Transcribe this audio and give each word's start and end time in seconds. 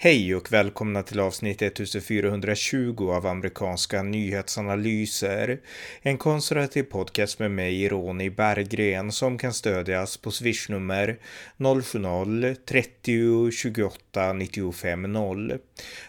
Hej 0.00 0.34
och 0.34 0.52
välkomna 0.52 1.02
till 1.02 1.20
avsnitt 1.20 1.62
1420 1.62 3.10
av 3.10 3.26
amerikanska 3.26 4.02
nyhetsanalyser. 4.02 5.60
En 6.02 6.18
konservativ 6.18 6.82
podcast 6.82 7.38
med 7.38 7.50
mig, 7.50 7.88
Ronny 7.88 8.30
Berggren, 8.30 9.12
som 9.12 9.38
kan 9.38 9.52
stödjas 9.54 10.16
på 10.16 10.30
swishnummer 10.30 11.18
070-30 11.56 13.50
28 13.50 14.32
95 14.32 15.12
0. 15.12 15.58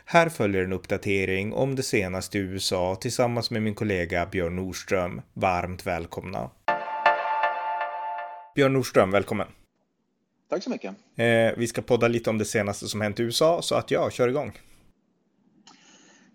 Här 0.05 0.29
följer 0.29 0.63
en 0.63 0.73
uppdatering 0.73 1.53
om 1.53 1.75
det 1.75 1.83
senaste 1.83 2.37
i 2.37 2.41
USA 2.41 2.95
tillsammans 3.01 3.51
med 3.51 3.61
min 3.61 3.75
kollega 3.75 4.25
Björn 4.25 4.55
Nordström. 4.55 5.21
Varmt 5.33 5.87
välkomna. 5.87 6.49
Björn 8.55 8.73
Nordström, 8.73 9.11
välkommen. 9.11 9.47
Tack 10.49 10.63
så 10.63 10.69
mycket. 10.69 10.95
Eh, 11.15 11.57
vi 11.57 11.67
ska 11.67 11.81
podda 11.81 12.07
lite 12.07 12.29
om 12.29 12.37
det 12.37 12.45
senaste 12.45 12.87
som 12.87 13.01
hänt 13.01 13.19
i 13.19 13.23
USA, 13.23 13.61
så 13.61 13.75
att 13.75 13.91
ja, 13.91 14.09
kör 14.09 14.27
igång. 14.27 14.51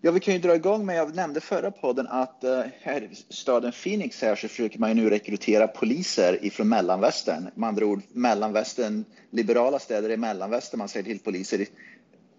Ja, 0.01 0.11
vi 0.11 0.19
kan 0.19 0.33
ju 0.33 0.39
dra 0.39 0.55
igång 0.55 0.85
med, 0.85 0.97
jag 0.97 1.15
nämnde 1.15 1.41
förra 1.41 1.71
podden 1.71 2.07
att 2.07 2.43
eh, 2.43 2.61
här 2.81 3.01
i 3.01 3.15
staden 3.29 3.71
Phoenix 3.71 4.21
här 4.21 4.35
så 4.35 4.47
försöker 4.47 4.79
man 4.79 4.89
ju 4.89 4.95
nu 4.95 5.09
rekrytera 5.09 5.67
poliser 5.67 6.45
ifrån 6.45 6.69
mellanvästern. 6.69 7.49
Med 7.55 7.69
andra 7.69 7.85
ord 7.85 8.01
mellanvästern, 8.11 9.05
liberala 9.31 9.79
städer 9.79 10.09
i 10.09 10.17
mellanvästern, 10.17 10.77
man 10.77 10.89
säger 10.89 11.03
till 11.03 11.19
poliser 11.19 11.65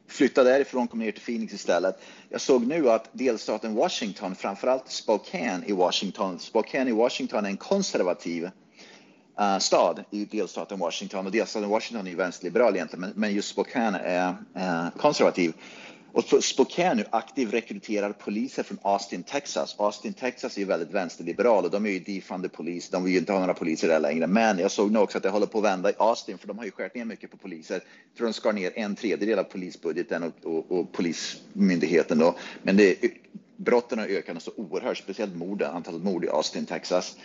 flytta 0.08 0.44
därifrån, 0.44 0.88
kom 0.88 0.98
ner 0.98 1.12
till 1.12 1.22
Phoenix 1.22 1.52
istället. 1.52 1.98
Jag 2.28 2.40
såg 2.40 2.66
nu 2.66 2.90
att 2.90 3.08
delstaten 3.12 3.74
Washington, 3.74 4.34
framförallt 4.34 4.90
Spokane 4.90 5.62
i 5.66 5.72
Washington, 5.72 6.38
Spokane 6.38 6.90
i 6.90 6.92
Washington 6.92 7.44
är 7.44 7.48
en 7.48 7.56
konservativ 7.56 8.50
uh, 9.40 9.58
stad 9.58 10.04
i 10.10 10.24
delstaten 10.24 10.78
Washington 10.78 11.26
och 11.26 11.32
delstaten 11.32 11.68
Washington 11.68 12.06
är 12.06 12.10
ju 12.10 12.16
vänsterliberal 12.16 12.74
egentligen, 12.74 13.00
men, 13.00 13.12
men 13.14 13.34
just 13.34 13.48
Spokane 13.48 13.98
är 13.98 14.28
uh, 14.56 14.90
konservativ. 14.96 15.52
Och 16.16 16.44
Spokane 16.44 16.94
nu 16.94 17.04
aktivt 17.10 17.52
rekryterar 17.52 18.12
poliser 18.12 18.62
från 18.62 18.78
Austin, 18.82 19.22
Texas. 19.22 19.76
Austin, 19.78 20.12
Texas 20.12 20.56
är 20.56 20.60
ju 20.60 20.66
väldigt 20.66 20.90
vänsterliberal 20.90 21.64
och 21.64 21.70
de 21.70 21.86
är 21.86 21.90
ju 21.90 21.98
defunded 21.98 22.52
polis. 22.52 22.88
De 22.88 23.04
vill 23.04 23.12
ju 23.12 23.18
inte 23.18 23.32
ha 23.32 23.40
några 23.40 23.54
poliser 23.54 23.88
där 23.88 24.00
längre. 24.00 24.26
Men 24.26 24.58
jag 24.58 24.70
såg 24.70 24.90
nu 24.90 24.98
också 24.98 25.18
att 25.18 25.22
det 25.22 25.30
håller 25.30 25.46
på 25.46 25.58
att 25.58 25.64
vända 25.64 25.90
i 25.90 25.94
Austin 25.98 26.38
för 26.38 26.48
de 26.48 26.58
har 26.58 26.64
ju 26.64 26.70
skärt 26.70 26.94
ner 26.94 27.04
mycket 27.04 27.30
på 27.30 27.36
poliser. 27.36 27.74
Jag 27.74 28.16
tror 28.16 28.26
de 28.26 28.32
skar 28.32 28.52
ner 28.52 28.72
en 28.74 28.96
tredjedel 28.96 29.38
av 29.38 29.44
polisbudgeten 29.44 30.22
och, 30.22 30.32
och, 30.44 30.72
och 30.72 30.92
polismyndigheten 30.92 32.18
då. 32.18 32.34
Men 32.62 32.76
det, 32.76 32.96
brotten 33.56 33.98
har 33.98 34.06
ökat 34.06 34.42
så 34.42 34.50
oerhört, 34.56 34.98
speciellt 34.98 35.36
morden, 35.36 35.70
antalet 35.70 36.02
mord 36.02 36.24
i 36.24 36.28
Austin, 36.28 36.66
Texas. 36.66 37.16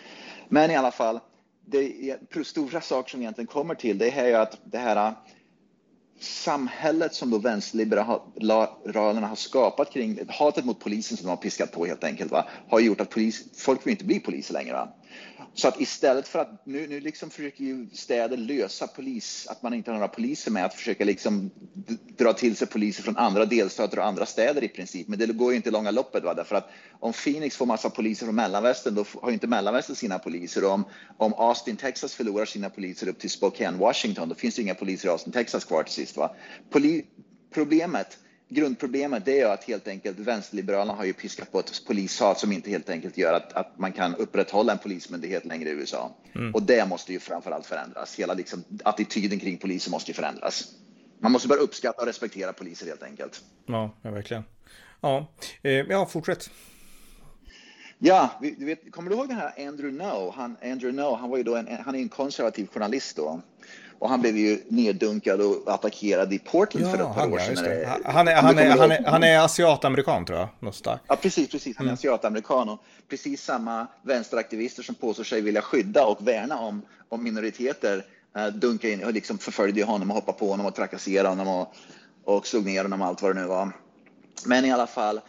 Men 0.50 0.72
i 0.72 0.76
alla 0.76 0.92
fall, 0.92 1.20
det 1.66 2.46
stora 2.46 2.82
saker 2.82 3.10
som 3.10 3.22
egentligen 3.22 3.48
kommer 3.48 3.76
till 3.76 3.98
det 3.98 4.12
är 4.12 4.40
att 4.40 4.58
det 4.64 4.78
här 4.78 5.08
äh, 5.08 5.14
samhället 6.20 7.16
som 7.16 7.30
då 7.30 7.38
vänsterliberalerna 7.38 9.28
har 9.28 9.36
skapat 9.36 9.94
kring 9.94 10.20
hatet 10.28 10.66
mot 10.66 10.80
polisen 10.80 11.18
som 11.18 11.26
de 11.26 11.30
har 11.30 11.38
piskat 11.38 11.72
på 11.72 11.86
helt 11.86 12.04
enkelt 12.04 12.32
va, 12.32 12.46
har 12.70 12.80
gjort 12.80 13.02
att 13.02 13.10
polis, 13.10 13.44
folk 13.60 13.86
vill 13.86 13.92
inte 13.92 14.06
bli 14.06 14.20
poliser 14.20 14.54
längre. 14.54 14.74
Va? 14.74 14.94
Så 15.54 15.68
att 15.68 15.82
istället 15.82 16.28
för 16.28 16.40
att 16.40 16.66
nu, 16.66 16.88
nu 16.88 17.00
liksom 17.00 17.30
försöker 17.30 17.64
ju 17.64 17.88
städer 17.94 18.38
lösa 18.38 18.88
polis, 18.88 19.48
att 19.50 19.64
man 19.64 19.74
inte 19.74 19.92
har 19.92 19.96
några 19.96 20.08
poliser 20.08 20.52
med 20.52 20.66
att 20.66 20.74
försöka 20.74 21.06
liksom 21.06 21.52
dra 22.18 22.34
till 22.34 22.56
sig 22.56 22.68
poliser 22.68 23.04
från 23.04 23.18
andra 23.18 23.46
delstater 23.46 24.00
och 24.00 24.06
andra 24.06 24.26
städer 24.26 24.64
i 24.64 24.68
princip. 24.68 25.08
Men 25.08 25.20
det 25.20 25.26
går 25.26 25.52
ju 25.52 25.56
inte 25.56 25.70
i 25.70 25.72
långa 25.72 25.92
loppet. 25.92 26.24
Va? 26.24 26.34
Därför 26.34 26.56
att 26.56 26.70
om 27.00 27.14
Phoenix 27.14 27.58
får 27.58 27.66
massa 27.66 27.90
poliser 27.90 28.26
från 28.26 28.36
mellanvästern, 28.36 28.96
då 28.96 29.06
har 29.22 29.30
ju 29.30 29.34
inte 29.34 29.48
mellanvästern 29.48 29.96
sina 29.96 30.20
poliser. 30.20 30.64
Och 30.64 30.72
om, 30.72 30.86
om 31.18 31.34
Austin, 31.34 31.78
Texas 31.78 32.14
förlorar 32.14 32.46
sina 32.46 32.70
poliser 32.70 33.08
upp 33.08 33.20
till 33.20 33.30
Spokane, 33.30 33.78
Washington, 33.78 34.30
då 34.30 34.36
finns 34.36 34.56
det 34.56 34.62
inga 34.62 34.76
poliser 34.76 35.08
i 35.08 35.12
Austin, 35.12 35.34
Texas 35.34 35.66
kvar 35.66 35.84
till 35.84 35.94
sist. 35.94 36.18
Va? 36.18 36.36
Poli 36.70 37.06
problemet 37.54 38.18
grundproblemet 38.52 39.28
är 39.28 39.46
att 39.46 39.64
helt 39.64 39.88
enkelt 39.88 40.20
vänsterliberalerna 40.20 40.94
har 40.94 41.06
ju 41.06 41.14
piskat 41.14 41.52
på 41.52 41.60
ett 41.60 41.86
polishat 41.88 42.40
som 42.40 42.52
inte 42.52 42.70
helt 42.70 42.90
enkelt 42.90 43.18
gör 43.18 43.34
att, 43.34 43.54
att 43.54 43.80
man 43.80 43.92
kan 43.92 44.16
upprätthålla 44.16 44.72
en 44.72 44.78
polismyndighet 44.78 45.46
längre 45.46 45.70
i 45.70 45.72
USA. 45.72 46.16
Mm. 46.36 46.54
Och 46.56 46.64
det 46.64 46.90
måste 46.90 47.14
ju 47.14 47.20
framförallt 47.20 47.66
förändras. 47.66 48.20
Hela 48.20 48.34
liksom, 48.34 48.64
attityden 48.84 49.40
kring 49.40 49.58
poliser 49.58 49.92
måste 49.92 50.12
ju 50.12 50.16
förändras. 50.16 50.68
Man 51.20 51.32
måste 51.32 51.48
börja 51.48 51.62
uppskatta 51.62 52.02
och 52.02 52.08
respektera 52.08 52.54
poliser 52.54 52.86
helt 52.86 53.04
enkelt. 53.04 53.42
Ja, 53.66 53.98
ja 54.02 54.12
verkligen. 54.12 54.44
Ja, 55.02 55.28
eh, 55.62 55.72
ja 55.72 56.06
fortsätt. 56.06 56.50
Ja, 58.00 58.30
du 58.42 58.66
vet, 58.66 58.92
kommer 58.92 59.10
du 59.10 59.16
ihåg 59.16 59.28
den 59.28 59.38
här 59.38 59.68
Andrew 59.68 60.06
No? 60.06 60.34
Han, 60.36 60.58
Andrew 60.64 60.92
No, 60.92 61.16
han 61.16 61.30
var 61.30 61.38
ju 61.38 61.44
då 61.44 61.56
en, 61.56 61.68
han 61.86 61.96
är 61.96 62.00
en 62.00 62.10
konservativ 62.10 62.68
journalist 62.68 63.18
då. 63.18 63.42
Och 64.02 64.10
han 64.10 64.22
blev 64.22 64.38
ju 64.38 64.60
neddunkad 64.68 65.42
och 65.42 65.74
attackerad 65.74 66.34
i 66.34 66.40
Portland 66.40 66.86
ja, 66.86 66.92
för 66.92 66.98
ett 66.98 67.16
par 67.16 67.22
han, 67.22 67.34
år 67.34 67.40
sedan. 67.40 67.82
Ja, 67.82 68.12
han, 68.12 68.28
är, 68.28 68.36
han, 68.36 68.58
är, 68.58 68.70
han, 68.70 68.92
är, 68.92 69.04
han 69.04 69.24
är 69.24 69.40
asiatamerikan 69.40 70.26
tror 70.26 70.40
jag. 70.40 70.48
Någonstans. 70.60 71.02
Ja, 71.08 71.16
precis, 71.16 71.50
precis. 71.50 71.78
Han 71.78 71.86
är 71.86 71.90
mm. 71.90 71.94
asiatamerikan 71.94 72.70
och 72.70 72.80
precis 73.10 73.44
samma 73.44 73.88
vänsteraktivister 74.02 74.84
som 74.84 74.96
påstår 74.96 75.24
sig 75.24 75.42
vilja 75.42 75.62
skydda 75.62 76.06
och 76.06 76.28
värna 76.28 76.60
om, 76.60 76.82
om 77.10 77.24
minoriteter 77.24 78.06
äh, 78.36 78.48
dunkade 78.48 78.94
in 78.94 79.04
och 79.04 79.14
liksom 79.14 79.38
förföljde 79.38 79.84
honom 79.84 80.10
och 80.10 80.16
hoppade 80.16 80.38
på 80.38 80.50
honom 80.50 80.66
och 80.66 80.76
trakasserade 80.76 81.30
honom 81.30 81.48
och, 81.48 81.74
och 82.24 82.48
slog 82.48 82.66
ner 82.66 82.84
honom 82.84 83.02
och 83.02 83.08
allt 83.08 83.22
vad 83.22 83.36
det 83.36 83.42
nu 83.42 83.48
var. 83.48 83.72
Men 84.46 84.66
i 84.66 84.72
alla 84.72 84.88
fall, 84.88 85.22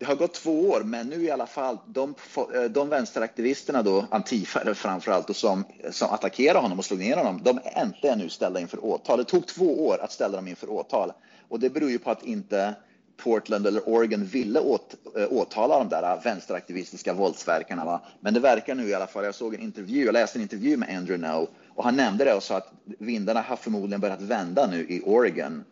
det 0.00 0.06
har 0.06 0.14
gått 0.14 0.34
två 0.34 0.70
år, 0.70 0.82
men 0.84 1.06
nu 1.08 1.22
i 1.24 1.30
alla 1.30 1.46
fall, 1.46 1.78
de, 1.86 2.14
eh, 2.54 2.62
de 2.62 2.88
vänsteraktivisterna 2.88 3.82
då, 3.82 4.06
Antifa 4.10 4.74
framförallt, 4.74 5.30
och 5.30 5.36
som, 5.36 5.64
som 5.90 6.10
attackerade 6.10 6.58
honom 6.58 6.78
och 6.78 6.84
slog 6.84 6.98
ner 6.98 7.16
honom, 7.16 7.40
de 7.44 7.58
är 7.64 7.82
äntligen 7.82 8.18
nu 8.18 8.28
ställda 8.28 8.60
inför 8.60 8.84
åtal. 8.84 9.18
Det 9.18 9.24
tog 9.24 9.46
två 9.46 9.86
år 9.86 9.98
att 10.00 10.12
ställa 10.12 10.36
dem 10.36 10.48
inför 10.48 10.70
åtal 10.70 11.12
och 11.48 11.60
det 11.60 11.70
beror 11.70 11.90
ju 11.90 11.98
på 11.98 12.10
att 12.10 12.24
inte 12.24 12.74
Portland 13.16 13.66
eller 13.66 13.88
Oregon 13.88 14.24
ville 14.24 14.60
åt, 14.60 14.94
eh, 15.16 15.32
åtala 15.32 15.78
de 15.78 15.88
där 15.88 16.20
vänsteraktivistiska 16.24 17.12
våldsverkarna. 17.12 17.84
Va? 17.84 18.00
Men 18.20 18.34
det 18.34 18.40
verkar 18.40 18.74
nu 18.74 18.88
i 18.88 18.94
alla 18.94 19.06
fall, 19.06 19.24
jag 19.24 19.34
såg 19.34 19.54
en 19.54 19.60
intervju, 19.60 20.04
jag 20.04 20.12
läste 20.12 20.38
en 20.38 20.42
intervju 20.42 20.76
med 20.76 20.96
Andrew 20.96 21.28
Now 21.28 21.48
och 21.74 21.84
han 21.84 21.96
nämnde 21.96 22.24
det 22.24 22.34
och 22.34 22.42
sa 22.42 22.56
att 22.56 22.72
vindarna 22.84 23.40
har 23.40 23.56
förmodligen 23.56 24.00
börjat 24.00 24.22
vända 24.22 24.66
nu 24.66 24.86
i 24.88 25.02
Oregon 25.04 25.64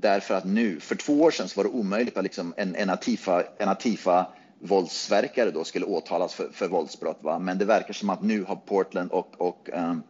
Därför 0.00 0.34
att 0.34 0.44
nu, 0.44 0.80
för 0.80 0.94
två 0.94 1.22
år 1.22 1.30
sedan 1.30 1.48
så 1.48 1.62
var 1.62 1.64
det 1.64 1.70
omöjligt 1.70 2.16
att 2.16 2.24
liksom 2.24 2.54
en, 2.56 2.76
en, 2.76 2.90
Atifa, 2.90 3.42
en 3.58 3.68
Atifa 3.68 4.26
våldsverkare 4.58 5.50
då 5.50 5.64
skulle 5.64 5.84
åtalas 5.86 6.34
för, 6.34 6.48
för 6.52 6.68
våldsbrott. 6.68 7.18
Va? 7.20 7.38
Men 7.38 7.58
det 7.58 7.64
verkar 7.64 7.92
som 7.92 8.10
att 8.10 8.22
nu 8.22 8.42
har 8.42 8.56
Portland 8.56 9.10
och, 9.10 9.34
och 9.38 9.68
um, 9.72 10.02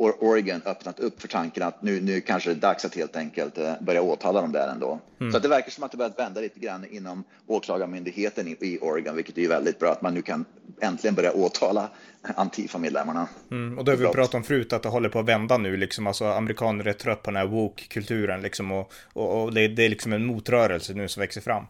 Oregon 0.00 0.62
öppnat 0.64 1.00
upp 1.00 1.20
för 1.20 1.28
tanken 1.28 1.62
att 1.62 1.82
nu, 1.82 2.00
nu 2.00 2.20
kanske 2.20 2.50
det 2.50 2.56
är 2.56 2.60
dags 2.60 2.84
att 2.84 2.94
helt 2.94 3.16
enkelt 3.16 3.58
uh, 3.58 3.72
börja 3.80 4.02
åtala 4.02 4.40
dem 4.40 4.52
där 4.52 4.68
ändå. 4.68 5.00
Mm. 5.20 5.32
Så 5.32 5.38
det 5.38 5.48
verkar 5.48 5.70
som 5.70 5.84
att 5.84 5.90
det 5.90 5.96
börjat 5.96 6.18
vända 6.18 6.40
lite 6.40 6.60
grann 6.60 6.86
inom 6.90 7.24
åklagarmyndigheten 7.46 8.48
i, 8.48 8.56
i 8.60 8.78
Oregon, 8.80 9.16
vilket 9.16 9.38
är 9.38 9.48
väldigt 9.48 9.78
bra 9.78 9.92
att 9.92 10.02
man 10.02 10.14
nu 10.14 10.22
kan 10.22 10.44
äntligen 10.80 11.14
börja 11.14 11.32
åtala 11.32 11.88
Antifa-medlemmarna. 12.36 13.28
Mm, 13.50 13.78
och 13.78 13.84
det 13.84 13.92
har 13.92 13.96
vi 13.96 14.06
pratat 14.06 14.34
om 14.34 14.42
förut, 14.42 14.72
att 14.72 14.82
det 14.82 14.88
håller 14.88 15.08
på 15.08 15.18
att 15.18 15.26
vända 15.26 15.58
nu, 15.58 15.76
liksom, 15.76 16.06
alltså 16.06 16.24
amerikaner 16.24 16.84
är 16.84 16.92
trött 16.92 17.22
på 17.22 17.30
den 17.30 17.36
här 17.36 17.46
woke-kulturen, 17.46 18.42
liksom, 18.42 18.72
och, 18.72 18.92
och, 19.12 19.42
och 19.42 19.54
det, 19.54 19.68
det, 19.68 19.84
är 19.84 19.88
liksom 19.88 20.12
en 20.12 20.26
motrörelse 20.26 20.94
nu 20.94 21.08
som 21.08 21.20
växer 21.20 21.40
fram. 21.40 21.64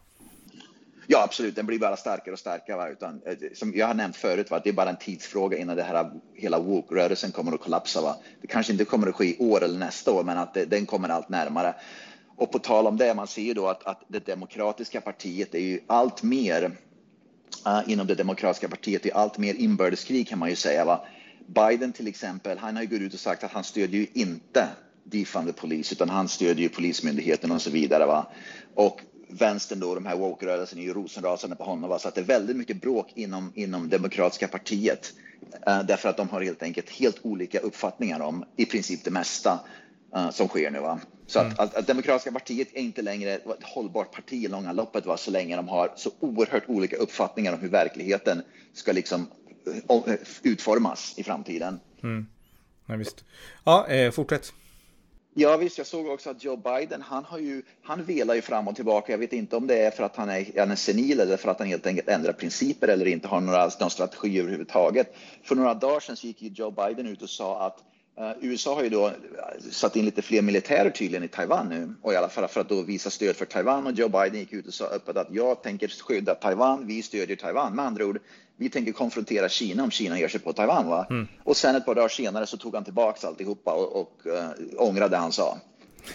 Ja, 1.13 1.23
absolut, 1.23 1.57
den 1.57 1.67
blir 1.67 1.79
bara 1.79 1.97
starkare 1.97 2.33
och 2.33 2.39
starkare. 2.39 2.77
Va? 2.77 2.89
Utan, 2.89 3.23
eh, 3.27 3.35
som 3.55 3.73
jag 3.75 3.87
har 3.87 3.95
nämnt 3.95 4.17
förut, 4.17 4.51
va? 4.51 4.61
det 4.65 4.71
är 4.71 4.73
bara 4.73 4.91
en 4.91 4.97
tidsfråga 4.97 5.59
innan 5.59 5.77
det 5.77 5.83
här, 5.83 5.95
eh, 5.95 6.11
hela 6.35 6.59
woke-rörelsen 6.59 7.33
kommer 7.33 7.53
att 7.53 7.61
kollapsa. 7.61 8.01
Va? 8.01 8.17
Det 8.41 8.47
kanske 8.47 8.73
inte 8.73 8.85
kommer 8.85 9.07
att 9.07 9.15
ske 9.15 9.25
i 9.25 9.37
år 9.39 9.65
eller 9.65 9.79
nästa 9.79 10.13
år, 10.13 10.25
men 10.25 10.39
att 10.39 10.55
det, 10.55 10.65
den 10.65 10.87
kommer 10.87 11.09
allt 11.09 11.29
närmare. 11.29 11.75
Och 12.37 12.53
på 12.53 12.59
tal 12.59 12.87
om 12.87 12.97
det, 12.97 13.15
man 13.15 13.27
ser 13.27 13.43
ju 13.43 13.55
då 13.55 13.69
att, 13.69 13.87
att 13.87 14.03
det 14.09 14.27
demokratiska 14.27 15.01
partiet 15.01 15.55
är 15.55 15.59
ju 15.59 15.81
allt 15.87 16.23
mer 16.23 16.65
uh, 17.67 17.93
inom 17.93 18.07
det 18.07 18.15
demokratiska 18.15 18.69
partiet 18.69 19.07
i 19.07 19.13
allt 19.13 19.39
mer 19.39 19.55
inbördeskrig 19.55 20.29
kan 20.29 20.39
man 20.39 20.51
ju 20.51 20.57
säga. 20.57 20.85
Va? 20.85 21.07
Biden 21.47 21.93
till 21.93 22.07
exempel, 22.07 22.59
han 22.59 22.77
har 22.77 22.83
ju 22.83 22.89
gått 22.89 23.01
ut 23.01 23.15
och 23.15 23.21
sagt 23.21 23.45
att 23.45 23.53
han 23.53 23.65
stödjer 23.65 24.01
ju 24.01 24.07
inte 24.13 24.69
the 25.11 25.53
polis, 25.57 25.93
utan 25.93 26.09
han 26.09 26.29
stödjer 26.29 26.63
ju 26.63 26.69
polismyndigheten 26.69 27.53
och 27.53 27.63
så 27.63 27.71
vidare. 27.71 28.07
Va? 28.07 28.27
Och 28.75 29.01
vänstern 29.33 29.81
då, 29.81 29.95
de 29.95 30.07
här 30.07 30.17
woke-rörelsen 30.17 30.79
är 30.79 30.83
ju 30.83 30.95
rosenrasande 30.95 31.57
på 31.57 31.65
honom. 31.65 31.91
Va? 31.91 31.99
Så 31.99 32.09
att 32.09 32.15
det 32.15 32.21
är 32.21 32.25
väldigt 32.25 32.57
mycket 32.57 32.81
bråk 32.81 33.13
inom, 33.15 33.53
inom 33.55 33.89
demokratiska 33.89 34.49
partiet. 34.49 35.13
Uh, 35.69 35.83
därför 35.83 36.09
att 36.09 36.17
de 36.17 36.29
har 36.29 36.41
helt 36.41 36.63
enkelt 36.63 36.91
helt 36.91 37.19
olika 37.23 37.59
uppfattningar 37.59 38.21
om 38.21 38.45
i 38.57 38.65
princip 38.65 39.05
det 39.05 39.11
mesta 39.11 39.61
uh, 40.17 40.31
som 40.31 40.49
sker 40.49 40.71
nu. 40.71 40.81
Va? 40.81 41.01
Så 41.27 41.41
mm. 41.41 41.53
att, 41.53 41.59
att, 41.59 41.75
att, 41.75 41.87
Demokratiska 41.87 42.33
partiet 42.33 42.69
är 42.75 42.81
inte 42.81 43.03
längre 43.03 43.35
ett 43.35 43.63
hållbart 43.63 44.13
parti 44.15 44.45
i 44.45 44.49
långa 44.49 44.73
loppet 44.73 45.07
va? 45.07 45.17
så 45.17 45.31
länge 45.31 45.57
de 45.57 45.69
har 45.69 45.93
så 45.97 46.11
oerhört 46.21 46.65
olika 46.67 46.97
uppfattningar 46.97 47.53
om 47.53 47.59
hur 47.59 47.69
verkligheten 47.69 48.43
ska 48.73 48.93
liksom 48.93 49.27
uh, 49.91 50.15
utformas 50.43 51.15
i 51.17 51.23
framtiden. 51.23 51.81
Mm. 52.03 52.27
Ja, 52.87 52.97
visst. 52.97 53.25
Ja, 53.65 53.87
eh, 53.87 54.11
fortsätt. 54.11 54.53
Ja 55.35 55.57
visst, 55.57 55.79
jag 55.79 55.87
såg 55.87 56.07
också 56.07 56.31
att 56.31 56.45
Joe 56.45 56.57
Biden, 56.57 57.03
han, 57.03 57.25
har 57.25 57.39
ju, 57.39 57.63
han 57.83 58.05
velar 58.05 58.35
ju 58.35 58.43
fram 58.43 58.69
och 58.69 58.77
tillbaka. 58.77 59.13
Jag 59.13 59.19
vet 59.19 59.33
inte 59.33 59.57
om 59.57 59.67
det 59.67 59.77
är 59.77 59.91
för 59.91 60.05
att 60.05 60.17
han 60.17 60.29
är, 60.29 60.59
han 60.59 60.71
är 60.71 60.77
senil 60.77 61.21
eller 61.21 61.37
för 61.37 61.51
att 61.51 61.59
han 61.59 61.69
helt 61.69 61.87
enkelt 61.87 62.09
ändrar 62.09 62.33
principer 62.33 62.89
eller 62.89 63.07
inte 63.07 63.29
har 63.29 63.41
några, 63.41 63.71
någon 63.81 63.91
strategi 63.91 64.41
överhuvudtaget. 64.41 65.15
För 65.43 65.55
några 65.55 65.75
dagar 65.75 66.01
sedan 66.01 66.17
så 66.17 66.27
gick 66.27 66.43
ju 66.43 66.49
Joe 66.49 66.71
Biden 66.71 67.07
ut 67.07 67.23
och 67.23 67.31
sa 67.31 67.67
att 67.67 67.85
Uh, 68.21 68.33
USA 68.41 68.75
har 68.75 68.83
ju 68.83 68.89
då 68.89 69.07
eh, 69.07 69.13
satt 69.71 69.97
in 69.97 70.05
lite 70.05 70.23
fler 70.23 70.43
militärer 70.43 70.91
tydligen 70.91 71.25
i 71.25 71.29
Taiwan 71.29 71.69
nu 71.69 71.95
och 72.03 72.13
i 72.13 72.17
alla 72.17 72.29
fall 72.29 72.49
för 72.49 72.61
att 72.61 72.69
då 72.69 72.83
visa 72.83 73.11
stöd 73.11 73.37
för 73.37 73.45
Taiwan 73.45 73.87
och 73.87 73.93
Joe 73.93 74.09
Biden 74.09 74.41
gick 74.41 74.53
ut 74.53 74.67
och 74.67 74.75
sa 74.75 74.85
öppet 74.85 75.17
att 75.17 75.29
jag 75.31 75.63
tänker 75.63 75.89
skydda 75.89 76.35
Taiwan, 76.35 76.87
vi 76.87 77.03
stödjer 77.03 77.37
Taiwan. 77.37 77.75
Med 77.75 77.85
andra 77.85 78.07
ord, 78.07 78.19
vi 78.61 78.71
tänker 78.71 78.93
konfrontera 78.93 79.49
Kina 79.49 79.83
om 79.83 79.91
Kina 79.91 80.19
ger 80.19 80.29
sig 80.29 80.41
på 80.41 80.53
Taiwan. 80.53 80.87
Va? 80.87 81.07
Mm. 81.11 81.29
Och 81.45 81.57
sen 81.57 81.77
ett 81.77 81.85
par 81.85 81.95
dagar 81.95 82.09
senare 82.09 82.47
så 82.47 82.57
tog 82.57 82.75
han 82.75 82.85
tillbaka 82.85 83.27
alltihopa 83.27 83.73
och, 83.73 84.01
och 84.01 84.21
uh, 84.27 84.51
ångrade 84.77 85.17
det 85.17 85.17
han 85.17 85.33
sa. 85.33 85.59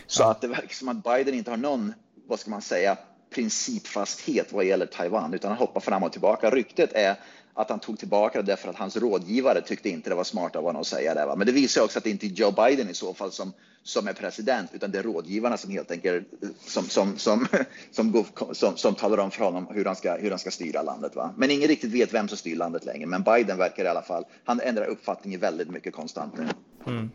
Så 0.07 0.23
ja. 0.23 0.31
att 0.31 0.41
det 0.41 0.47
verkar 0.47 0.75
som 0.75 0.89
att 0.89 1.03
Biden 1.03 1.33
inte 1.33 1.49
har 1.49 1.57
någon, 1.57 1.93
vad 2.27 2.39
ska 2.39 2.49
man 2.49 2.61
säga, 2.61 2.97
principfasthet 3.29 4.53
vad 4.53 4.65
gäller 4.65 4.85
Taiwan, 4.85 5.33
utan 5.33 5.51
han 5.51 5.57
hoppar 5.57 5.81
fram 5.81 6.03
och 6.03 6.11
tillbaka. 6.11 6.49
Ryktet 6.49 6.93
är 6.93 7.15
att 7.55 7.69
han 7.69 7.79
tog 7.79 7.99
tillbaka 7.99 8.41
det 8.41 8.51
därför 8.51 8.69
att 8.69 8.75
hans 8.75 8.97
rådgivare 8.97 9.61
tyckte 9.61 9.89
inte 9.89 10.09
det 10.09 10.15
var 10.15 10.23
smart 10.23 10.55
av 10.55 10.63
honom 10.63 10.81
att 10.81 10.87
säga 10.87 11.13
det. 11.13 11.25
Va? 11.25 11.35
Men 11.35 11.47
det 11.47 11.53
visar 11.53 11.83
också 11.83 11.97
att 11.97 12.03
det 12.03 12.09
inte 12.09 12.25
är 12.25 12.29
Joe 12.29 12.51
Biden 12.51 12.89
i 12.89 12.93
så 12.93 13.13
fall 13.13 13.31
som, 13.31 13.53
som 13.83 14.07
är 14.07 14.13
president, 14.13 14.69
utan 14.73 14.91
det 14.91 14.99
är 14.99 15.03
rådgivarna 15.03 15.57
som 15.57 15.71
helt 15.71 15.91
enkelt 15.91 16.27
som, 16.65 16.83
som, 16.83 17.17
som, 17.17 17.47
som, 17.91 18.11
går, 18.11 18.25
som, 18.53 18.77
som 18.77 18.95
talar 18.95 19.17
om 19.17 19.31
för 19.31 19.45
honom 19.45 19.67
hur 19.71 19.85
han 19.85 19.95
ska, 19.95 20.15
hur 20.15 20.29
han 20.29 20.39
ska 20.39 20.51
styra 20.51 20.81
landet. 20.81 21.15
Va? 21.15 21.33
Men 21.37 21.51
ingen 21.51 21.67
riktigt 21.67 21.91
vet 21.91 22.13
vem 22.13 22.27
som 22.27 22.37
styr 22.37 22.55
landet 22.55 22.85
längre. 22.85 23.05
Men 23.05 23.23
Biden 23.23 23.57
verkar 23.57 23.85
i 23.85 23.87
alla 23.87 24.01
fall, 24.01 24.25
han 24.45 24.59
ändrar 24.59 24.85
uppfattning 24.85 25.39
väldigt 25.39 25.69
mycket 25.69 25.93
konstant 25.93 26.33
nu. 26.37 26.47
Mm. 26.87 27.09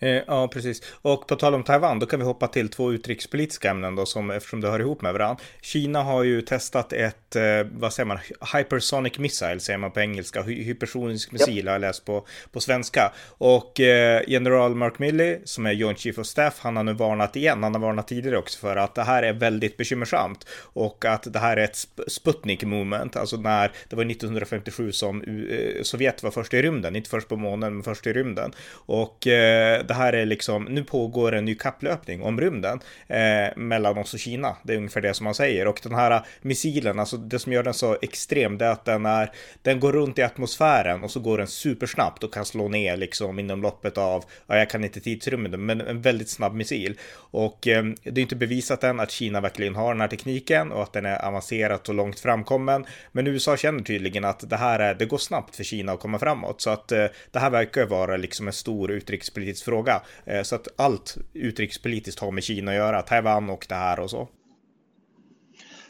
Eh, 0.00 0.22
ja, 0.26 0.48
precis. 0.48 0.82
Och 1.02 1.26
på 1.26 1.36
tal 1.36 1.54
om 1.54 1.62
Taiwan, 1.62 1.98
då 1.98 2.06
kan 2.06 2.18
vi 2.18 2.24
hoppa 2.24 2.48
till 2.48 2.68
två 2.68 2.92
utrikespolitiska 2.92 3.70
ämnen 3.70 3.94
då, 3.94 4.06
som, 4.06 4.30
eftersom 4.30 4.60
det 4.60 4.70
hör 4.70 4.80
ihop 4.80 5.02
med 5.02 5.12
varandra. 5.12 5.42
Kina 5.60 6.02
har 6.02 6.22
ju 6.22 6.42
testat 6.42 6.92
ett, 6.92 7.36
eh, 7.36 7.42
vad 7.72 7.92
säger 7.92 8.06
man, 8.06 8.18
hypersonic 8.54 9.18
missile, 9.18 9.60
säger 9.60 9.78
man 9.78 9.90
på 9.90 10.00
engelska, 10.00 10.42
Hy 10.42 10.62
hypersonisk 10.62 11.32
missil 11.32 11.56
yep. 11.56 11.66
har 11.66 11.72
jag 11.72 11.80
läst 11.80 12.04
på, 12.04 12.26
på 12.52 12.60
svenska. 12.60 13.12
Och 13.28 13.80
eh, 13.80 14.22
general 14.26 14.74
Mark 14.74 14.98
Milley, 14.98 15.38
som 15.44 15.66
är 15.66 15.72
Joint 15.72 15.98
Chief 15.98 16.18
of 16.18 16.26
Staff, 16.26 16.58
han 16.58 16.76
har 16.76 16.84
nu 16.84 16.92
varnat 16.92 17.36
igen, 17.36 17.62
han 17.62 17.74
har 17.74 17.80
varnat 17.80 18.08
tidigare 18.08 18.38
också 18.38 18.58
för 18.58 18.76
att 18.76 18.94
det 18.94 19.02
här 19.02 19.22
är 19.22 19.32
väldigt 19.32 19.76
bekymmersamt 19.76 20.46
och 20.72 21.04
att 21.04 21.32
det 21.32 21.38
här 21.38 21.56
är 21.56 21.64
ett 21.64 21.76
sp 21.84 22.00
Sputnik 22.08 22.64
moment, 22.64 23.16
alltså 23.16 23.36
när 23.36 23.72
det 23.88 23.96
var 23.96 24.10
1957 24.10 24.92
som 24.92 25.22
uh, 25.22 25.82
Sovjet 25.82 26.22
var 26.22 26.30
först 26.30 26.54
i 26.54 26.62
rymden, 26.62 26.96
inte 26.96 27.10
först 27.10 27.28
på 27.28 27.36
månen, 27.36 27.74
men 27.74 27.82
först 27.82 28.06
i 28.06 28.12
rymden. 28.12 28.52
Och 28.72 29.26
eh, 29.26 29.84
det 29.90 29.94
här 29.94 30.12
är 30.12 30.26
liksom, 30.26 30.64
nu 30.64 30.84
pågår 30.84 31.34
en 31.34 31.44
ny 31.44 31.54
kapplöpning 31.54 32.22
om 32.22 32.40
rymden 32.40 32.80
eh, 33.08 33.56
mellan 33.56 33.98
oss 33.98 34.14
och 34.14 34.20
Kina. 34.20 34.56
Det 34.62 34.72
är 34.72 34.76
ungefär 34.76 35.00
det 35.00 35.14
som 35.14 35.24
man 35.24 35.34
säger. 35.34 35.66
Och 35.66 35.80
den 35.82 35.94
här 35.94 36.26
missilen, 36.42 36.98
alltså 36.98 37.16
det 37.16 37.38
som 37.38 37.52
gör 37.52 37.62
den 37.62 37.74
så 37.74 37.96
extrem, 38.02 38.58
det 38.58 38.64
är 38.64 38.70
att 38.70 38.84
den 38.84 39.06
är, 39.06 39.32
den 39.62 39.80
går 39.80 39.92
runt 39.92 40.18
i 40.18 40.22
atmosfären 40.22 41.04
och 41.04 41.10
så 41.10 41.20
går 41.20 41.38
den 41.38 41.46
supersnabbt 41.46 42.24
och 42.24 42.34
kan 42.34 42.44
slå 42.44 42.68
ner 42.68 42.96
liksom 42.96 43.38
inom 43.38 43.62
loppet 43.62 43.98
av, 43.98 44.24
ja, 44.46 44.56
jag 44.56 44.70
kan 44.70 44.84
inte 44.84 45.00
tidsrymden, 45.00 45.66
men 45.66 45.80
en 45.80 46.02
väldigt 46.02 46.28
snabb 46.28 46.54
missil. 46.54 46.98
Och 47.16 47.68
eh, 47.68 47.84
det 48.02 48.20
är 48.20 48.22
inte 48.22 48.36
bevisat 48.36 48.84
än 48.84 49.00
att 49.00 49.10
Kina 49.10 49.40
verkligen 49.40 49.74
har 49.74 49.94
den 49.94 50.00
här 50.00 50.08
tekniken 50.08 50.72
och 50.72 50.82
att 50.82 50.92
den 50.92 51.06
är 51.06 51.26
avancerat 51.26 51.88
och 51.88 51.94
långt 51.94 52.20
framkommen. 52.20 52.86
Men 53.12 53.26
USA 53.26 53.56
känner 53.56 53.82
tydligen 53.82 54.24
att 54.24 54.50
det 54.50 54.56
här 54.56 54.78
är, 54.78 54.94
det 54.94 55.06
går 55.06 55.18
snabbt 55.18 55.56
för 55.56 55.64
Kina 55.64 55.92
att 55.92 56.00
komma 56.00 56.18
framåt. 56.18 56.60
Så 56.60 56.70
att 56.70 56.92
eh, 56.92 57.06
det 57.30 57.38
här 57.38 57.50
verkar 57.50 57.86
vara 57.86 58.16
liksom 58.16 58.46
en 58.46 58.52
stor 58.52 58.90
utrikespolitisk 58.90 59.64
fråga 59.64 59.79
fråga. 59.80 60.02
Eh, 60.24 60.42
så 60.42 60.54
att 60.54 60.68
allt 60.76 61.16
utrikespolitiskt 61.32 62.20
har 62.20 62.30
med 62.30 62.44
Kina 62.44 62.70
att 62.70 62.76
göra, 62.76 63.02
Taiwan 63.02 63.50
och 63.50 63.66
det 63.68 63.74
här 63.74 64.00
och 64.00 64.10
så. 64.10 64.28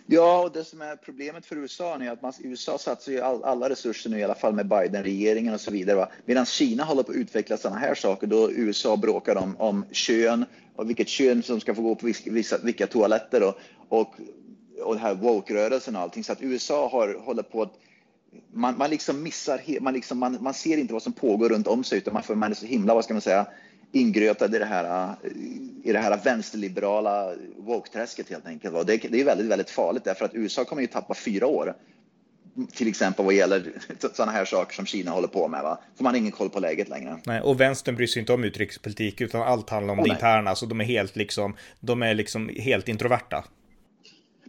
Ja, 0.06 0.42
och 0.42 0.52
det 0.52 0.64
som 0.64 0.82
är 0.82 0.96
problemet 0.96 1.46
för 1.46 1.56
USA 1.56 1.94
är 1.94 2.10
att 2.10 2.22
man, 2.22 2.32
USA 2.42 2.78
satsar 2.78 3.12
ju 3.12 3.20
all, 3.20 3.44
alla 3.44 3.68
resurser 3.68 4.10
nu 4.10 4.18
i 4.18 4.24
alla 4.24 4.34
fall 4.34 4.54
med 4.54 4.68
Biden-regeringen 4.68 5.54
och 5.54 5.60
så 5.60 5.70
vidare. 5.70 6.08
Medan 6.24 6.46
Kina 6.46 6.84
håller 6.84 7.02
på 7.02 7.10
att 7.10 7.16
utveckla 7.16 7.56
sådana 7.56 7.80
här 7.80 7.94
saker 7.94 8.26
då 8.26 8.50
USA 8.52 8.96
bråkar 8.96 9.36
om, 9.36 9.56
om 9.58 9.84
kön 9.92 10.44
och 10.76 10.88
vilket 10.88 11.08
kön 11.08 11.42
som 11.42 11.60
ska 11.60 11.74
få 11.74 11.82
gå 11.82 11.94
på 11.94 12.12
vissa, 12.24 12.58
vilka 12.58 12.86
toaletter 12.86 13.42
och, 13.42 13.54
och, 13.88 14.14
och 14.82 14.94
det 14.94 15.00
här 15.00 15.14
woke-rörelsen 15.14 15.96
och 15.96 16.02
allting. 16.02 16.24
Så 16.24 16.32
att 16.32 16.42
USA 16.42 16.88
har, 16.88 17.14
håller 17.14 17.42
på 17.42 17.62
att 17.62 17.72
man, 18.52 18.78
man 18.78 18.90
liksom 18.90 19.22
missar, 19.22 19.60
man, 19.80 19.94
liksom, 19.94 20.18
man, 20.18 20.38
man 20.40 20.54
ser 20.54 20.76
inte 20.76 20.92
vad 20.92 21.02
som 21.02 21.12
pågår 21.12 21.48
runt 21.48 21.66
om 21.66 21.84
sig 21.84 21.98
utan 21.98 22.14
man, 22.14 22.22
för 22.22 22.34
man 22.34 22.50
är 22.50 22.54
så 22.54 22.66
himla, 22.66 22.94
vad 22.94 23.04
ska 23.04 23.14
man 23.14 23.20
säga, 23.20 23.46
ingrötad 23.92 24.54
i 24.54 24.58
det 24.58 24.64
här, 24.64 25.14
i 25.84 25.92
det 25.92 25.98
här 25.98 26.20
vänsterliberala 26.24 27.34
woke-träsket 27.58 28.30
helt 28.30 28.46
enkelt. 28.46 28.86
Det, 28.86 28.96
det 28.96 29.20
är 29.20 29.24
väldigt, 29.24 29.46
väldigt 29.46 29.70
farligt 29.70 30.04
därför 30.04 30.24
att 30.24 30.34
USA 30.34 30.64
kommer 30.64 30.82
ju 30.82 30.88
tappa 30.88 31.14
fyra 31.14 31.46
år 31.46 31.74
till 32.74 32.88
exempel 32.88 33.24
vad 33.24 33.34
gäller 33.34 33.72
sådana 34.12 34.32
här 34.32 34.44
saker 34.44 34.74
som 34.74 34.86
Kina 34.86 35.10
håller 35.10 35.28
på 35.28 35.48
med. 35.48 35.62
Va? 35.62 35.78
För 35.96 36.04
man 36.04 36.12
har 36.14 36.18
ingen 36.18 36.32
koll 36.32 36.50
på 36.50 36.60
läget 36.60 36.88
längre. 36.88 37.18
Nej, 37.26 37.40
och 37.40 37.60
vänstern 37.60 37.96
bryr 37.96 38.06
sig 38.06 38.20
inte 38.20 38.32
om 38.32 38.44
utrikespolitik 38.44 39.20
utan 39.20 39.42
allt 39.42 39.70
handlar 39.70 39.92
om 39.92 40.00
oh, 40.00 40.04
det 40.04 40.10
interna. 40.10 40.54
Så 40.54 40.66
de 40.66 40.80
är 40.80 40.84
helt 40.84 41.16
liksom, 41.16 41.56
de 41.80 42.02
är 42.02 42.14
liksom 42.14 42.48
helt 42.48 42.88
introverta. 42.88 43.44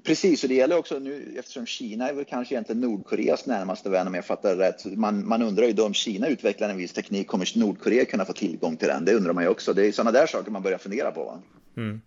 Precis, 0.04 0.44
och 0.44 0.50
det 0.50 0.56
gäller 0.56 0.78
också 0.78 1.00
nu 1.00 1.36
eftersom 1.40 1.66
Kina 1.66 2.10
är 2.10 2.14
väl 2.14 2.26
kanske 2.26 2.56
egentligen 2.56 2.82
Nordkoreas 2.82 3.46
närmaste 3.46 3.90
vän 3.90 4.08
om 4.08 4.14
jag 4.14 4.26
fattar 4.26 4.56
rätt. 4.56 4.86
Man, 4.86 5.28
man 5.28 5.42
undrar 5.42 5.66
ju 5.66 5.74
då 5.74 5.86
om 5.86 5.94
Kina 5.94 6.28
utvecklar 6.28 6.70
en 6.70 6.78
viss 6.78 6.94
teknik, 6.94 7.28
kommer 7.28 7.60
Nordkorea 7.60 8.06
kunna 8.06 8.26
få 8.26 8.34
tillgång 8.34 8.78
till 8.78 8.88
den? 8.88 9.06
Det 9.06 9.14
undrar 9.14 9.34
man 9.34 9.44
ju 9.44 9.50
också. 9.50 9.74
Det 9.74 9.88
är 9.88 9.92
sådana 9.92 10.12
där 10.12 10.28
saker 10.28 10.52
man 10.52 10.62
börjar 10.62 10.78
fundera 10.78 11.12
på. 11.12 11.24
Va? 11.24 11.42
Mm. 11.78 12.02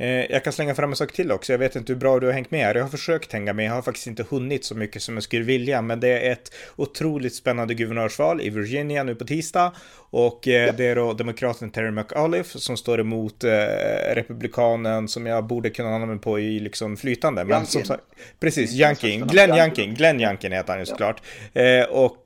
Eh, 0.00 0.32
jag 0.32 0.44
kan 0.44 0.52
slänga 0.52 0.74
fram 0.74 0.90
en 0.90 0.96
sak 0.96 1.12
till 1.12 1.32
också. 1.32 1.52
Jag 1.52 1.58
vet 1.58 1.76
inte 1.76 1.92
hur 1.92 2.00
bra 2.00 2.20
du 2.20 2.26
har 2.26 2.32
hängt 2.32 2.50
med 2.50 2.64
här. 2.64 2.74
Jag 2.74 2.82
har 2.82 2.90
försökt 2.90 3.32
hänga 3.32 3.52
med. 3.52 3.64
Jag 3.64 3.72
har 3.72 3.82
faktiskt 3.82 4.06
inte 4.06 4.24
hunnit 4.30 4.64
så 4.64 4.74
mycket 4.74 5.02
som 5.02 5.14
jag 5.14 5.22
skulle 5.22 5.44
vilja. 5.44 5.82
Men 5.82 6.00
det 6.00 6.08
är 6.08 6.32
ett 6.32 6.52
otroligt 6.76 7.34
spännande 7.34 7.74
guvernörsval 7.74 8.40
i 8.40 8.50
Virginia 8.50 9.02
nu 9.02 9.14
på 9.14 9.24
tisdag. 9.24 9.72
Och 10.12 10.48
eh, 10.48 10.74
det 10.74 10.86
är 10.86 10.96
då 10.96 11.12
demokraten 11.12 11.70
Terry 11.70 11.90
McAuliffe 11.90 12.58
som 12.58 12.76
står 12.76 13.00
emot 13.00 13.44
eh, 13.44 13.50
republikanen 14.14 15.08
som 15.08 15.26
jag 15.26 15.44
borde 15.44 15.70
kunna 15.70 15.98
namna 15.98 16.18
på 16.18 16.40
i 16.40 16.60
liksom 16.60 16.96
flytande. 16.96 17.44
Men 17.44 17.66
som 17.66 17.84
sagt, 17.84 18.02
precis, 18.40 18.74
Youngkin. 18.74 19.26
Glenn 19.26 19.58
Youngkin. 19.58 19.94
Glenn 19.94 20.20
Youngkin 20.20 20.52
heter 20.52 20.72
han 20.72 20.80
ju 20.80 20.86
såklart. 20.86 21.22
Ja. 21.52 21.86
Och 21.86 22.22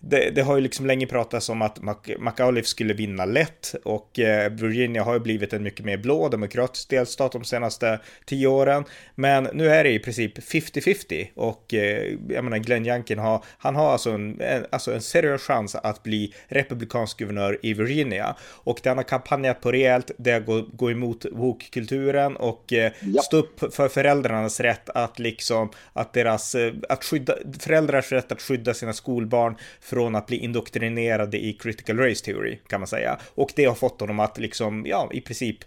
det, 0.00 0.30
det, 0.34 0.42
har 0.42 0.56
ju 0.56 0.62
liksom 0.62 0.86
länge 0.86 1.06
pratats 1.06 1.48
om 1.48 1.62
att 1.62 1.78
McAuliffe 2.18 2.68
skulle 2.68 2.94
vinna 2.94 3.24
lätt. 3.24 3.74
Och 3.84 4.10
Virginia 4.50 5.02
har 5.02 5.14
ju 5.14 5.20
blivit 5.20 5.52
en 5.52 5.62
mycket 5.62 5.84
mer 5.84 5.96
blå 5.96 6.28
demokratisk 6.28 6.88
delstat 7.06 7.32
de 7.32 7.44
senaste 7.44 8.00
tio 8.24 8.46
åren. 8.46 8.84
Men 9.14 9.48
nu 9.52 9.68
är 9.68 9.84
det 9.84 9.90
i 9.90 9.98
princip 9.98 10.38
50-50 10.38 11.28
och 11.34 11.74
eh, 11.74 12.14
jag 12.28 12.44
menar 12.44 12.58
Glenn 12.58 12.86
Youngkin 12.86 13.18
har, 13.18 13.44
han 13.58 13.76
har 13.76 13.92
alltså 13.92 14.10
en, 14.10 14.40
en, 14.40 14.66
alltså 14.70 14.94
en 14.94 15.00
seriös 15.00 15.42
chans 15.42 15.74
att 15.74 16.02
bli 16.02 16.34
republikansk 16.48 17.18
guvernör 17.18 17.58
i 17.62 17.74
Virginia. 17.74 18.36
Och 18.42 18.80
den 18.82 18.96
har 18.96 19.04
kampanjat 19.04 19.60
på 19.60 19.72
rejält, 19.72 20.10
det 20.18 20.32
har 20.32 20.40
gått 20.40 20.68
gå 20.72 20.90
emot 20.90 21.26
woke-kulturen 21.32 22.36
och 22.36 22.72
eh, 22.72 22.92
ja. 23.00 23.22
stå 23.22 23.36
upp 23.36 23.74
för 23.74 23.88
föräldrarnas 23.88 24.60
rätt 24.60 24.90
att 24.90 25.18
liksom, 25.18 25.70
att 25.92 26.12
deras, 26.12 26.54
eh, 26.54 26.74
att 26.88 27.04
skydda, 27.04 27.34
föräldrars 27.58 28.12
rätt 28.12 28.32
att 28.32 28.42
skydda 28.42 28.74
sina 28.74 28.92
skolbarn 28.92 29.56
från 29.80 30.14
att 30.14 30.26
bli 30.26 30.36
indoktrinerade 30.36 31.38
i 31.38 31.52
critical 31.52 31.98
race 31.98 32.24
theory 32.24 32.58
kan 32.68 32.80
man 32.80 32.86
säga. 32.86 33.18
Och 33.34 33.52
det 33.56 33.64
har 33.64 33.74
fått 33.74 34.00
honom 34.00 34.20
att 34.20 34.38
liksom, 34.38 34.86
ja, 34.86 35.10
i 35.12 35.20
princip 35.20 35.58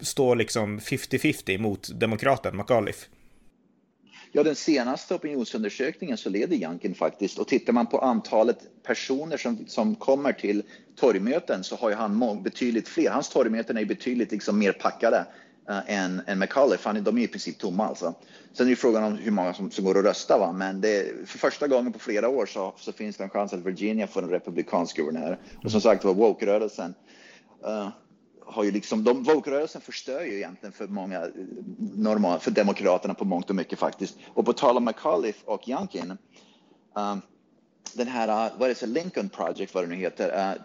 stå 0.00 0.34
liksom 0.34 0.75
50-50 0.78 1.58
mot 1.58 2.00
demokraten 2.00 2.56
McAuliffe. 2.56 3.06
Ja, 4.32 4.42
den 4.42 4.54
senaste 4.54 5.14
opinionsundersökningen 5.14 6.16
så 6.16 6.30
leder 6.30 6.56
Janken 6.56 6.94
faktiskt 6.94 7.38
och 7.38 7.48
tittar 7.48 7.72
man 7.72 7.86
på 7.86 7.98
antalet 7.98 8.58
personer 8.82 9.36
som, 9.36 9.66
som 9.66 9.94
kommer 9.94 10.32
till 10.32 10.62
torgmöten 10.96 11.64
så 11.64 11.76
har 11.76 11.90
ju 11.90 11.94
han 11.94 12.42
betydligt 12.42 12.88
fler. 12.88 13.10
Hans 13.10 13.28
torgmöten 13.28 13.76
är 13.76 13.84
betydligt 13.84 14.32
liksom 14.32 14.58
mer 14.58 14.72
packade 14.72 15.26
uh, 15.70 15.90
än, 15.90 16.22
än 16.26 16.38
McAuliffe. 16.38 16.88
Han, 16.88 17.04
de 17.04 17.18
är 17.18 17.22
i 17.22 17.28
princip 17.28 17.58
tomma 17.58 17.86
alltså. 17.86 18.14
Sen 18.52 18.66
är 18.66 18.70
det 18.70 18.76
frågan 18.76 19.04
om 19.04 19.16
hur 19.16 19.30
många 19.30 19.54
som, 19.54 19.70
som 19.70 19.84
går 19.84 19.96
och 19.96 20.04
röstar. 20.04 20.38
Va? 20.38 20.52
Men 20.52 20.80
det, 20.80 21.26
för 21.26 21.38
första 21.38 21.68
gången 21.68 21.92
på 21.92 21.98
flera 21.98 22.28
år 22.28 22.46
så, 22.46 22.74
så 22.76 22.92
finns 22.92 23.16
det 23.16 23.24
en 23.24 23.30
chans 23.30 23.52
att 23.52 23.66
Virginia 23.66 24.06
får 24.06 24.22
en 24.22 24.30
republikansk 24.30 24.96
guvernör. 24.96 25.38
Och 25.64 25.70
som 25.70 25.80
sagt 25.80 26.04
var 26.04 26.14
woke-rörelsen 26.14 26.94
uh, 27.66 27.88
har 28.46 28.64
ju 28.64 28.70
liksom, 28.70 29.04
de, 29.04 29.22
woke-rörelsen 29.22 29.80
förstör 29.80 30.20
ju 30.24 30.36
egentligen 30.36 30.72
för 30.72 30.86
många 30.86 31.16
eh, 31.16 31.30
normal, 31.78 32.40
för 32.40 32.50
demokraterna 32.50 33.14
på 33.14 33.24
mångt 33.24 33.50
och 33.50 33.56
mycket 33.56 33.78
faktiskt. 33.78 34.16
Och 34.34 34.44
på 34.44 34.52
tal 34.52 34.76
om 34.76 34.84
McAuliffe 34.84 35.46
och 35.46 35.68
Youngkin, 35.68 36.10
um, 36.94 37.20
den 37.94 38.08
här, 38.08 38.28
uh, 38.28 38.58
vad 38.58 38.70
är 38.70 38.76
det, 38.80 38.86
Lincoln 38.86 39.28
Project, 39.28 39.74
vad 39.74 39.84
det 39.84 39.88
nu 39.88 39.96
heter, 39.96 40.54
uh, 40.54 40.62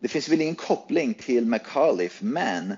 det 0.00 0.08
finns 0.08 0.28
väl 0.28 0.40
ingen 0.40 0.54
koppling 0.54 1.14
till 1.14 1.46
McAuliffe, 1.46 2.24
men 2.24 2.74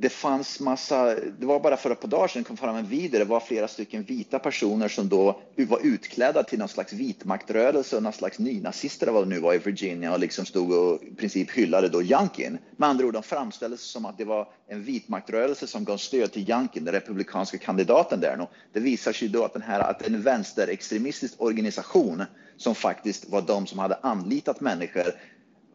det 0.00 0.08
fanns 0.08 0.60
massa, 0.60 1.14
det 1.14 1.46
var 1.46 1.60
bara 1.60 1.76
för 1.76 1.90
ett 1.90 2.00
par 2.00 2.08
dagar 2.08 2.28
sedan 2.28 2.44
kom 2.44 2.56
fram 2.56 2.76
en 2.76 2.86
video, 2.86 3.18
det 3.18 3.24
var 3.24 3.40
flera 3.40 3.68
stycken 3.68 4.02
vita 4.02 4.38
personer 4.38 4.88
som 4.88 5.08
då 5.08 5.40
var 5.56 5.80
utklädda 5.82 6.42
till 6.42 6.58
någon 6.58 6.68
slags 6.68 6.92
vitmaktrörelse 6.92 7.96
och 7.96 8.02
någon 8.02 8.12
slags 8.12 8.38
nynazister 8.38 9.06
eller 9.06 9.14
vad 9.14 9.24
det 9.24 9.34
nu 9.34 9.40
var 9.40 9.54
i 9.54 9.58
Virginia 9.58 10.12
och 10.12 10.18
liksom 10.18 10.46
stod 10.46 10.72
och 10.72 11.02
i 11.02 11.14
princip 11.14 11.50
hyllade 11.50 11.88
då 11.88 12.02
Youngkin. 12.02 12.58
Med 12.76 12.88
andra 12.88 13.06
ord, 13.06 13.12
de 13.12 13.22
framställdes 13.22 13.80
som 13.80 14.04
att 14.04 14.18
det 14.18 14.24
var 14.24 14.48
en 14.68 14.82
vitmaktrörelse 14.82 15.66
som 15.66 15.84
gav 15.84 15.96
stöd 15.96 16.32
till 16.32 16.50
Youngkin, 16.50 16.84
den 16.84 16.94
republikanska 16.94 17.58
kandidaten 17.58 18.20
där. 18.20 18.46
Det 18.72 18.80
visar 18.80 19.12
sig 19.12 19.28
då 19.28 19.44
att, 19.44 19.52
den 19.52 19.62
här, 19.62 19.80
att 19.80 20.06
en 20.06 20.22
vänsterextremistisk 20.22 21.34
organisation 21.38 22.24
som 22.56 22.74
faktiskt 22.74 23.28
var 23.28 23.42
de 23.42 23.66
som 23.66 23.78
hade 23.78 23.98
anlitat 24.02 24.60
människor 24.60 25.14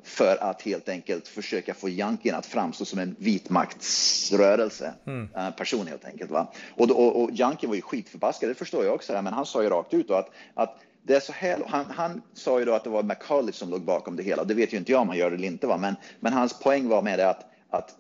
för 0.04 0.44
att 0.44 0.62
helt 0.62 0.90
enkelt 0.90 1.28
försöka 1.28 1.74
få 1.74 1.90
Yankee 1.90 2.36
att 2.36 2.46
framstå 2.46 2.86
som 2.86 3.00
en 3.00 3.16
vitmaktsrörelse 3.20 4.94
mm. 5.06 5.30
uh, 5.38 5.50
person 5.50 5.88
helt 5.88 6.06
enkelt. 6.06 6.32
Va? 6.32 6.52
Och, 6.76 6.92
och, 6.92 7.24
och 7.24 7.32
Yankee 7.32 7.68
var 7.68 7.76
ju 7.76 7.82
skitförbaskad, 7.82 8.50
det 8.50 8.56
förstår 8.56 8.86
jag 8.86 8.96
också, 8.96 9.22
men 9.22 9.34
han 9.34 9.46
sa 9.46 9.64
ju 9.64 9.70
rakt 9.70 9.94
ut 9.94 10.08
då 10.08 10.14
att, 10.14 10.30
att 10.54 10.80
det 11.04 11.16
är 11.16 11.20
så 11.20 11.34
här, 11.34 11.64
han, 11.68 11.86
han 11.86 12.22
sa 12.34 12.60
ju 12.60 12.66
då 12.66 12.74
att 12.74 12.84
det 12.84 12.90
var 12.90 13.04
McCauliffe 13.04 13.58
som 13.58 13.70
låg 13.70 13.82
bakom 13.82 14.16
det 14.16 14.24
hela. 14.24 14.44
Det 14.44 14.54
vet 14.54 14.74
ju 14.74 14.78
inte 14.78 14.92
jag 14.92 15.02
om 15.02 15.08
han 15.08 15.18
gör 15.18 15.30
det 15.30 15.36
eller 15.36 15.48
inte, 15.48 15.68
va? 15.68 15.78
Men, 15.78 15.96
men 16.20 16.34
hans 16.34 16.60
poäng 16.60 16.88
var 16.88 17.02
med 17.02 17.20
det 17.20 17.30
att, 17.30 17.46
att 17.70 17.96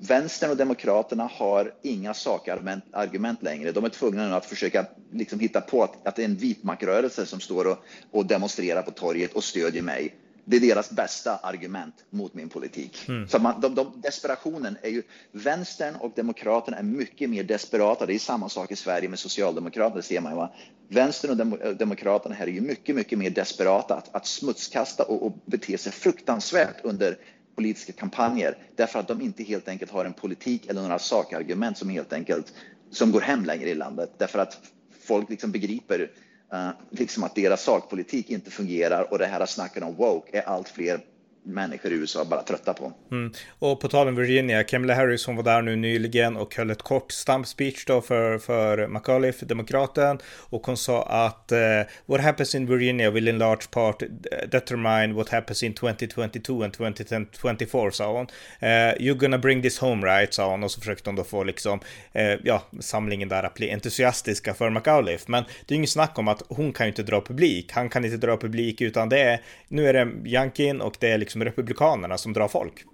vänstern 0.00 0.50
och 0.50 0.56
demokraterna 0.56 1.30
har 1.32 1.74
inga 1.82 2.14
sakargument 2.14 2.84
argument 2.92 3.42
längre. 3.42 3.72
De 3.72 3.84
är 3.84 3.88
tvungna 3.88 4.28
nu 4.28 4.34
att 4.34 4.46
försöka 4.46 4.86
liksom 5.12 5.40
hitta 5.40 5.60
på 5.60 5.82
att, 5.82 6.06
att 6.06 6.16
det 6.16 6.22
är 6.22 6.24
en 6.24 6.36
vitmaktrörelse 6.36 7.26
som 7.26 7.40
står 7.40 7.64
och, 7.66 7.78
och 8.10 8.26
demonstrerar 8.26 8.82
på 8.82 8.90
torget 8.90 9.32
och 9.32 9.44
stödjer 9.44 9.82
mig. 9.82 10.14
Det 10.50 10.56
är 10.56 10.60
deras 10.60 10.90
bästa 10.90 11.36
argument 11.36 11.94
mot 12.10 12.34
min 12.34 12.48
politik. 12.48 13.08
Mm. 13.08 13.28
Så 13.28 13.38
man, 13.38 13.60
de, 13.60 13.74
de, 13.74 13.92
desperationen 14.02 14.76
är 14.82 14.88
ju, 14.88 15.02
vänstern 15.32 15.96
och 15.96 16.12
demokraterna 16.16 16.76
är 16.76 16.82
mycket 16.82 17.30
mer 17.30 17.42
desperata. 17.42 18.06
Det 18.06 18.14
är 18.14 18.18
samma 18.18 18.48
sak 18.48 18.72
i 18.72 18.76
Sverige 18.76 19.08
med 19.08 19.18
socialdemokraterna, 19.18 20.02
ser 20.02 20.20
man 20.20 20.32
ju. 20.32 20.36
Va? 20.36 20.52
Vänstern 20.88 21.30
och 21.30 21.36
dem, 21.36 21.58
demokraterna 21.78 22.34
här 22.34 22.46
är 22.46 22.50
ju 22.50 22.60
mycket, 22.60 22.94
mycket 22.94 23.18
mer 23.18 23.30
desperata 23.30 23.94
att, 23.94 24.14
att 24.14 24.26
smutskasta 24.26 25.02
och, 25.02 25.26
och 25.26 25.32
bete 25.44 25.78
sig 25.78 25.92
fruktansvärt 25.92 26.76
under 26.82 27.18
politiska 27.54 27.92
kampanjer 27.92 28.56
därför 28.76 28.98
att 28.98 29.08
de 29.08 29.20
inte 29.20 29.42
helt 29.42 29.68
enkelt 29.68 29.90
har 29.90 30.04
en 30.04 30.12
politik 30.12 30.66
eller 30.66 30.82
några 30.82 30.98
sakargument 30.98 31.78
som 31.78 31.88
helt 31.90 32.12
enkelt 32.12 32.52
som 32.90 33.12
går 33.12 33.20
hem 33.20 33.44
längre 33.44 33.68
i 33.68 33.74
landet 33.74 34.10
därför 34.18 34.38
att 34.38 34.60
folk 35.00 35.30
liksom 35.30 35.52
begriper 35.52 36.10
Eh, 36.52 36.70
liksom 36.90 37.24
att 37.24 37.34
deras 37.34 37.62
sakpolitik 37.62 38.30
inte 38.30 38.50
fungerar 38.50 39.12
och 39.12 39.18
det 39.18 39.26
här 39.26 39.46
snacket 39.46 39.82
om 39.82 39.94
woke 39.94 40.38
är 40.38 40.42
allt 40.42 40.68
fler 40.68 41.00
människor 41.44 41.92
i 41.92 41.94
USA 41.94 42.24
bara 42.24 42.42
trötta 42.42 42.74
på. 42.74 42.92
Mm. 43.10 43.32
Och 43.58 43.80
på 43.80 43.88
tal 43.88 44.08
om 44.08 44.16
Virginia, 44.16 44.64
Kamala 44.64 44.94
Harris 44.94 45.26
hon 45.26 45.36
var 45.36 45.42
där 45.42 45.62
nu 45.62 45.76
nyligen 45.76 46.36
och 46.36 46.56
höll 46.56 46.70
ett 46.70 46.82
kort 46.82 47.12
stump 47.12 47.46
speech 47.46 47.84
då 47.86 48.00
för, 48.00 48.38
för 48.38 48.86
McAuliffe, 48.86 49.46
demokraten. 49.46 50.18
Och 50.36 50.66
hon 50.66 50.76
sa 50.76 51.02
att 51.02 51.52
uh, 51.52 51.58
what 52.06 52.20
happens 52.20 52.54
in 52.54 52.66
Virginia 52.66 53.10
will 53.10 53.28
in 53.28 53.38
large 53.38 53.70
part 53.70 54.02
determine 54.48 55.14
what 55.14 55.28
happens 55.28 55.62
in 55.62 55.74
2022 55.74 56.62
and 56.62 56.72
2024 56.72 57.90
sa 57.90 58.12
hon. 58.12 58.26
Uh, 58.62 58.68
you're 58.98 59.18
gonna 59.18 59.38
bring 59.38 59.62
this 59.62 59.78
home 59.78 60.06
right, 60.06 60.34
sa 60.34 60.50
hon. 60.50 60.64
Och 60.64 60.70
så 60.70 60.80
försökte 60.80 61.10
hon 61.10 61.16
då 61.16 61.24
få 61.24 61.44
liksom, 61.44 61.80
uh, 62.16 62.22
ja, 62.44 62.62
samlingen 62.80 63.28
där 63.28 63.42
att 63.42 63.54
bli 63.54 63.70
entusiastiska 63.70 64.54
för 64.54 64.70
McAuliffe. 64.70 65.24
Men 65.28 65.42
det 65.42 65.72
är 65.72 65.74
ju 65.74 65.76
inget 65.76 65.90
snack 65.90 66.18
om 66.18 66.28
att 66.28 66.42
hon 66.48 66.72
kan 66.72 66.86
ju 66.86 66.88
inte 66.88 67.02
dra 67.02 67.20
publik. 67.20 67.72
Han 67.72 67.88
kan 67.88 68.04
inte 68.04 68.16
dra 68.16 68.36
publik 68.36 68.80
utan 68.80 69.08
det 69.08 69.20
är, 69.20 69.40
nu 69.68 69.88
är 69.88 69.92
det 69.92 70.12
Jankin 70.24 70.80
och 70.80 70.96
det 71.00 71.10
är 71.10 71.18
liksom 71.18 71.27
Liksom 71.28 71.44
republikanerna 71.44 72.18
som 72.18 72.32
drar 72.32 72.48
folk. 72.48 72.84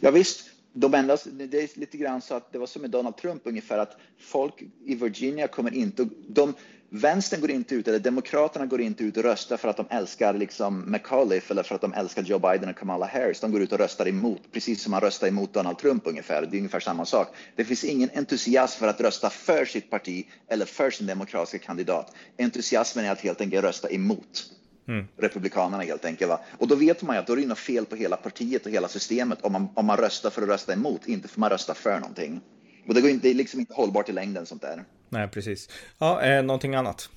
Ja 0.00 0.10
visst, 0.10 0.50
de 0.72 0.94
enda, 0.94 1.16
det 1.32 1.62
är 1.62 1.78
lite 1.78 1.96
grann 1.96 2.22
så 2.22 2.34
att 2.34 2.52
det 2.52 2.58
var 2.58 2.66
som 2.66 2.82
med 2.82 2.90
Donald 2.90 3.16
Trump 3.16 3.42
ungefär 3.44 3.78
att 3.78 3.96
folk 4.18 4.62
i 4.84 4.94
Virginia 4.94 5.48
kommer 5.48 5.74
inte, 5.74 6.08
de, 6.28 6.54
vänstern 6.88 7.40
går 7.40 7.50
inte 7.50 7.74
ut, 7.74 7.88
eller 7.88 7.98
demokraterna 7.98 8.66
går 8.66 8.80
inte 8.80 9.04
ut 9.04 9.16
och 9.16 9.22
röstar 9.22 9.56
för 9.56 9.68
att 9.68 9.76
de 9.76 9.86
älskar 9.90 10.34
liksom 10.34 10.90
McAuliffe 10.90 11.52
eller 11.52 11.62
för 11.62 11.74
att 11.74 11.80
de 11.80 11.92
älskar 11.92 12.22
Joe 12.22 12.38
Biden 12.38 12.68
och 12.68 12.76
Kamala 12.76 13.06
Harris. 13.06 13.40
De 13.40 13.52
går 13.52 13.62
ut 13.62 13.72
och 13.72 13.78
röstar 13.78 14.08
emot, 14.08 14.40
precis 14.52 14.82
som 14.82 14.90
man 14.90 15.00
röstar 15.00 15.28
emot 15.28 15.52
Donald 15.52 15.78
Trump 15.78 16.06
ungefär. 16.06 16.42
Det 16.42 16.56
är 16.56 16.58
ungefär 16.58 16.80
samma 16.80 17.04
sak. 17.04 17.28
Det 17.56 17.64
finns 17.64 17.84
ingen 17.84 18.10
entusiasm 18.14 18.78
för 18.78 18.88
att 18.88 19.00
rösta 19.00 19.30
för 19.30 19.64
sitt 19.64 19.90
parti 19.90 20.26
eller 20.48 20.64
för 20.64 20.90
sin 20.90 21.06
demokratiska 21.06 21.66
kandidat. 21.66 22.14
Entusiasmen 22.38 23.04
är 23.04 23.12
att 23.12 23.20
helt 23.20 23.40
enkelt 23.40 23.64
rösta 23.64 23.90
emot. 23.90 24.55
Mm. 24.88 25.06
Republikanerna 25.16 25.82
helt 25.82 26.04
enkelt. 26.04 26.28
Va? 26.28 26.40
Och 26.58 26.68
då 26.68 26.74
vet 26.74 27.02
man 27.02 27.16
ju 27.16 27.20
att 27.20 27.26
då 27.26 27.32
är 27.32 27.36
det 27.36 27.46
något 27.46 27.58
fel 27.58 27.84
på 27.84 27.96
hela 27.96 28.16
partiet 28.16 28.66
och 28.66 28.72
hela 28.72 28.88
systemet 28.88 29.42
om 29.42 29.52
man, 29.52 29.68
om 29.74 29.86
man 29.86 29.96
röstar 29.96 30.30
för 30.30 30.42
att 30.42 30.48
rösta 30.48 30.72
emot, 30.72 31.06
inte 31.06 31.28
för 31.28 31.34
att 31.34 31.38
man 31.38 31.50
röstar 31.50 31.74
för 31.74 32.00
någonting. 32.00 32.40
Och 32.88 32.94
det, 32.94 33.00
går 33.00 33.10
inte, 33.10 33.28
det 33.28 33.30
är 33.30 33.34
liksom 33.34 33.60
inte 33.60 33.74
hållbart 33.74 34.08
i 34.08 34.12
längden 34.12 34.46
sånt 34.46 34.62
där. 34.62 34.84
Nej, 35.08 35.28
precis. 35.28 35.68
Ja, 35.98 36.22
eh, 36.22 36.42
någonting 36.42 36.74
annat? 36.74 37.10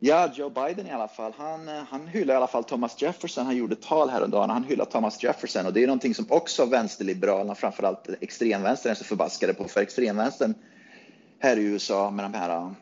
Ja, 0.00 0.30
Joe 0.34 0.50
Biden 0.50 0.86
i 0.86 0.90
alla 0.90 1.08
fall. 1.08 1.32
Han, 1.38 1.68
eh, 1.68 1.82
han 1.88 2.06
hyllar 2.06 2.34
i 2.34 2.36
alla 2.36 2.46
fall 2.46 2.64
Thomas 2.64 3.02
Jefferson. 3.02 3.46
Han 3.46 3.56
gjorde 3.56 3.76
tal 3.76 4.10
häromdagen. 4.10 4.50
Han 4.50 4.64
hyllar 4.64 4.84
Thomas 4.84 5.22
Jefferson 5.22 5.66
och 5.66 5.72
det 5.72 5.82
är 5.82 5.86
någonting 5.86 6.14
som 6.14 6.26
också 6.28 6.66
vänsterliberalerna, 6.66 7.54
framförallt 7.54 8.08
extremvänstern, 8.20 8.90
är 8.90 8.94
så 8.94 9.04
förbaskade 9.04 9.54
på. 9.54 9.68
För 9.68 9.80
extremvänstern 9.80 10.54
här 11.38 11.56
i 11.56 11.62
USA 11.62 12.10
med 12.10 12.24
de 12.24 12.34
här 12.34 12.74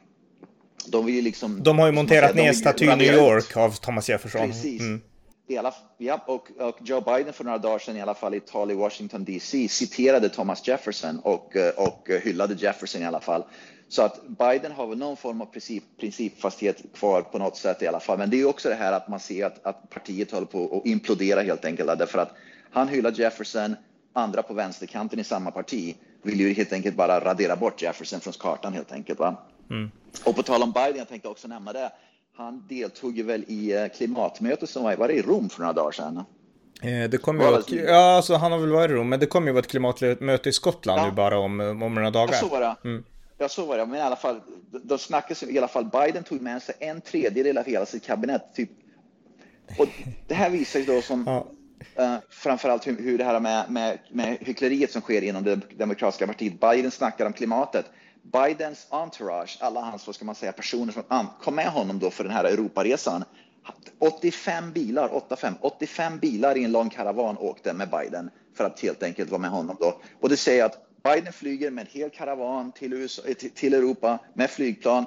de, 0.87 1.07
vill 1.07 1.25
liksom, 1.25 1.63
de 1.63 1.79
har 1.79 1.87
ju 1.87 1.93
monterat 1.93 2.35
ner 2.35 2.53
staty 2.53 2.85
i 2.85 2.97
New 2.97 3.15
York 3.15 3.57
av 3.57 3.71
Thomas 3.71 4.09
Jefferson. 4.09 4.47
Precis. 4.47 4.81
Mm. 4.81 5.01
I 5.47 5.57
alla, 5.57 5.75
ja, 5.99 6.25
och, 6.27 6.51
och, 6.59 6.79
Joe 6.81 7.01
Biden 7.01 7.33
för 7.33 7.45
några 7.45 7.59
dagar 7.59 7.79
sedan 7.79 7.97
i 7.97 8.01
alla 8.01 8.15
fall 8.15 8.35
i 8.35 8.37
ett 8.37 8.47
tal 8.47 8.71
i 8.71 8.75
Washington 8.75 9.25
DC 9.25 9.69
citerade 9.69 10.29
Thomas 10.29 10.69
Jefferson 10.69 11.19
och, 11.19 11.57
och 11.77 12.11
hyllade 12.23 12.55
Jefferson 12.55 13.03
i 13.03 13.05
alla 13.05 13.21
fall. 13.21 13.45
Så 13.89 14.03
att 14.03 14.29
Biden 14.29 14.73
har 14.73 14.87
väl 14.87 14.99
någon 14.99 15.17
form 15.17 15.41
av 15.41 15.47
princip, 15.47 15.85
principfasthet 16.01 16.83
kvar 16.95 17.23
på 17.23 17.39
något 17.39 17.57
sätt 17.57 17.83
i 17.83 17.87
alla 17.87 18.01
fall. 18.01 18.19
Men 18.19 18.31
det 18.31 18.41
är 18.41 18.45
också 18.45 18.69
det 18.69 18.75
här 18.75 18.93
att 18.93 19.09
man 19.09 19.21
ser 19.21 19.47
att, 19.47 19.67
att 19.67 19.91
partiet 19.91 20.31
håller 20.31 20.47
på 20.47 20.79
att 20.79 20.87
implodera 20.87 21.43
helt 21.43 21.65
enkelt. 21.65 21.99
Därför 21.99 22.19
att 22.19 22.35
han 22.71 22.89
hyllar 22.89 23.13
Jefferson, 23.13 23.77
andra 24.13 24.43
på 24.43 24.55
vänsterkanten 24.55 25.21
i 25.21 25.25
samma 25.25 25.51
parti 25.51 25.97
vill 26.23 26.41
ju 26.41 26.53
helt 26.53 26.73
enkelt 26.73 26.97
bara 26.97 27.21
radera 27.21 27.57
bort 27.57 27.83
Jefferson 27.83 28.21
från 28.21 28.33
kartan 28.33 28.73
helt 28.73 28.93
enkelt. 28.93 29.19
Va? 29.19 29.37
Mm. 29.71 29.91
Och 30.25 30.37
på 30.37 30.43
tal 30.43 30.63
om 30.63 30.73
Biden, 30.73 30.97
jag 30.97 31.09
tänkte 31.09 31.29
också 31.29 31.49
nämna 31.49 31.73
det. 31.73 31.93
Han 32.37 32.67
deltog 32.69 33.17
ju 33.17 33.23
väl 33.23 33.45
i 33.49 33.73
eh, 33.73 33.87
klimatmötet 33.89 34.71
som 34.71 34.83
var, 34.85 34.97
var 34.97 35.09
det 35.09 35.15
i 35.15 35.23
Rom 35.23 35.49
för 35.49 35.61
några 35.61 35.73
dagar 35.73 35.93
sedan. 35.93 36.25
Eh, 36.83 37.11
det 37.11 37.19
kommer 37.19 37.45
ju 37.45 37.55
att, 37.57 37.71
ja, 37.71 38.17
alltså 38.17 38.35
han 38.35 38.53
har 38.53 38.59
väl 38.59 38.71
varit 38.71 38.91
i 38.91 38.95
Rom, 38.95 39.09
men 39.09 39.21
det 39.21 39.27
kommer 39.27 39.47
ju 39.47 39.53
vara 39.53 39.61
ett 39.61 39.71
klimatmöte 39.71 40.49
i 40.49 40.53
Skottland 40.53 41.01
ja. 41.01 41.07
nu 41.07 41.13
bara 41.13 41.39
om, 41.39 41.61
om 41.61 41.95
några 41.95 42.11
dagar. 42.11 42.35
Ja, 42.35 42.41
så 42.41 42.49
var 42.49 42.61
det. 42.61 42.77
Mm. 42.85 43.05
Ja, 43.39 43.49
så 43.49 43.67
var 43.67 43.79
det. 43.79 43.87
Men 43.87 43.99
i 43.99 44.03
alla 44.03 44.17
fall, 44.17 44.41
de 44.83 44.99
snackas 44.99 45.43
i 45.43 45.59
alla 45.59 45.69
fall. 45.69 45.85
Biden 45.85 46.25
tog 46.25 46.41
med 46.41 46.63
sig 46.63 46.75
en 46.79 47.01
tredjedel 47.01 47.59
av 47.59 47.65
hela 47.65 47.87
sitt 47.87 48.07
kabinett. 48.07 48.55
Typ. 48.55 48.71
Och 49.79 49.89
det 50.27 50.35
här 50.35 50.51
visar 50.51 50.81
ju 50.81 50.87
då 50.87 51.03
som 51.03 51.25
ja. 51.97 52.05
uh, 52.05 52.17
framförallt 52.31 52.87
hur, 52.87 52.97
hur 52.97 53.19
det 53.19 53.25
här 53.25 53.41
med, 53.41 53.71
med, 53.71 53.99
med 54.11 54.37
hyckleriet 54.41 54.93
som 54.93 55.01
sker 55.01 55.23
inom 55.23 55.45
det 55.45 55.61
demokratiska 55.77 56.27
partiet. 56.27 56.61
Biden 56.61 56.91
snackar 56.91 57.27
om 57.27 57.33
klimatet. 57.33 57.87
Bidens 58.33 58.87
entourage, 58.91 59.59
alla 59.61 59.81
hans 59.81 60.07
vad 60.07 60.15
ska 60.15 60.25
man 60.25 60.35
säga, 60.35 60.53
personer 60.53 60.93
som 60.93 61.27
kom 61.43 61.55
med 61.55 61.69
honom 61.69 61.99
då 61.99 62.11
för 62.11 62.25
den 62.25 62.33
här 62.33 62.45
Europaresan. 62.45 63.25
85 63.99 64.73
bilar, 64.73 65.15
85, 65.15 65.55
85 65.61 66.19
bilar 66.19 66.57
i 66.57 66.65
en 66.65 66.73
lång 66.73 66.91
karavan 66.91 67.39
åkte 67.39 67.73
med 67.73 67.91
Biden 67.91 68.31
för 68.55 68.65
att 68.65 68.81
helt 68.81 69.03
enkelt 69.03 69.31
vara 69.31 69.41
med 69.41 69.51
honom 69.51 69.77
då. 69.81 70.01
Och 70.21 70.29
det 70.29 70.37
säger 70.37 70.65
att 70.65 71.03
Biden 71.03 71.33
flyger 71.33 71.71
med 71.71 71.83
en 71.83 72.01
hel 72.01 72.11
karavan 72.11 72.73
till, 72.73 72.93
USA, 72.93 73.23
eh, 73.27 73.35
till 73.35 73.75
Europa 73.75 74.19
med 74.35 74.51
flygplan 74.51 75.05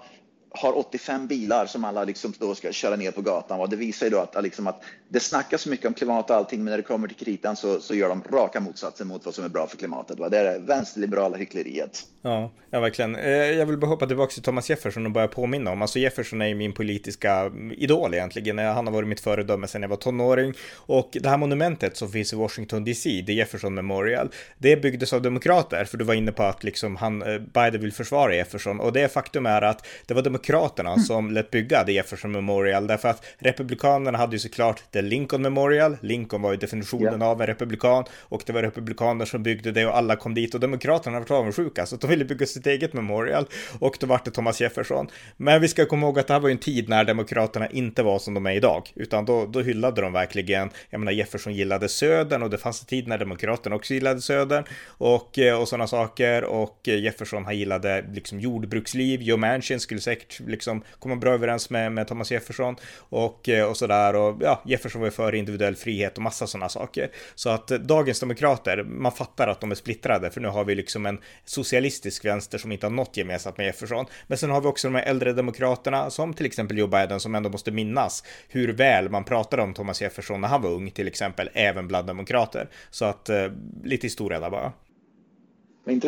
har 0.49 0.77
85 0.77 1.27
bilar 1.27 1.65
som 1.65 1.85
alla 1.85 2.03
liksom 2.03 2.33
då 2.39 2.55
ska 2.55 2.71
köra 2.71 2.95
ner 2.95 3.11
på 3.11 3.21
gatan. 3.21 3.59
Och 3.59 3.69
det 3.69 3.75
visar 3.75 4.05
ju 4.05 4.09
då 4.09 4.19
att, 4.19 4.43
liksom 4.43 4.67
att 4.67 4.83
det 5.09 5.19
snackas 5.19 5.67
mycket 5.67 5.85
om 5.85 5.93
klimat 5.93 6.29
och 6.29 6.35
allting, 6.35 6.63
men 6.63 6.71
när 6.71 6.77
det 6.77 6.83
kommer 6.83 7.07
till 7.07 7.17
kritan 7.17 7.55
så, 7.55 7.79
så 7.79 7.95
gör 7.95 8.09
de 8.09 8.23
raka 8.31 8.59
motsatsen 8.59 9.07
mot 9.07 9.25
vad 9.25 9.35
som 9.35 9.45
är 9.45 9.49
bra 9.49 9.67
för 9.67 9.77
klimatet. 9.77 10.19
Va? 10.19 10.29
Det 10.29 10.37
är 10.37 10.43
det 10.43 10.59
vänsterliberala 10.59 11.37
hyckleriet. 11.37 12.03
Ja, 12.21 12.51
ja, 12.69 12.79
verkligen. 12.79 13.15
Eh, 13.15 13.31
jag 13.31 13.65
vill 13.65 13.77
bara 13.77 13.87
hoppa 13.87 14.07
tillbaka 14.07 14.33
till 14.33 14.43
Thomas 14.43 14.69
Jefferson 14.69 15.05
och 15.05 15.11
börja 15.11 15.27
påminna 15.27 15.71
om, 15.71 15.81
alltså 15.81 15.99
Jefferson 15.99 16.41
är 16.41 16.47
ju 16.47 16.55
min 16.55 16.73
politiska 16.73 17.51
idol 17.77 18.13
egentligen. 18.13 18.59
Eh, 18.59 18.73
han 18.73 18.87
har 18.87 18.93
varit 18.93 19.07
mitt 19.09 19.19
föredöme 19.19 19.67
sedan 19.67 19.81
jag 19.81 19.89
var 19.89 19.97
tonåring. 19.97 20.53
Och 20.75 21.09
det 21.21 21.29
här 21.29 21.37
monumentet 21.37 21.97
som 21.97 22.09
finns 22.09 22.33
i 22.33 22.35
Washington 22.35 22.83
DC, 22.83 23.23
det 23.27 23.33
Jefferson 23.33 23.73
Memorial, 23.73 24.29
det 24.57 24.77
byggdes 24.77 25.13
av 25.13 25.21
demokrater, 25.21 25.85
för 25.85 25.97
du 25.97 26.05
var 26.05 26.13
inne 26.13 26.31
på 26.31 26.43
att 26.43 26.63
liksom 26.63 26.95
han, 26.95 27.21
eh, 27.21 27.39
Biden 27.39 27.81
vill 27.81 27.93
försvara 27.93 28.35
Jefferson. 28.35 28.79
Och 28.79 28.93
det 28.93 29.13
faktum 29.13 29.45
är 29.45 29.61
att 29.61 29.87
det 30.05 30.13
var 30.13 30.21
demokraterna 30.37 30.89
mm. 30.89 31.03
som 31.03 31.31
lät 31.31 31.51
bygga 31.51 31.83
det 31.83 31.91
Jefferson 31.91 32.31
Memorial, 32.31 32.87
därför 32.87 33.09
att 33.09 33.25
republikanerna 33.37 34.17
hade 34.17 34.35
ju 34.35 34.39
såklart 34.39 34.83
det 34.91 35.01
Lincoln 35.01 35.41
Memorial, 35.41 35.97
Lincoln 36.01 36.41
var 36.41 36.51
ju 36.51 36.57
definitionen 36.57 37.21
yeah. 37.21 37.31
av 37.31 37.41
en 37.41 37.47
republikan, 37.47 38.03
och 38.19 38.41
det 38.45 38.53
var 38.53 38.61
republikaner 38.61 39.25
som 39.25 39.43
byggde 39.43 39.71
det 39.71 39.85
och 39.85 39.97
alla 39.97 40.15
kom 40.15 40.33
dit 40.33 40.53
och 40.53 40.59
demokraterna 40.59 41.19
var 41.19 41.37
avundsjuka, 41.37 41.85
så 41.85 41.95
de 41.95 42.07
ville 42.07 42.25
bygga 42.25 42.45
sitt 42.45 42.67
eget 42.67 42.93
memorial 42.93 43.45
och 43.79 43.97
då 43.99 44.07
vart 44.07 44.25
det 44.25 44.31
Thomas 44.31 44.61
Jefferson. 44.61 45.07
Men 45.37 45.61
vi 45.61 45.67
ska 45.67 45.85
komma 45.85 46.05
ihåg 46.05 46.19
att 46.19 46.27
det 46.27 46.33
här 46.33 46.39
var 46.39 46.49
ju 46.49 46.53
en 46.53 46.57
tid 46.57 46.89
när 46.89 47.03
demokraterna 47.03 47.67
inte 47.67 48.03
var 48.03 48.19
som 48.19 48.33
de 48.33 48.45
är 48.45 48.51
idag, 48.51 48.91
utan 48.95 49.25
då, 49.25 49.45
då 49.45 49.61
hyllade 49.61 50.01
de 50.01 50.13
verkligen, 50.13 50.69
jag 50.89 50.99
menar 50.99 51.11
Jefferson 51.11 51.53
gillade 51.53 51.89
södern 51.89 52.43
och 52.43 52.49
det 52.49 52.57
fanns 52.57 52.81
en 52.81 52.87
tid 52.87 53.07
när 53.07 53.17
demokraterna 53.17 53.75
också 53.75 53.93
gillade 53.93 54.21
södern 54.21 54.63
och, 54.87 55.39
och 55.59 55.67
sådana 55.67 55.87
saker 55.87 56.43
och 56.43 56.79
Jefferson 56.83 57.45
han 57.45 57.57
gillade 57.57 58.05
liksom 58.13 58.39
jordbruksliv, 58.39 59.21
Joe 59.21 59.37
Manchin 59.37 59.79
skulle 59.79 60.01
säkert 60.01 60.26
direkt 60.27 60.49
liksom 60.49 60.83
komma 60.99 61.15
bra 61.15 61.33
överens 61.33 61.69
med, 61.69 61.91
med 61.91 62.07
Thomas 62.07 62.31
Jefferson 62.31 62.75
och, 63.09 63.49
eh, 63.49 63.65
och 63.65 63.77
sådär. 63.77 64.15
Och 64.15 64.37
ja, 64.41 64.61
Jefferson 64.65 65.01
var 65.01 65.07
ju 65.07 65.11
för 65.11 65.35
individuell 65.35 65.75
frihet 65.75 66.17
och 66.17 66.23
massa 66.23 66.47
sådana 66.47 66.69
saker. 66.69 67.09
Så 67.35 67.49
att 67.49 67.71
eh, 67.71 67.77
dagens 67.77 68.19
demokrater, 68.19 68.83
man 68.83 69.11
fattar 69.11 69.47
att 69.47 69.61
de 69.61 69.71
är 69.71 69.75
splittrade, 69.75 70.31
för 70.31 70.41
nu 70.41 70.47
har 70.47 70.65
vi 70.65 70.75
liksom 70.75 71.05
en 71.05 71.19
socialistisk 71.45 72.25
vänster 72.25 72.57
som 72.57 72.71
inte 72.71 72.85
har 72.85 72.91
något 72.91 73.17
gemensamt 73.17 73.57
med 73.57 73.65
Jefferson. 73.65 74.05
Men 74.27 74.37
sen 74.37 74.49
har 74.49 74.61
vi 74.61 74.67
också 74.67 74.87
de 74.87 74.95
här 74.95 75.03
äldre 75.03 75.33
demokraterna, 75.33 76.09
som 76.09 76.33
till 76.33 76.45
exempel 76.45 76.77
Joe 76.77 76.87
Biden, 76.87 77.19
som 77.19 77.35
ändå 77.35 77.49
måste 77.49 77.71
minnas 77.71 78.23
hur 78.49 78.73
väl 78.73 79.09
man 79.09 79.23
pratade 79.23 79.63
om 79.63 79.73
Thomas 79.73 80.01
Jefferson 80.01 80.41
när 80.41 80.47
han 80.47 80.61
var 80.61 80.69
ung, 80.69 80.91
till 80.91 81.07
exempel, 81.07 81.49
även 81.53 81.87
bland 81.87 82.07
demokrater. 82.07 82.69
Så 82.89 83.05
att 83.05 83.29
eh, 83.29 83.51
lite 83.83 84.07
historia 84.07 84.39
där 84.39 84.49
bara. 84.49 84.73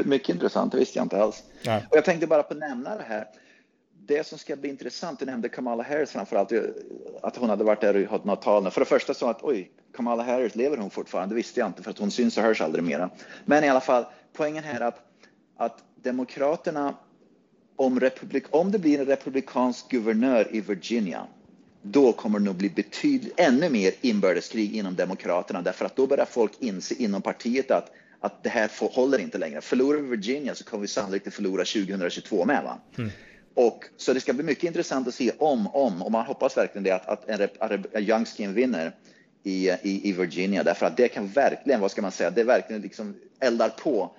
Mycket 0.05 0.29
intressant, 0.29 0.71
det 0.71 0.79
visste 0.79 0.99
jag 0.99 1.05
inte 1.05 1.21
alls. 1.21 1.43
Och 1.89 1.97
jag 1.97 2.05
tänkte 2.05 2.27
bara 2.27 2.43
på 2.43 2.53
nämna 2.53 2.97
det 2.97 3.03
här. 3.03 3.25
Det 4.09 4.27
som 4.27 4.37
ska 4.37 4.55
bli 4.55 4.69
intressant, 4.69 5.19
du 5.19 5.25
nämnde 5.25 5.49
Kamala 5.49 5.83
Harris 5.83 6.11
framförallt, 6.11 6.51
eh, 6.51 6.61
att 7.21 7.35
hon 7.35 7.49
hade 7.49 7.63
varit 7.63 7.81
där 7.81 7.95
och 7.95 8.09
hållit 8.09 8.25
något 8.25 8.41
tal. 8.41 8.71
För 8.71 8.81
det 8.81 8.85
första 8.85 9.13
så 9.13 9.29
att 9.29 9.43
oj, 9.43 9.71
Kamala 9.95 10.23
Harris, 10.23 10.55
lever 10.55 10.77
hon 10.77 10.89
fortfarande? 10.89 11.35
Det 11.35 11.37
visste 11.37 11.59
jag 11.59 11.69
inte 11.69 11.83
för 11.83 11.91
att 11.91 11.97
hon 11.97 12.11
syns 12.11 12.37
och 12.37 12.43
hörs 12.43 12.61
aldrig 12.61 12.83
mera. 12.83 13.09
Men 13.45 13.63
i 13.63 13.69
alla 13.69 13.81
fall, 13.81 14.05
poängen 14.33 14.63
här 14.63 14.81
är 14.81 14.85
att, 14.85 14.99
att 15.57 15.83
Demokraterna, 15.95 16.95
om, 17.75 17.99
republik, 17.99 18.43
om 18.49 18.71
det 18.71 18.79
blir 18.79 18.99
en 18.99 19.05
republikansk 19.05 19.89
guvernör 19.91 20.55
i 20.55 20.61
Virginia, 20.61 21.27
då 21.81 22.11
kommer 22.11 22.39
det 22.39 22.45
nog 22.45 22.55
bli 22.55 22.69
betydligt 22.69 23.39
ännu 23.39 23.69
mer 23.69 23.91
inbördeskrig 24.01 24.75
inom 24.75 24.95
Demokraterna 24.95 25.61
därför 25.61 25.85
att 25.85 25.95
då 25.95 26.07
börjar 26.07 26.25
folk 26.25 26.51
inse 26.59 26.95
inom 26.95 27.21
partiet 27.21 27.71
att 27.71 27.91
att 28.21 28.43
det 28.43 28.49
här 28.49 28.69
håller 28.95 29.17
inte 29.17 29.37
längre. 29.37 29.61
Förlorar 29.61 29.99
vi 29.99 30.09
Virginia 30.09 30.55
så 30.55 30.63
kommer 30.63 30.81
vi 30.81 30.87
sannolikt 30.87 31.27
att 31.27 31.33
förlora 31.33 31.65
2022 31.65 32.45
med. 32.45 32.63
Va? 32.63 32.79
Mm. 32.97 33.11
Och, 33.53 33.85
så 33.97 34.13
det 34.13 34.21
ska 34.21 34.33
bli 34.33 34.43
mycket 34.43 34.63
intressant 34.63 35.07
att 35.07 35.15
se 35.15 35.31
om, 35.37 35.67
om, 35.67 36.01
och 36.01 36.11
man 36.11 36.25
hoppas 36.25 36.57
verkligen 36.57 36.83
det, 36.83 36.91
att, 36.91 37.07
att 37.07 37.29
en, 37.29 37.83
en 37.91 38.03
Youngskin 38.03 38.53
vinner 38.53 38.95
i, 39.43 39.69
i, 39.69 40.09
i, 40.09 40.11
Virginia, 40.11 40.63
därför 40.63 40.85
att 40.85 40.97
det 40.97 41.07
kan 41.07 41.27
verkligen, 41.27 41.81
vad 41.81 41.91
ska 41.91 42.01
man 42.01 42.11
säga, 42.11 42.29
det 42.29 42.43
verkligen 42.43 42.81
liksom 42.81 43.15
eldar 43.39 43.69
på 43.69 44.11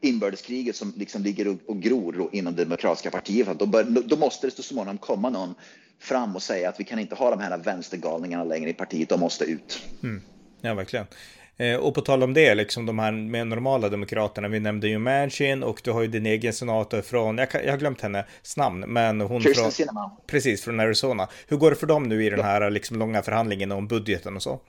inbördeskriget 0.00 0.76
som 0.76 0.92
liksom 0.96 1.22
ligger 1.22 1.48
och, 1.48 1.58
och 1.66 1.82
gror 1.82 2.28
inom 2.32 2.54
det 2.54 2.64
demokratiska 2.64 3.10
partiet. 3.10 3.46
För 3.46 3.54
då, 3.54 3.66
bör, 3.66 3.84
då 3.84 4.16
måste 4.16 4.46
det 4.46 4.50
så 4.50 4.62
småningom 4.62 4.98
komma 4.98 5.30
någon 5.30 5.54
fram 5.98 6.36
och 6.36 6.42
säga 6.42 6.68
att 6.68 6.80
vi 6.80 6.84
kan 6.84 6.98
inte 6.98 7.14
ha 7.14 7.30
de 7.30 7.40
här 7.40 7.58
vänstergalningarna 7.58 8.44
längre 8.44 8.70
i 8.70 8.74
partiet, 8.74 9.08
de 9.08 9.20
måste 9.20 9.44
ut. 9.44 9.82
Mm. 10.02 10.22
Ja, 10.60 10.74
verkligen. 10.74 11.06
Eh, 11.56 11.76
och 11.76 11.94
på 11.94 12.00
tal 12.00 12.22
om 12.22 12.34
det, 12.34 12.54
liksom 12.54 12.86
de 12.86 12.98
här 12.98 13.12
med 13.12 13.46
normala 13.46 13.88
demokraterna, 13.88 14.48
vi 14.48 14.60
nämnde 14.60 14.88
ju 14.88 14.98
Manchin 14.98 15.62
och 15.62 15.80
du 15.84 15.90
har 15.90 16.02
ju 16.02 16.08
din 16.08 16.26
egen 16.26 16.52
senator 16.52 17.02
från, 17.02 17.38
jag, 17.38 17.48
jag 17.64 17.70
har 17.70 17.78
glömt 17.78 18.00
hennes 18.00 18.56
namn, 18.56 18.84
men 18.88 19.20
hon 19.20 19.42
Kirsten 19.42 19.70
från... 19.70 20.10
Precis, 20.26 20.64
från 20.64 20.80
Arizona. 20.80 21.28
Hur 21.48 21.56
går 21.56 21.70
det 21.70 21.76
för 21.76 21.86
dem 21.86 22.02
nu 22.02 22.24
i 22.24 22.30
den 22.30 22.40
här 22.40 22.70
liksom, 22.70 22.98
långa 22.98 23.22
förhandlingen 23.22 23.72
om 23.72 23.86
budgeten 23.86 24.36
och 24.36 24.42
så? 24.42 24.60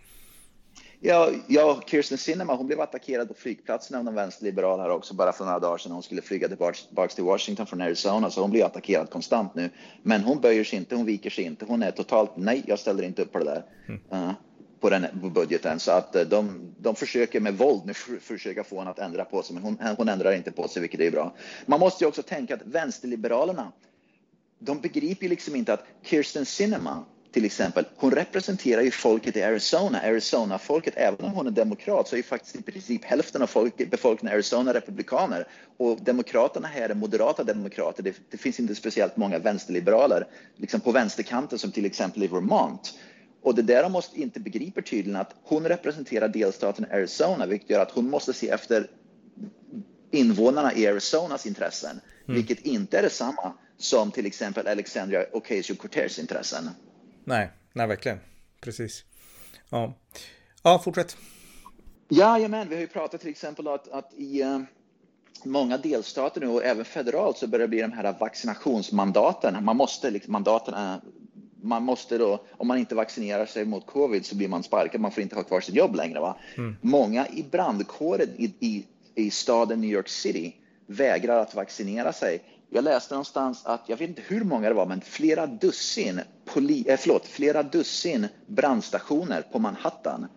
Ja, 1.00 1.30
ja, 1.48 1.82
Kirsten 1.86 2.18
Sinema, 2.18 2.56
hon 2.56 2.68
blev 2.68 2.82
attackerad 2.82 3.28
på 3.28 3.34
flygplatsen 3.34 3.98
av 3.98 4.06
de 4.06 4.16
vänsterliberala 4.16 4.84
här 4.84 4.90
också 4.90 5.14
bara 5.14 5.32
för 5.32 5.46
några 5.46 5.60
dagar 5.60 5.78
sedan. 5.78 5.92
Hon 5.92 6.04
skulle 6.04 6.22
flyga 6.22 6.48
tillbaka 6.48 7.08
till 7.16 7.24
Washington 7.24 7.66
från 7.66 7.82
Arizona, 7.82 8.30
så 8.30 8.42
hon 8.42 8.52
blir 8.52 8.66
attackerad 8.66 9.10
konstant 9.10 9.56
nu. 9.56 9.70
Men 10.04 10.24
hon 10.24 10.42
böjer 10.42 10.64
sig 10.64 10.80
inte, 10.80 10.96
hon 10.96 11.06
viker 11.06 11.30
sig 11.30 11.44
inte. 11.44 11.66
Hon 11.66 11.84
är 11.84 11.92
totalt 11.92 12.32
nej, 12.36 12.64
jag 12.68 12.80
ställer 12.80 13.04
inte 13.04 13.22
upp 13.22 13.32
på 13.32 13.40
det 13.40 13.46
där. 13.46 13.64
Mm. 13.88 14.02
Uh, 14.14 14.32
på 14.80 14.90
den 14.90 15.06
budgeten 15.34 15.80
så 15.80 15.92
att 15.92 16.16
eh, 16.16 16.22
de, 16.22 16.74
de 16.78 16.96
försöker 16.96 17.40
med 17.40 17.58
våld 17.58 17.82
nu 17.86 17.94
för, 17.94 18.18
försöka 18.18 18.64
få 18.64 18.80
henne 18.80 18.92
att 18.92 19.00
ändra 19.00 19.26
på 19.26 19.44
sig, 19.44 19.54
men 19.54 19.64
hon, 19.64 19.78
hon 19.98 20.10
ändrar 20.10 20.32
inte 20.32 20.52
på 20.52 20.68
sig, 20.68 20.82
vilket 20.82 21.00
är 21.00 21.12
bra. 21.12 21.36
Man 21.66 21.80
måste 21.80 22.04
ju 22.04 22.08
också 22.08 22.24
tänka 22.24 22.56
att 22.56 22.62
vänsterliberalerna, 22.66 23.72
de 24.60 24.82
begriper 24.82 25.30
liksom 25.30 25.56
inte 25.56 25.74
att 25.74 25.86
Kirsten 26.04 26.46
Sinema 26.46 27.06
till 27.36 27.46
exempel, 27.46 27.86
hon 27.96 28.12
representerar 28.12 28.82
ju 28.82 28.92
folket 28.92 29.38
i 29.38 29.44
Arizona, 29.44 30.00
Arizona-folket, 30.00 30.94
även 30.98 31.26
om 31.26 31.32
hon 31.32 31.48
är 31.48 31.52
demokrat 31.52 32.08
så 32.08 32.16
är 32.16 32.18
ju 32.18 32.24
faktiskt 32.24 32.56
i 32.56 32.62
princip 32.62 33.04
hälften 33.04 33.42
av 33.42 33.48
folk, 33.48 33.90
befolkningen 33.92 34.32
i 34.32 34.36
Arizona 34.36 34.74
republikaner. 34.74 35.48
Och 35.78 36.00
demokraterna 36.02 36.68
här 36.68 36.90
är 36.90 36.94
moderata 36.94 37.44
demokrater. 37.44 38.04
Det, 38.04 38.16
det 38.30 38.38
finns 38.38 38.60
inte 38.60 38.76
speciellt 38.76 39.18
många 39.18 39.40
vänsterliberaler 39.40 40.28
liksom 40.56 40.80
på 40.80 40.92
vänsterkanten 40.92 41.60
som 41.60 41.72
till 41.72 41.86
exempel 41.86 42.24
i 42.24 42.28
Vermont. 42.28 42.94
Och 43.46 43.56
det 43.56 43.62
där 43.62 43.84
de 43.84 43.92
måste 43.92 44.22
inte 44.22 44.40
begriper 44.40 44.82
tydligen 44.82 45.22
att 45.22 45.36
hon 45.44 45.66
representerar 45.66 46.28
delstaten 46.28 46.86
Arizona, 46.92 47.46
vilket 47.46 47.70
gör 47.70 47.80
att 47.80 47.92
hon 47.92 48.10
måste 48.10 48.34
se 48.34 48.50
efter 48.50 48.88
invånarna 50.12 50.74
i 50.74 50.88
Arizonas 50.88 51.46
intressen, 51.46 51.92
mm. 51.92 52.36
vilket 52.36 52.60
inte 52.60 52.98
är 52.98 53.02
detsamma 53.02 53.54
som 53.78 54.12
till 54.12 54.26
exempel 54.26 54.68
Alexandria 54.68 55.26
Ocasio-Cortez 55.34 56.20
intressen. 56.20 56.70
Nej, 57.24 57.52
nej 57.74 57.88
verkligen. 57.88 58.20
Precis. 58.62 59.04
Ja, 59.70 59.98
ja 60.64 60.82
fortsätt. 60.84 61.18
Jajamän, 62.10 62.70
vi 62.70 62.76
har 62.76 62.82
ju 62.82 62.88
pratat 62.88 63.22
till 63.22 63.30
exempel 63.30 63.68
att, 63.68 63.88
att 63.88 64.14
i 64.14 64.44
uh, 64.44 64.62
många 65.44 65.78
delstater 65.78 66.42
nu 66.42 66.48
och 66.48 66.64
även 66.64 66.86
federalt 66.86 67.38
så 67.38 67.48
börjar 67.48 67.68
det 67.68 67.70
bli 67.70 67.82
de 67.82 67.92
här 67.92 68.16
vaccinationsmandaten. 68.20 69.66
Man 69.66 69.78
måste, 69.78 70.12
liksom, 70.12 70.32
mandaten 70.32 70.74
man 71.66 71.84
måste 71.84 72.18
då, 72.18 72.44
om 72.52 72.68
man 72.68 72.78
inte 72.78 72.96
vaccinerar 72.96 73.46
sig 73.46 73.66
mot 73.66 73.86
covid 73.86 74.26
så 74.26 74.36
blir 74.36 74.48
man 74.48 74.64
sparkad, 74.64 75.02
man 75.02 75.12
får 75.12 75.24
inte 75.24 75.36
ha 75.36 75.44
kvar 75.44 75.62
sitt 75.62 75.76
jobb 75.76 75.96
längre. 75.96 76.20
Va? 76.20 76.36
Mm. 76.58 76.76
Många 76.82 77.28
i 77.28 77.44
brandkåren 77.44 78.30
i, 78.38 78.54
i, 78.60 78.86
i 79.16 79.32
staden 79.32 79.82
New 79.82 79.90
York 79.90 80.10
City 80.10 80.56
vägrar 80.88 81.40
att 81.40 81.56
vaccinera 81.56 82.14
sig. 82.14 82.44
Jag 82.70 82.84
läste 82.84 83.14
någonstans 83.14 83.66
att, 83.66 83.82
jag 83.88 83.98
vet 83.98 84.10
inte 84.10 84.22
hur 84.28 84.44
många 84.44 84.70
det 84.70 84.76
var, 84.76 84.86
men 84.86 85.02
flera 85.02 85.48
dussin, 85.48 86.22
poli, 86.46 86.86
eh, 86.88 86.98
förlåt, 86.98 87.26
flera 87.26 87.64
dussin 87.64 88.28
brandstationer 88.48 89.42
på 89.42 89.60
Manhattan 89.60 90.28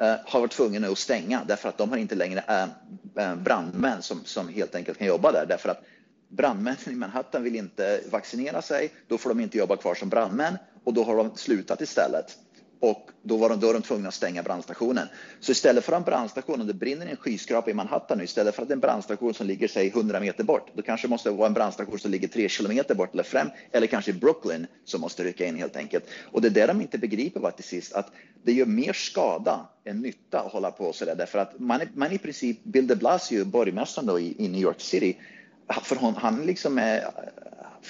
eh, 0.00 0.14
har 0.26 0.40
varit 0.40 0.52
tvungna 0.52 0.88
att 0.88 0.98
stänga 0.98 1.44
därför 1.46 1.68
att 1.68 1.78
de 1.78 1.90
har 1.90 1.96
inte 1.96 2.14
längre 2.14 2.68
eh, 3.16 3.34
brandmän 3.34 4.02
som, 4.02 4.24
som 4.24 4.48
helt 4.48 4.74
enkelt 4.74 4.98
kan 4.98 5.06
jobba 5.06 5.32
där. 5.32 5.46
Därför 5.48 5.68
att 5.68 5.82
brandmännen 6.28 6.78
i 6.86 6.94
Manhattan 6.94 7.42
vill 7.42 7.56
inte 7.56 8.00
vaccinera 8.10 8.62
sig, 8.62 8.90
då 9.08 9.18
får 9.18 9.28
de 9.28 9.40
inte 9.40 9.58
jobba 9.58 9.76
kvar 9.76 9.94
som 9.94 10.08
brandmän 10.08 10.58
och 10.84 10.94
då 10.94 11.04
har 11.04 11.16
de 11.16 11.36
slutat 11.36 11.80
istället. 11.80 12.38
Och 12.80 13.10
då 13.22 13.36
var 13.36 13.48
de, 13.48 13.60
då 13.60 13.66
var 13.66 13.74
de 13.74 13.82
tvungna 13.82 14.08
att 14.08 14.14
stänga 14.14 14.42
brandstationen. 14.42 15.08
Så 15.40 15.52
istället 15.52 15.84
för 15.84 15.92
en 15.92 16.02
brandstation, 16.02 16.60
om 16.60 16.66
det 16.66 16.74
brinner 16.74 17.06
en 17.06 17.16
skyskrapa 17.16 17.70
i 17.70 17.74
Manhattan 17.74 18.18
nu, 18.18 18.24
istället 18.24 18.54
för 18.54 18.62
att 18.62 18.70
en 18.70 18.80
brandstation 18.80 19.34
som 19.34 19.46
ligger 19.46 19.68
säg 19.68 19.88
100 19.88 20.20
meter 20.20 20.44
bort, 20.44 20.70
då 20.74 20.82
kanske 20.82 21.06
det 21.06 21.10
måste 21.10 21.30
vara 21.30 21.46
en 21.46 21.54
brandstation 21.54 21.98
som 21.98 22.10
ligger 22.10 22.28
3 22.28 22.48
kilometer 22.48 22.94
bort 22.94 23.12
eller 23.12 23.22
fram, 23.22 23.50
eller 23.72 23.86
kanske 23.86 24.10
i 24.10 24.14
Brooklyn 24.14 24.66
som 24.84 25.00
måste 25.00 25.24
rycka 25.24 25.46
in 25.46 25.56
helt 25.56 25.76
enkelt. 25.76 26.04
Och 26.32 26.42
det 26.42 26.48
är 26.48 26.50
det 26.50 26.66
de 26.66 26.80
inte 26.80 26.98
begriper 26.98 27.40
var 27.40 27.50
till 27.50 27.64
sist, 27.64 27.92
att 27.92 28.10
det 28.42 28.52
gör 28.52 28.66
mer 28.66 28.92
skada 28.92 29.68
än 29.84 30.00
nytta 30.00 30.40
att 30.40 30.52
hålla 30.52 30.70
på 30.70 30.92
så 30.92 31.04
där, 31.04 31.14
därför 31.14 31.38
att 31.38 31.60
man, 31.60 31.80
man 31.94 32.12
i 32.12 32.18
princip, 32.18 32.64
Bill 32.64 32.86
de 32.86 32.94
Blasio, 32.94 33.44
borgmästaren 33.44 34.06
då 34.06 34.20
i, 34.20 34.34
i 34.38 34.48
New 34.48 34.60
York 34.60 34.80
City, 34.80 35.16
för 35.82 35.96
hon, 35.96 36.14
han, 36.14 36.46
liksom 36.46 36.78
är, 36.78 37.04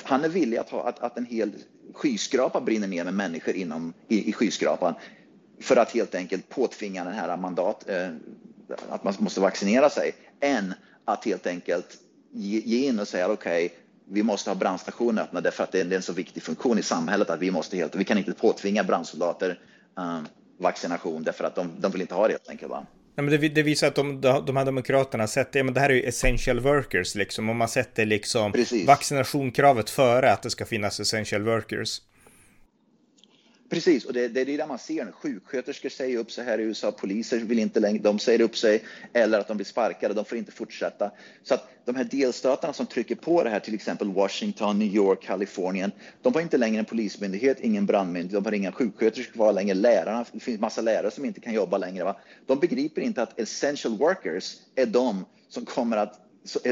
han 0.05 0.25
är 0.25 0.29
villig 0.29 0.57
att, 0.57 0.71
ha, 0.71 0.89
att, 0.89 1.01
att 1.01 1.19
en 1.19 1.27
hel 1.27 1.53
skyskrapa 1.93 2.61
brinner 2.61 2.89
ner 2.89 3.05
med 3.05 3.15
människor 3.15 3.55
inom, 3.55 3.93
i, 4.09 4.29
i 4.29 4.33
skyskrapan 4.33 4.95
för 5.61 5.77
att 5.77 5.93
helt 5.93 6.15
enkelt 6.15 6.49
påtvinga 6.49 7.05
den 7.05 7.13
här 7.13 7.37
mandat, 7.37 7.89
eh, 7.89 8.09
att 8.89 9.05
man 9.05 9.15
måste 9.19 9.41
vaccinera 9.41 9.91
sig, 9.91 10.13
än 10.41 10.75
att 11.05 11.25
helt 11.25 11.47
enkelt 11.47 11.99
ge, 12.33 12.61
ge 12.61 12.87
in 12.89 13.01
och 13.01 13.09
säga 13.09 13.29
okej, 13.29 13.67
okay, 13.67 13.79
vi 14.09 14.23
måste 14.23 14.51
ha 14.51 14.55
brandstationer 14.55 15.23
öppna 15.23 15.41
därför 15.41 15.65
att 15.65 15.73
det 15.73 15.81
är 15.81 15.93
en 15.93 16.03
så 16.03 16.13
viktig 16.13 16.43
funktion 16.43 16.79
i 16.79 16.83
samhället 16.83 17.31
att 17.31 17.41
vi 17.41 17.51
måste 17.51 17.77
helt, 17.77 17.95
vi 17.95 18.05
kan 18.05 18.19
inte 18.19 18.33
påtvinga 18.33 18.85
brandsoldater 18.85 19.61
eh, 19.99 20.21
vaccination 20.59 21.23
därför 21.23 21.45
att 21.45 21.55
de, 21.55 21.71
de 21.79 21.93
vill 21.93 22.01
inte 22.01 22.15
ha 22.15 22.27
det 22.27 22.33
helt 22.33 22.49
enkelt. 22.49 22.71
Va? 22.71 22.87
Nej, 23.17 23.25
men 23.25 23.41
det, 23.41 23.49
det, 23.49 23.63
visar 23.63 23.87
att 23.87 23.95
de, 23.95 24.21
de 24.21 24.57
här 24.57 24.65
demokraterna 24.65 25.27
sätter, 25.27 25.61
ja, 25.61 25.65
men 25.65 25.75
det 25.75 25.81
här 25.81 25.91
är 25.91 25.95
ju 25.95 26.03
essential 26.03 26.61
workers 26.61 27.15
liksom, 27.15 27.49
och 27.49 27.57
man 27.57 27.69
sätter 27.69 28.07
liksom 28.07 28.53
Precis. 28.53 28.87
vaccinationkravet 28.87 29.91
före 29.91 30.33
att 30.33 30.43
det 30.43 30.51
ska 30.51 30.65
finnas 30.65 31.01
essential 31.01 31.43
workers. 31.43 32.01
Precis, 33.69 34.05
och 34.05 34.13
det, 34.13 34.29
det 34.29 34.41
är 34.41 34.47
det 34.47 34.67
man 34.67 34.79
ser. 34.79 35.05
nu. 35.05 35.13
Sjuksköterskor 35.13 35.89
säger 35.89 36.19
upp 36.19 36.33
sig 36.33 36.45
här 36.45 36.59
i 36.59 36.63
USA, 36.63 36.93
poliser 36.93 37.39
vill 37.39 37.59
inte 37.59 37.81
längre, 37.81 38.03
de 38.03 38.19
säger 38.19 38.41
upp 38.41 38.57
sig 38.57 38.85
eller 39.13 39.39
att 39.39 39.49
de 39.49 39.57
blir 39.57 39.65
sparkade, 39.65 40.15
de 40.15 40.25
får 40.25 40.39
inte 40.39 40.53
fortsätta. 40.53 41.11
Så 41.43 41.55
att 41.55 41.69
de 41.85 41.95
här 41.95 42.05
delstaterna 42.05 42.73
som 42.73 42.87
trycker 42.87 43.15
på 43.15 43.43
det 43.45 43.51
här, 43.51 43.61
till 43.61 43.75
exempel 43.75 44.13
Washington, 44.13 44.79
New 44.79 44.95
York, 44.95 45.23
Kalifornien, 45.23 45.93
de 46.23 46.35
har 46.35 46.41
inte 46.41 46.57
längre 46.57 46.79
en 46.79 46.85
polismyndighet, 46.85 47.61
ingen 47.61 47.87
brandmyndighet, 47.87 48.45
de 48.45 48.45
har 48.45 48.53
inga 48.53 48.73
sjuksköterskor 48.73 49.33
kvar 49.33 49.53
längre, 49.53 49.75
lärarna, 49.75 50.25
det 50.33 50.41
finns 50.41 50.61
massa 50.61 50.81
lärare 50.81 51.11
som 51.11 51.25
inte 51.25 51.41
kan 51.41 51.55
jobba 51.55 51.79
längre. 51.79 52.05
Va? 52.05 52.17
De 52.47 52.59
begriper 52.59 53.03
inte 53.03 53.23
att 53.23 53.41
essential 53.41 53.99
workers 53.99 54.57
är 54.75 54.87
de 54.87 55.25
som 55.49 55.65
kommer 55.65 55.97
att 55.97 56.21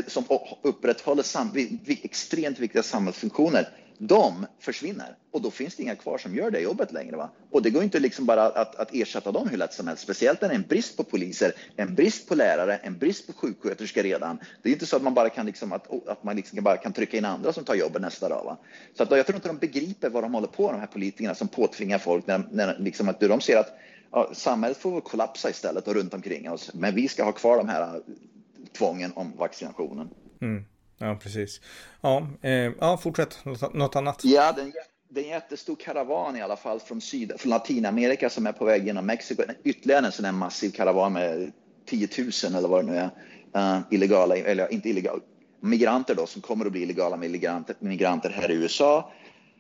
som 0.07 0.25
upprätthåller 0.63 1.23
sam, 1.23 1.51
extremt 1.87 2.59
viktiga 2.59 2.83
samhällsfunktioner 2.83 3.69
de 4.07 4.47
försvinner 4.61 5.17
och 5.31 5.43
då 5.43 5.51
finns 5.51 5.77
det 5.77 5.83
inga 5.83 5.97
kvar 5.97 6.19
som 6.19 6.35
gör 6.35 6.51
det 6.51 6.61
jobbet 6.61 6.93
längre. 6.93 7.17
Va? 7.17 7.31
Och 7.51 7.63
det 7.63 7.71
går 7.71 7.83
inte 7.83 8.01
liksom 8.01 8.27
bara 8.27 8.43
att, 8.43 8.75
att 8.75 8.95
ersätta 8.95 9.33
dem 9.33 9.49
hur 9.49 9.57
lätt 9.57 9.73
som 9.73 9.87
helst, 9.87 10.03
speciellt 10.03 10.41
när 10.41 10.49
det 10.49 10.55
är 10.55 10.59
en 10.59 10.67
brist 10.69 10.97
på 10.97 11.05
poliser, 11.05 11.53
en 11.77 11.95
brist 11.95 12.29
på 12.29 12.35
lärare, 12.35 12.77
en 12.77 12.99
brist 12.99 13.27
på 13.27 13.33
sjuksköterskor 13.33 14.03
redan. 14.03 14.39
Det 14.63 14.69
är 14.69 14.73
inte 14.73 14.87
så 14.87 14.97
att 14.97 15.03
man 15.03 15.15
bara 15.15 15.29
kan, 15.29 15.47
liksom, 15.47 15.73
att, 15.73 16.09
att 16.09 16.25
man 16.25 16.37
liksom 16.37 16.65
bara 16.65 16.77
kan 16.77 16.93
trycka 16.93 17.17
in 17.17 17.25
andra 17.25 17.53
som 17.53 17.65
tar 17.65 17.75
jobben 17.75 18.03
nästa 18.03 18.29
dag. 18.29 18.45
Va? 18.45 18.57
Så 18.97 19.03
att, 19.03 19.11
jag 19.11 19.27
tror 19.27 19.37
inte 19.37 19.49
de 19.49 19.59
begriper 19.59 20.11
vad 20.11 20.25
de 20.25 20.35
håller 20.35 20.49
på 20.49 20.63
med, 20.63 20.75
de 20.75 20.81
här 20.81 20.87
politikerna 20.87 21.35
som 21.35 21.49
påtvingar 21.49 21.99
folk 21.99 22.27
när, 22.27 22.49
när 22.51 22.79
liksom 22.79 23.09
att 23.09 23.21
de 23.21 23.41
ser 23.41 23.57
att 23.57 23.79
ja, 24.11 24.31
samhället 24.33 24.77
får 24.77 25.01
kollapsa 25.01 25.51
istället 25.51 25.89
och 25.89 25.95
runt 25.95 26.15
omkring 26.15 26.51
oss, 26.51 26.71
men 26.75 26.95
vi 26.95 27.09
ska 27.09 27.25
ha 27.25 27.33
kvar 27.33 27.57
de 27.57 27.69
här 27.69 27.83
äh, 27.83 28.01
tvången 28.73 29.13
om 29.15 29.33
vaccinationen. 29.37 30.09
Mm. 30.41 30.65
Ja, 30.99 31.19
precis. 31.23 31.61
Ja, 32.01 32.27
eh, 32.43 32.51
ja 32.53 32.97
fortsätt. 32.97 33.39
Något 33.73 33.97
annat? 33.97 34.21
Ja, 34.25 34.53
det 34.53 34.61
är, 34.61 34.65
en, 34.65 34.73
det 35.09 35.21
är 35.21 35.25
en 35.25 35.31
jättestor 35.31 35.77
karavan 35.77 36.37
i 36.37 36.43
alla 36.43 36.57
fall 36.57 36.81
från, 36.81 37.01
syd, 37.01 37.33
från 37.39 37.51
Latinamerika 37.51 38.31
som 38.31 38.47
är 38.47 38.53
på 38.53 38.65
väg 38.65 38.87
genom 38.87 39.07
Mexiko. 39.07 39.43
Ytterligare 39.65 40.07
en 40.07 40.13
sån 40.13 40.25
här 40.25 40.33
massiv 40.33 40.71
karavan 40.71 41.13
med 41.13 41.53
10 41.87 42.09
000 42.19 42.55
eller 42.55 42.69
vad 42.69 42.85
det 42.85 42.93
nu 42.93 42.99
är. 42.99 43.11
Uh, 43.57 43.81
illegala, 43.91 44.37
eller 44.37 44.73
inte 44.73 44.89
illegala, 44.89 45.21
migranter 45.61 46.15
då 46.15 46.27
som 46.27 46.43
kommer 46.43 46.67
att 46.67 46.73
bli 46.73 46.83
illegala 46.83 47.17
migranter, 47.17 47.77
migranter 47.79 48.31
här 48.31 48.51
i 48.51 48.55
USA. 48.55 49.13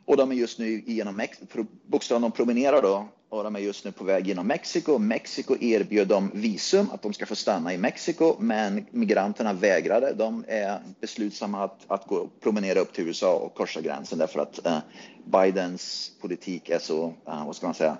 Och 0.04 0.16
de 0.16 0.30
är 0.30 0.34
just 0.34 0.58
nu 0.58 0.82
genom 0.86 1.16
Mexiko, 1.16 1.64
bokstavligen 1.86 2.22
de 2.22 2.36
promenerar 2.36 2.82
då 2.82 3.08
och 3.28 3.44
de 3.44 3.56
är 3.56 3.60
just 3.60 3.84
nu 3.84 3.92
på 3.92 4.04
väg 4.04 4.26
genom 4.26 4.46
Mexiko. 4.46 4.98
Mexiko 4.98 5.56
erbjöd 5.60 6.08
dem 6.08 6.30
visum, 6.34 6.90
att 6.92 7.02
de 7.02 7.12
ska 7.12 7.26
få 7.26 7.34
stanna 7.34 7.74
i 7.74 7.78
Mexiko, 7.78 8.36
men 8.38 8.86
migranterna 8.90 9.52
vägrade. 9.52 10.12
De 10.12 10.44
är 10.48 10.78
beslutsamma 11.00 11.64
att, 11.64 11.80
att 11.86 12.06
gå 12.06 12.28
promenera 12.40 12.80
upp 12.80 12.92
till 12.92 13.06
USA 13.06 13.34
och 13.34 13.54
korsa 13.54 13.80
gränsen 13.80 14.18
därför 14.18 14.40
att 14.40 14.66
uh, 14.66 14.78
Bidens 15.24 16.12
politik 16.20 16.68
är 16.68 16.78
så, 16.78 17.06
uh, 17.06 17.46
vad 17.46 17.56
ska 17.56 17.66
man 17.66 17.74
säga, 17.74 17.96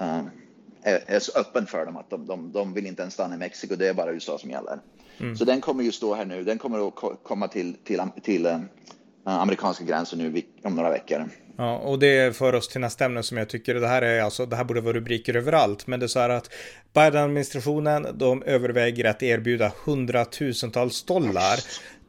uh, 0.00 0.22
är, 0.82 1.04
är, 1.06 1.18
så 1.18 1.38
öppen 1.38 1.66
för 1.66 1.86
dem 1.86 1.96
att 1.96 2.10
de, 2.10 2.26
de, 2.26 2.52
de, 2.52 2.72
vill 2.74 2.86
inte 2.86 3.02
ens 3.02 3.14
stanna 3.14 3.34
i 3.34 3.38
Mexiko. 3.38 3.76
Det 3.76 3.88
är 3.88 3.94
bara 3.94 4.12
USA 4.12 4.38
som 4.38 4.50
gäller. 4.50 4.80
Mm. 5.20 5.36
Så 5.36 5.44
den 5.44 5.60
kommer 5.60 5.84
ju 5.84 5.92
stå 5.92 6.14
här 6.14 6.24
nu. 6.24 6.44
Den 6.44 6.58
kommer 6.58 6.88
att 6.88 7.22
komma 7.22 7.48
till, 7.48 7.74
till, 7.84 8.00
till 8.22 8.46
amerikanska 9.32 9.84
gränsen 9.84 10.18
nu 10.18 10.42
om 10.64 10.74
några 10.74 10.90
veckor. 10.90 11.28
Ja, 11.56 11.78
och 11.78 11.98
det 11.98 12.36
för 12.36 12.54
oss 12.54 12.68
till 12.68 12.80
nästa 12.80 13.04
ämne 13.04 13.22
som 13.22 13.36
jag 13.36 13.48
tycker 13.48 13.74
det 13.74 13.88
här 13.88 14.02
är 14.02 14.22
alltså, 14.22 14.46
det 14.46 14.56
här 14.56 14.64
borde 14.64 14.80
vara 14.80 14.92
rubriker 14.92 15.36
överallt, 15.36 15.86
men 15.86 16.00
det 16.00 16.06
är 16.06 16.08
så 16.08 16.20
här 16.20 16.30
att 16.30 16.50
Biden-administrationen, 16.94 18.06
de 18.14 18.42
överväger 18.42 19.04
att 19.04 19.22
erbjuda 19.22 19.72
hundratusentals 19.84 21.02
dollar 21.02 21.58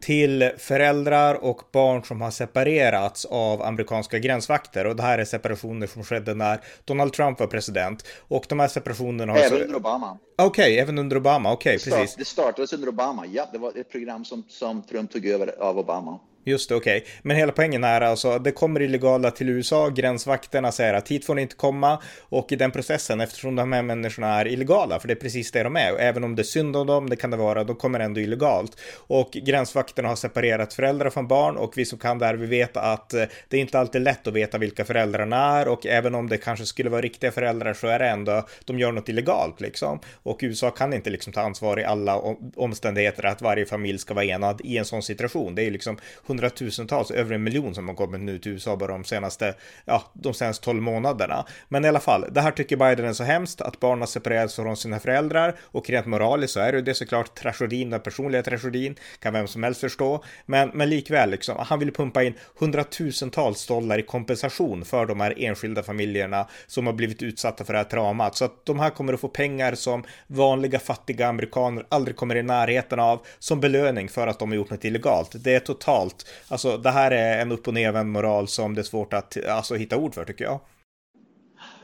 till 0.01 0.51
föräldrar 0.57 1.35
och 1.35 1.61
barn 1.71 2.03
som 2.03 2.21
har 2.21 2.31
separerats 2.31 3.25
av 3.25 3.61
amerikanska 3.61 4.19
gränsvakter. 4.19 4.85
Och 4.85 4.95
det 4.95 5.03
här 5.03 5.19
är 5.19 5.25
separationer 5.25 5.87
som 5.87 6.03
skedde 6.03 6.33
när 6.33 6.59
Donald 6.85 7.13
Trump 7.13 7.39
var 7.39 7.47
president. 7.47 8.05
Och 8.27 8.45
de 8.49 8.59
här 8.59 8.67
separationerna 8.67 9.33
har... 9.33 9.39
Även 9.39 9.61
under 9.61 9.75
Obama. 9.75 10.17
Okej, 10.37 10.47
okay, 10.47 10.77
även 10.77 10.97
under 10.97 11.17
Obama, 11.17 11.51
okej, 11.51 11.75
okay, 11.75 11.91
precis. 11.91 12.15
Det 12.15 12.25
startades 12.25 12.73
under 12.73 12.87
Obama, 12.87 13.25
ja, 13.25 13.49
det 13.51 13.57
var 13.57 13.77
ett 13.79 13.91
program 13.91 14.25
som, 14.25 14.43
som 14.47 14.81
Trump 14.81 15.11
tog 15.11 15.25
över 15.25 15.55
av 15.59 15.79
Obama. 15.79 16.19
Just 16.43 16.69
det, 16.69 16.75
okej. 16.75 16.97
Okay. 16.97 17.09
Men 17.21 17.37
hela 17.37 17.51
poängen 17.51 17.83
är 17.83 18.01
alltså, 18.01 18.39
det 18.39 18.51
kommer 18.51 18.81
illegala 18.81 19.31
till 19.31 19.49
USA, 19.49 19.89
gränsvakterna 19.89 20.71
säger 20.71 20.93
att 20.93 21.11
hit 21.11 21.25
får 21.25 21.35
ni 21.35 21.41
inte 21.41 21.55
komma 21.55 22.01
och 22.19 22.51
i 22.51 22.55
den 22.55 22.71
processen, 22.71 23.21
eftersom 23.21 23.55
de 23.55 23.73
här 23.73 23.81
människorna 23.81 24.27
är 24.27 24.47
illegala, 24.47 24.99
för 24.99 25.07
det 25.07 25.13
är 25.13 25.15
precis 25.15 25.51
det 25.51 25.63
de 25.63 25.75
är, 25.75 25.93
och 25.93 26.01
även 26.01 26.23
om 26.23 26.35
det 26.35 26.41
är 26.41 26.43
synd 26.43 26.75
om 26.75 26.87
dem, 26.87 27.09
det 27.09 27.15
kan 27.15 27.31
det 27.31 27.37
vara, 27.37 27.63
de 27.63 27.75
kommer 27.75 27.99
ändå 27.99 28.19
illegalt. 28.19 28.79
Och 28.95 29.31
gränsvakterna 29.31 30.07
har 30.07 30.15
separerat 30.15 30.73
föräldrar 30.73 31.09
från 31.09 31.27
barn 31.27 31.57
och 31.57 31.73
vi 31.77 31.85
som 31.85 31.99
kan 31.99 32.19
där, 32.19 32.33
vi 32.33 32.45
vet 32.45 32.77
att 32.77 33.13
eh, 33.13 33.23
det 33.47 33.57
är 33.57 33.61
inte 33.61 33.79
alltid 33.79 34.01
lätt 34.01 34.27
att 34.27 34.33
veta 34.33 34.57
vilka 34.57 34.85
föräldrarna 34.85 35.59
är 35.59 35.67
och 35.67 35.85
även 35.85 36.15
om 36.15 36.29
det 36.29 36.37
kanske 36.37 36.65
skulle 36.65 36.89
vara 36.89 37.01
riktiga 37.01 37.31
föräldrar 37.31 37.73
så 37.73 37.87
är 37.87 37.99
det 37.99 38.07
ändå, 38.07 38.47
de 38.65 38.79
gör 38.79 38.91
något 38.91 39.09
illegalt 39.09 39.61
liksom. 39.61 39.99
Och 40.23 40.39
USA 40.41 40.71
kan 40.71 40.93
inte 40.93 41.09
liksom 41.09 41.33
ta 41.33 41.41
ansvar 41.41 41.79
i 41.79 41.83
alla 41.83 42.21
omständigheter 42.55 43.25
att 43.25 43.41
varje 43.41 43.65
familj 43.65 43.99
ska 43.99 44.13
vara 44.13 44.25
enad 44.25 44.61
i 44.63 44.77
en 44.77 44.85
sån 44.85 45.03
situation. 45.03 45.55
Det 45.55 45.63
är 45.63 45.71
liksom 45.71 45.97
hundratusentals, 46.29 47.11
över 47.11 47.35
en 47.35 47.43
miljon 47.43 47.75
som 47.75 47.87
har 47.87 47.95
kommit 47.95 48.21
nu 48.21 48.39
till 48.39 48.51
USA 48.51 48.75
bara 48.75 48.91
de 48.91 49.03
senaste, 49.03 49.55
ja, 49.85 50.03
de 50.13 50.33
senaste 50.33 50.65
12 50.65 50.81
månaderna. 50.81 51.45
Men 51.67 51.85
i 51.85 51.87
alla 51.87 51.99
fall, 51.99 52.25
det 52.31 52.41
här 52.41 52.51
tycker 52.51 52.77
Biden 52.77 53.05
är 53.05 53.13
så 53.13 53.23
hemskt, 53.23 53.61
att 53.61 53.79
barn 53.79 53.99
har 53.99 54.07
separerats 54.07 54.55
från 54.55 54.77
sina 54.77 54.99
föräldrar 54.99 55.55
och 55.61 55.89
rent 55.89 56.05
moraliskt 56.05 56.53
så 56.53 56.59
är 56.59 56.71
det, 56.71 56.81
det 56.81 56.93
såklart 56.93 57.35
tragedin, 57.35 57.89
den 57.89 57.99
personliga 57.99 58.43
tragedin, 58.43 58.95
kan 59.19 59.33
vem 59.33 59.47
som 59.47 59.63
helst 59.63 59.81
förstå. 59.81 60.23
Men, 60.45 60.69
men 60.73 60.89
likväl, 60.89 61.29
liksom, 61.29 61.55
han 61.59 61.79
vill 61.79 61.93
pumpa 61.93 62.23
in 62.23 62.33
hundratusentals 62.59 63.67
dollar 63.67 63.99
i 63.99 64.03
kompensation 64.03 64.85
för 64.85 65.05
de 65.05 65.19
här 65.19 65.33
enskilda 65.37 65.83
familjerna 65.83 66.47
som 66.67 66.85
har 66.85 66.93
blivit 66.93 67.23
utsatta 67.23 67.65
för 67.65 67.73
det 67.73 67.79
här 67.79 67.83
traumat. 67.83 68.35
Så 68.35 68.45
att 68.45 68.65
de 68.65 68.79
här 68.79 68.89
kommer 68.89 69.13
att 69.13 69.19
få 69.19 69.27
pengar 69.27 69.75
som 69.75 70.03
vanliga 70.27 70.79
fattiga 70.79 71.27
amerikaner 71.27 71.85
aldrig 71.89 72.15
kommer 72.15 72.35
i 72.35 72.43
närheten 72.43 72.99
av 72.99 73.21
som 73.39 73.59
belöning 73.59 74.09
för 74.09 74.27
att 74.27 74.39
de 74.39 74.49
har 74.49 74.55
gjort 74.55 74.69
något 74.69 74.85
illegalt. 74.85 75.35
Det 75.43 75.55
är 75.55 75.59
totalt 75.59 76.18
Alltså 76.47 76.77
det 76.77 76.91
här 76.91 77.11
är 77.11 77.41
en 77.41 77.51
upp 77.51 77.67
och 77.67 77.73
nervänd 77.73 78.11
moral 78.11 78.47
som 78.47 78.75
det 78.75 78.81
är 78.81 78.83
svårt 78.83 79.13
att 79.13 79.45
alltså, 79.45 79.75
hitta 79.75 79.97
ord 79.97 80.15
för 80.15 80.25
tycker 80.25 80.45
jag. 80.45 80.59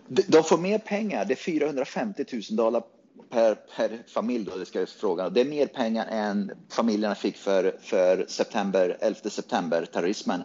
De 0.08 0.44
får 0.44 0.58
mer 0.58 0.78
pengar, 0.78 1.26
det 1.26 1.34
är 1.34 1.36
450 1.36 2.26
000 2.32 2.42
dollar 2.50 2.84
per, 3.30 3.56
per 3.56 4.04
familj 4.08 4.46
då, 4.46 4.58
det 4.58 4.66
ska 4.66 4.80
jag 4.80 4.90
fråga. 4.90 5.30
Det 5.30 5.42
är 5.42 5.46
mer 5.46 5.68
pengar 5.68 6.08
än 6.10 6.52
familjerna 6.70 7.16
fick 7.16 7.38
för, 7.38 7.78
för 7.82 8.26
september, 8.28 8.98
11 9.02 9.20
september 9.30 9.86
terrorismen. 9.86 10.44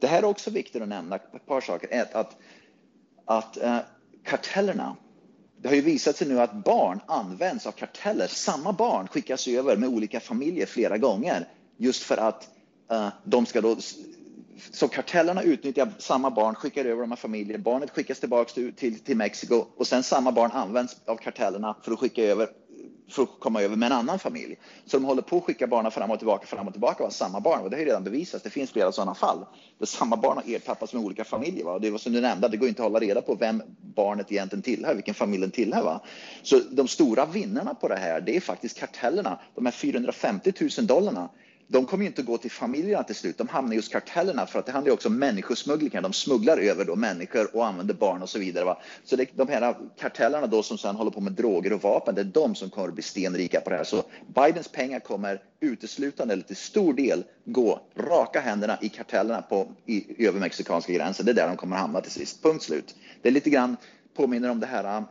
Det 0.00 0.06
här 0.06 0.18
är 0.18 0.24
också 0.24 0.50
viktigt 0.50 0.82
att 0.82 0.88
nämna, 0.88 1.16
ett 1.16 1.46
par 1.46 1.60
saker. 1.60 1.88
Ett, 1.90 2.14
att, 2.14 2.36
att 3.24 3.58
uh, 3.62 3.78
kartellerna, 4.24 4.96
det 5.62 5.68
har 5.68 5.74
ju 5.74 5.80
visat 5.80 6.16
sig 6.16 6.28
nu 6.28 6.40
att 6.40 6.64
barn 6.64 7.00
används 7.06 7.66
av 7.66 7.72
karteller. 7.72 8.26
Samma 8.26 8.72
barn 8.72 9.08
skickas 9.08 9.48
över 9.48 9.76
med 9.76 9.88
olika 9.88 10.20
familjer 10.20 10.66
flera 10.66 10.98
gånger 10.98 11.48
just 11.76 12.02
för 12.02 12.16
att 12.16 12.48
Eh, 12.90 13.08
de 13.24 13.46
ska 13.46 13.60
då, 13.60 13.76
så 14.70 14.88
kartellerna 14.88 15.42
utnyttjar 15.42 15.92
samma 15.98 16.30
barn, 16.30 16.54
skickar 16.54 16.84
över 16.84 17.00
de 17.00 17.10
här 17.10 17.16
familjer. 17.16 17.58
Barnet 17.58 17.90
skickas 17.90 18.20
tillbaka 18.20 18.52
till, 18.52 18.74
till, 18.74 18.98
till 18.98 19.16
Mexiko 19.16 19.64
och 19.76 19.86
sen 19.86 20.02
samma 20.02 20.32
barn 20.32 20.50
används 20.50 20.96
av 21.06 21.16
kartellerna 21.16 21.76
för 21.82 21.92
att 21.92 21.98
skicka 21.98 22.22
över 22.22 22.48
för 23.08 23.22
att 23.22 23.40
komma 23.40 23.62
över 23.62 23.76
med 23.76 23.86
en 23.86 23.98
annan 23.98 24.18
familj. 24.18 24.58
Så 24.84 24.96
de 24.96 25.04
håller 25.04 25.22
på 25.22 25.36
att 25.36 25.44
skicka 25.44 25.66
barnen 25.66 25.92
fram 25.92 26.10
och 26.10 26.18
tillbaka, 26.18 26.46
fram 26.46 26.66
och 26.66 26.74
tillbaka 26.74 27.04
av 27.04 27.10
samma 27.10 27.40
barn. 27.40 27.60
Och 27.60 27.70
det 27.70 27.76
har 27.76 27.80
ju 27.80 27.86
redan 27.86 28.04
bevisats. 28.04 28.44
Det 28.44 28.50
finns 28.50 28.70
flera 28.70 28.92
sådana 28.92 29.14
fall 29.14 29.46
där 29.78 29.86
samma 29.86 30.16
barn 30.16 30.36
har 30.36 30.54
ertappats 30.54 30.92
med 30.92 31.02
olika 31.02 31.24
familjer. 31.24 31.64
Va? 31.64 31.72
Och 31.72 31.80
det 31.80 31.90
var 31.90 31.98
som 31.98 32.12
du 32.12 32.20
nämnde, 32.20 32.48
det 32.48 32.56
går 32.56 32.68
inte 32.68 32.82
att 32.82 32.92
hålla 32.92 32.98
reda 32.98 33.22
på 33.22 33.34
vem 33.34 33.62
barnet 33.80 34.32
egentligen 34.32 34.62
tillhör, 34.62 34.94
vilken 34.94 35.14
familj 35.14 35.40
den 35.40 35.50
tillhör. 35.50 35.82
Va? 35.82 36.00
Så 36.42 36.60
de 36.70 36.88
stora 36.88 37.26
vinnarna 37.26 37.74
på 37.74 37.88
det 37.88 37.96
här, 37.96 38.20
det 38.20 38.36
är 38.36 38.40
faktiskt 38.40 38.78
kartellerna. 38.78 39.38
De 39.54 39.66
här 39.66 39.72
450 39.72 40.52
000 40.78 40.86
dollarna 40.86 41.28
de 41.68 41.86
kommer 41.86 42.04
ju 42.04 42.08
inte 42.08 42.22
gå 42.22 42.38
till 42.38 42.50
familjerna 42.50 43.02
till 43.02 43.14
slut. 43.14 43.38
De 43.38 43.48
hamnar 43.48 43.76
hos 43.76 43.88
kartellerna 43.88 44.46
för 44.46 44.58
att 44.58 44.66
det 44.66 44.72
handlar 44.72 44.90
ju 44.90 44.94
också 44.94 45.08
om 45.08 45.18
människosmugglingar. 45.18 46.02
De 46.02 46.12
smugglar 46.12 46.58
över 46.58 46.84
då 46.84 46.96
människor 46.96 47.56
och 47.56 47.66
använder 47.66 47.94
barn 47.94 48.22
och 48.22 48.28
så 48.28 48.38
vidare. 48.38 48.64
Va? 48.64 48.78
Så 49.04 49.16
det, 49.16 49.26
de 49.34 49.48
här 49.48 49.76
kartellerna 49.98 50.46
då 50.46 50.62
som 50.62 50.78
sedan 50.78 50.96
håller 50.96 51.10
på 51.10 51.20
med 51.20 51.32
droger 51.32 51.72
och 51.72 51.82
vapen, 51.82 52.14
det 52.14 52.20
är 52.20 52.24
de 52.24 52.54
som 52.54 52.70
kommer 52.70 52.88
att 52.88 52.94
bli 52.94 53.02
stenrika 53.02 53.60
på 53.60 53.70
det 53.70 53.76
här. 53.76 53.84
Så 53.84 54.02
Bidens 54.26 54.68
pengar 54.68 55.00
kommer 55.00 55.42
uteslutande 55.60 56.34
eller 56.34 56.44
till 56.44 56.56
stor 56.56 56.94
del 56.94 57.24
gå 57.44 57.80
raka 57.96 58.40
händerna 58.40 58.78
i 58.80 58.88
kartellerna 58.88 59.42
på, 59.42 59.72
i, 59.86 60.26
över 60.26 60.40
mexikanska 60.40 60.92
gränsen. 60.92 61.26
Det 61.26 61.32
är 61.32 61.34
där 61.34 61.48
de 61.48 61.56
kommer 61.56 61.76
att 61.76 61.82
hamna 61.82 62.00
till 62.00 62.12
sist. 62.12 62.42
Punkt 62.42 62.62
slut. 62.62 62.94
Det 63.22 63.28
är 63.28 63.32
lite 63.32 63.50
grann 63.50 63.76
påminner 64.16 64.50
om 64.50 64.60
det 64.60 64.66
här, 64.66 65.04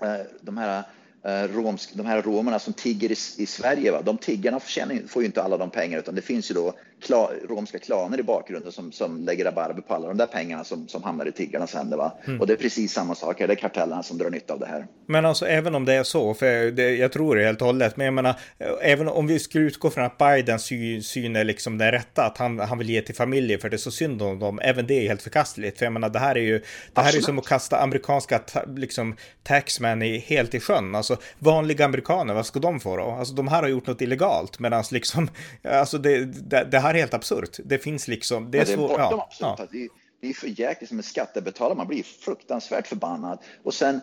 eh, 0.00 0.26
de 0.40 0.58
här 0.58 0.84
romsk, 1.24 1.90
de 1.94 2.06
här 2.06 2.22
romerna 2.22 2.58
som 2.58 2.72
tigger 2.72 3.08
i, 3.08 3.16
i 3.42 3.46
Sverige, 3.46 3.92
va? 3.92 4.02
de 4.02 4.18
tiggarna 4.18 4.60
får, 4.60 5.08
får 5.08 5.22
ju 5.22 5.26
inte 5.26 5.42
alla 5.42 5.56
de 5.56 5.70
pengar 5.70 5.98
utan 5.98 6.14
det 6.14 6.22
finns 6.22 6.50
ju 6.50 6.54
då 6.54 6.74
kla, 7.02 7.30
romska 7.48 7.78
klaner 7.78 8.20
i 8.20 8.22
bakgrunden 8.22 8.72
som, 8.72 8.92
som 8.92 9.24
lägger 9.24 9.44
rabarber 9.44 9.82
på 9.82 9.94
alla 9.94 10.08
de 10.08 10.16
där 10.16 10.26
pengarna 10.26 10.64
som, 10.64 10.88
som 10.88 11.02
hamnar 11.02 11.26
i 11.26 11.32
tiggarnas 11.32 11.74
händer. 11.74 11.96
Va? 11.96 12.12
Mm. 12.24 12.40
Och 12.40 12.46
det 12.46 12.52
är 12.52 12.56
precis 12.56 12.92
samma 12.92 13.14
sak 13.14 13.40
här, 13.40 13.46
det 13.46 13.54
är 13.54 13.56
kartellerna 13.56 14.02
som 14.02 14.18
drar 14.18 14.30
nytta 14.30 14.52
av 14.52 14.60
det 14.60 14.66
här. 14.66 14.86
Men 15.06 15.26
alltså 15.26 15.46
även 15.46 15.74
om 15.74 15.84
det 15.84 15.94
är 15.94 16.02
så, 16.02 16.34
för 16.34 16.70
det, 16.70 16.96
jag 16.96 17.12
tror 17.12 17.36
det 17.36 17.44
helt 17.44 17.60
och 17.60 17.66
hållet, 17.66 17.96
men 17.96 18.04
jag 18.04 18.14
menar, 18.14 18.34
även 18.82 19.08
om 19.08 19.26
vi 19.26 19.38
skulle 19.38 19.64
utgå 19.64 19.90
från 19.90 20.04
att 20.04 20.18
Bidens 20.18 20.62
syn, 20.62 21.02
syn 21.02 21.36
är 21.36 21.44
liksom 21.44 21.78
den 21.78 21.90
rätta, 21.92 22.24
att 22.24 22.38
han, 22.38 22.58
han 22.58 22.78
vill 22.78 22.90
ge 22.90 23.02
till 23.02 23.14
familjer 23.14 23.58
för 23.58 23.70
det 23.70 23.76
är 23.76 23.78
så 23.78 23.90
synd 23.90 24.22
om 24.22 24.38
dem, 24.38 24.60
även 24.62 24.86
det 24.86 24.94
är 24.94 25.08
helt 25.08 25.22
förkastligt. 25.22 25.78
För 25.78 25.86
jag 25.86 25.92
menar, 25.92 26.08
det 26.08 26.18
här 26.18 26.36
är 26.36 26.42
ju, 26.42 26.62
det 26.92 27.00
här 27.00 27.16
är 27.16 27.20
som 27.20 27.38
att 27.38 27.46
kasta 27.46 27.80
amerikanska 27.80 28.40
liksom, 28.76 29.16
taxmen 29.42 30.02
i, 30.02 30.18
helt 30.18 30.54
i 30.54 30.60
sjön. 30.60 30.94
Alltså 30.94 31.11
vanliga 31.38 31.84
amerikaner, 31.84 32.34
vad 32.34 32.46
ska 32.46 32.60
de 32.60 32.80
få 32.80 32.96
då? 32.96 33.02
Alltså 33.02 33.34
de 33.34 33.48
här 33.48 33.62
har 33.62 33.68
gjort 33.68 33.86
något 33.86 34.00
illegalt, 34.00 34.58
medan 34.58 34.84
liksom, 34.90 35.30
alltså 35.64 35.98
det, 35.98 36.24
det, 36.24 36.64
det 36.70 36.78
här 36.78 36.94
är 36.94 36.98
helt 36.98 37.14
absurt. 37.14 37.56
Det 37.64 37.78
finns 37.78 38.08
liksom, 38.08 38.50
det 38.50 38.58
är, 38.58 38.66
det 38.66 38.72
är 38.72 38.76
bortom 38.76 38.96
ja. 38.98 39.28
Ja. 39.40 39.58
Det, 39.72 39.88
det 40.20 40.28
är 40.28 40.32
för 40.34 40.60
jäkligt 40.60 40.88
som 40.88 40.98
en 40.98 41.02
skattebetalare, 41.02 41.76
man 41.76 41.86
blir 41.86 42.02
fruktansvärt 42.02 42.86
förbannad. 42.86 43.38
Och 43.62 43.74
sen 43.74 44.00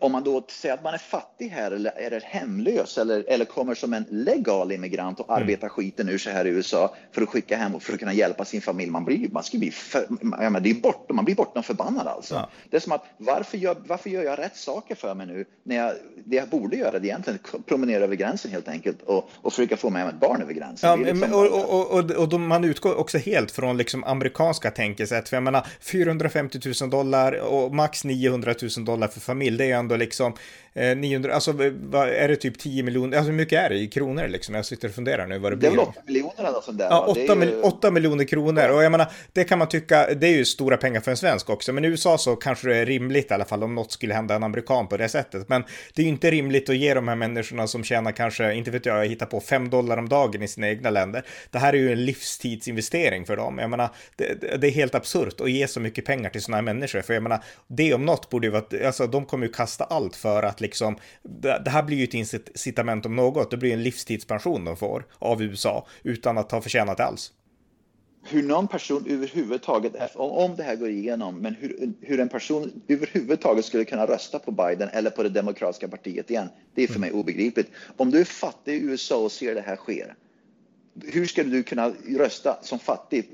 om 0.00 0.12
man 0.12 0.24
då 0.24 0.44
säger 0.48 0.74
att 0.74 0.82
man 0.82 0.94
är 0.94 0.98
fattig 0.98 1.48
här 1.48 1.70
eller 1.70 1.90
är 1.90 2.20
hemlös 2.20 2.98
eller, 2.98 3.24
eller 3.28 3.44
kommer 3.44 3.74
som 3.74 3.92
en 3.92 4.04
legal 4.10 4.72
immigrant 4.72 5.20
och 5.20 5.30
mm. 5.30 5.42
arbetar 5.42 5.68
skiten 5.68 6.08
ur 6.08 6.18
sig 6.18 6.32
här 6.32 6.44
i 6.44 6.48
USA 6.48 6.94
för 7.12 7.22
att 7.22 7.28
skicka 7.28 7.56
hem 7.56 7.74
och 7.74 7.82
för 7.82 7.92
att 7.92 7.98
kunna 7.98 8.12
hjälpa 8.12 8.44
sin 8.44 8.60
familj. 8.60 8.90
Man 8.90 9.04
blir, 9.04 9.28
man 9.32 9.42
ska 9.42 9.58
bli 9.58 9.70
för, 9.70 10.06
ja, 10.40 10.50
det 10.60 10.70
är 10.70 10.74
bort, 10.74 11.10
man 11.10 11.24
blir 11.24 11.34
bortom 11.34 11.62
förbannad 11.62 12.06
alltså. 12.06 12.34
Ja. 12.34 12.48
Det 12.70 12.76
är 12.76 12.80
som 12.80 12.92
att 12.92 13.04
varför 13.18 13.58
gör, 13.58 13.76
varför 13.86 14.10
gör 14.10 14.22
jag 14.22 14.38
rätt 14.38 14.56
saker 14.56 14.94
för 14.94 15.14
mig 15.14 15.26
nu 15.26 15.44
när 15.62 15.76
jag, 15.76 15.92
det 16.24 16.36
jag 16.36 16.48
borde 16.48 16.76
göra 16.76 16.98
det 16.98 17.06
egentligen 17.06 17.38
promenera 17.66 18.04
över 18.04 18.16
gränsen 18.16 18.50
helt 18.50 18.68
enkelt 18.68 19.02
och, 19.02 19.30
och 19.42 19.52
försöka 19.52 19.76
få 19.76 19.90
med 19.90 20.06
mig 20.06 20.14
ett 20.14 20.20
barn 20.20 20.42
över 20.42 20.52
gränsen. 20.52 20.90
Ja, 20.90 20.96
liksom 20.96 21.32
och, 21.32 21.46
och, 21.46 21.98
och, 21.98 22.10
och 22.10 22.28
de, 22.28 22.46
man 22.46 22.64
utgår 22.64 22.94
också 22.94 23.18
helt 23.18 23.50
från 23.50 23.76
liksom 23.76 24.04
amerikanska 24.04 24.70
tänkesätt. 24.70 25.28
För 25.28 25.36
jag 25.36 25.42
menar 25.44 25.66
450 25.80 26.60
000 26.82 26.90
dollar 26.90 27.40
och 27.40 27.74
max 27.74 28.04
900 28.04 28.54
000 28.76 28.84
dollar 28.84 29.08
för 29.08 29.20
familj. 29.20 29.58
Det 29.58 29.70
är 29.70 29.76
ändå 29.86 29.96
liksom 29.96 30.34
900, 30.76 31.30
eh, 31.30 31.34
alltså 31.34 31.52
vad, 31.80 32.08
är 32.08 32.28
det 32.28 32.36
typ 32.36 32.58
10 32.58 32.82
miljoner, 32.82 33.16
alltså 33.16 33.30
hur 33.30 33.36
mycket 33.36 33.58
är 33.64 33.68
det 33.68 33.76
i 33.76 33.86
kronor 33.86 34.28
liksom? 34.28 34.54
Jag 34.54 34.66
sitter 34.66 34.88
och 34.88 34.94
funderar 34.94 35.26
nu 35.26 35.38
vad 35.38 35.52
det 35.52 35.56
blir. 35.56 35.70
Det 35.70 35.74
är 35.74 35.78
väl 35.78 35.88
8 35.88 36.00
miljoner 36.06 36.44
eller 36.44 36.60
sånt 36.60 36.78
där? 36.78 36.86
Ja, 36.90 37.06
8, 37.06 37.20
ju... 37.20 37.60
8 37.60 37.90
miljoner 37.90 38.24
kronor 38.24 38.68
och 38.68 38.82
jag 38.82 38.92
menar, 38.92 39.12
det 39.32 39.44
kan 39.44 39.58
man 39.58 39.68
tycka, 39.68 40.14
det 40.14 40.26
är 40.26 40.36
ju 40.36 40.44
stora 40.44 40.76
pengar 40.76 41.00
för 41.00 41.10
en 41.10 41.16
svensk 41.16 41.50
också, 41.50 41.72
men 41.72 41.84
i 41.84 41.88
USA 41.88 42.18
så 42.18 42.36
kanske 42.36 42.68
det 42.68 42.76
är 42.76 42.86
rimligt 42.86 43.30
i 43.30 43.34
alla 43.34 43.44
fall 43.44 43.62
om 43.62 43.74
något 43.74 43.92
skulle 43.92 44.14
hända 44.14 44.34
en 44.34 44.42
amerikan 44.42 44.88
på 44.88 44.96
det 44.96 45.08
sättet. 45.08 45.48
Men 45.48 45.64
det 45.94 46.02
är 46.02 46.04
ju 46.04 46.10
inte 46.10 46.30
rimligt 46.30 46.68
att 46.68 46.76
ge 46.76 46.94
de 46.94 47.08
här 47.08 47.16
människorna 47.16 47.66
som 47.66 47.84
tjänar 47.84 48.12
kanske, 48.12 48.54
inte 48.54 48.70
vet 48.70 48.86
jag, 48.86 49.06
hittar 49.06 49.26
på 49.26 49.40
5 49.40 49.70
dollar 49.70 49.96
om 49.96 50.08
dagen 50.08 50.42
i 50.42 50.48
sina 50.48 50.68
egna 50.68 50.90
länder. 50.90 51.24
Det 51.50 51.58
här 51.58 51.72
är 51.72 51.78
ju 51.78 51.92
en 51.92 52.04
livstidsinvestering 52.04 53.26
för 53.26 53.36
dem. 53.36 53.58
Jag 53.58 53.70
menar, 53.70 53.88
det, 54.16 54.60
det 54.60 54.66
är 54.66 54.70
helt 54.70 54.94
absurt 54.94 55.40
att 55.40 55.50
ge 55.50 55.68
så 55.68 55.80
mycket 55.80 56.04
pengar 56.04 56.30
till 56.30 56.42
sådana 56.42 56.56
här 56.56 56.74
människor, 56.74 57.00
för 57.00 57.14
jag 57.14 57.22
menar, 57.22 57.44
det 57.66 57.94
om 57.94 58.06
något 58.06 58.30
borde 58.30 58.46
ju 58.46 58.50
vara, 58.50 58.86
alltså 58.86 59.06
de 59.06 59.24
kommer 59.24 59.46
ju 59.46 59.52
kasta 59.52 59.84
allt 59.84 60.16
för 60.16 60.42
att 60.42 60.60
liksom, 60.66 60.96
det 61.64 61.70
här 61.70 61.82
blir 61.82 61.96
ju 61.96 62.04
ett 62.04 62.14
incitament 62.14 63.06
om 63.06 63.16
något, 63.16 63.50
det 63.50 63.56
blir 63.56 63.72
en 63.72 63.82
livstidspension 63.82 64.64
de 64.64 64.76
får 64.76 65.06
av 65.18 65.42
USA 65.42 65.86
utan 66.02 66.38
att 66.38 66.52
ha 66.52 66.60
förtjänat 66.60 66.96
det 66.96 67.04
alls. 67.04 67.32
Hur 68.28 68.42
någon 68.42 68.68
person 68.68 69.04
överhuvudtaget, 69.08 69.92
om 70.14 70.56
det 70.56 70.62
här 70.62 70.76
går 70.76 70.90
igenom, 70.90 71.38
men 71.38 71.54
hur, 71.54 71.92
hur 72.00 72.20
en 72.20 72.28
person 72.28 72.82
överhuvudtaget 72.88 73.64
skulle 73.64 73.84
kunna 73.84 74.06
rösta 74.06 74.38
på 74.38 74.50
Biden 74.50 74.88
eller 74.92 75.10
på 75.10 75.22
det 75.22 75.28
demokratiska 75.28 75.88
partiet 75.88 76.30
igen, 76.30 76.48
det 76.74 76.82
är 76.82 76.88
för 76.88 77.00
mig 77.00 77.12
obegripligt. 77.12 77.70
Om 77.96 78.10
du 78.10 78.20
är 78.20 78.24
fattig 78.24 78.74
i 78.74 78.84
USA 78.84 79.16
och 79.16 79.32
ser 79.32 79.54
det 79.54 79.60
här 79.60 79.76
ske, 79.76 80.04
hur 81.04 81.26
ska 81.26 81.44
du 81.44 81.62
kunna 81.62 81.92
rösta 82.18 82.58
som 82.62 82.78
fattig 82.78 83.30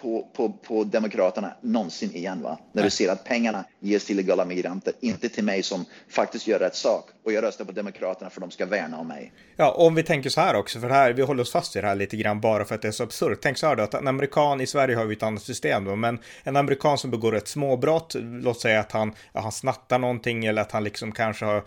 på, 0.00 0.28
på, 0.36 0.52
på 0.52 0.84
Demokraterna 0.84 1.52
någonsin 1.60 2.14
igen. 2.14 2.42
Va? 2.42 2.58
När 2.72 2.82
du 2.82 2.90
ser 2.90 3.08
att 3.08 3.24
pengarna 3.24 3.64
ges 3.80 4.04
till 4.04 4.18
illegala 4.18 4.44
migranter, 4.44 4.92
inte 5.00 5.28
till 5.28 5.44
mig 5.44 5.62
som 5.62 5.84
faktiskt 6.08 6.46
gör 6.46 6.58
rätt 6.58 6.76
sak. 6.76 7.10
Och 7.24 7.32
jag 7.32 7.44
röstar 7.44 7.64
på 7.64 7.72
Demokraterna 7.72 8.30
för 8.30 8.40
de 8.40 8.50
ska 8.50 8.66
värna 8.66 8.98
om 8.98 9.08
mig. 9.08 9.32
Ja, 9.56 9.70
om 9.70 9.94
vi 9.94 10.02
tänker 10.02 10.30
så 10.30 10.40
här 10.40 10.56
också, 10.56 10.80
för 10.80 10.90
här, 10.90 11.12
vi 11.12 11.22
håller 11.22 11.42
oss 11.42 11.52
fast 11.52 11.76
i 11.76 11.80
det 11.80 11.86
här 11.86 11.94
lite 11.94 12.16
grann 12.16 12.40
bara 12.40 12.64
för 12.64 12.74
att 12.74 12.82
det 12.82 12.88
är 12.88 12.92
så 12.92 13.02
absurt. 13.02 13.38
Tänk 13.42 13.58
så 13.58 13.66
här 13.66 13.76
då, 13.76 13.82
att 13.82 13.94
en 13.94 14.08
amerikan 14.08 14.60
i 14.60 14.66
Sverige 14.66 14.96
har 14.96 15.04
vi 15.04 15.16
ett 15.16 15.22
annat 15.22 15.42
system 15.42 15.84
då, 15.84 15.96
men 15.96 16.18
en 16.42 16.56
amerikan 16.56 16.98
som 16.98 17.10
begår 17.10 17.34
ett 17.34 17.48
småbrott, 17.48 18.16
låt 18.18 18.60
säga 18.60 18.80
att 18.80 18.92
han, 18.92 19.12
ja, 19.32 19.40
han 19.40 19.52
snattar 19.52 19.98
någonting 19.98 20.44
eller 20.44 20.62
att 20.62 20.72
han 20.72 20.84
liksom 20.84 21.12
kanske 21.12 21.44
har 21.44 21.64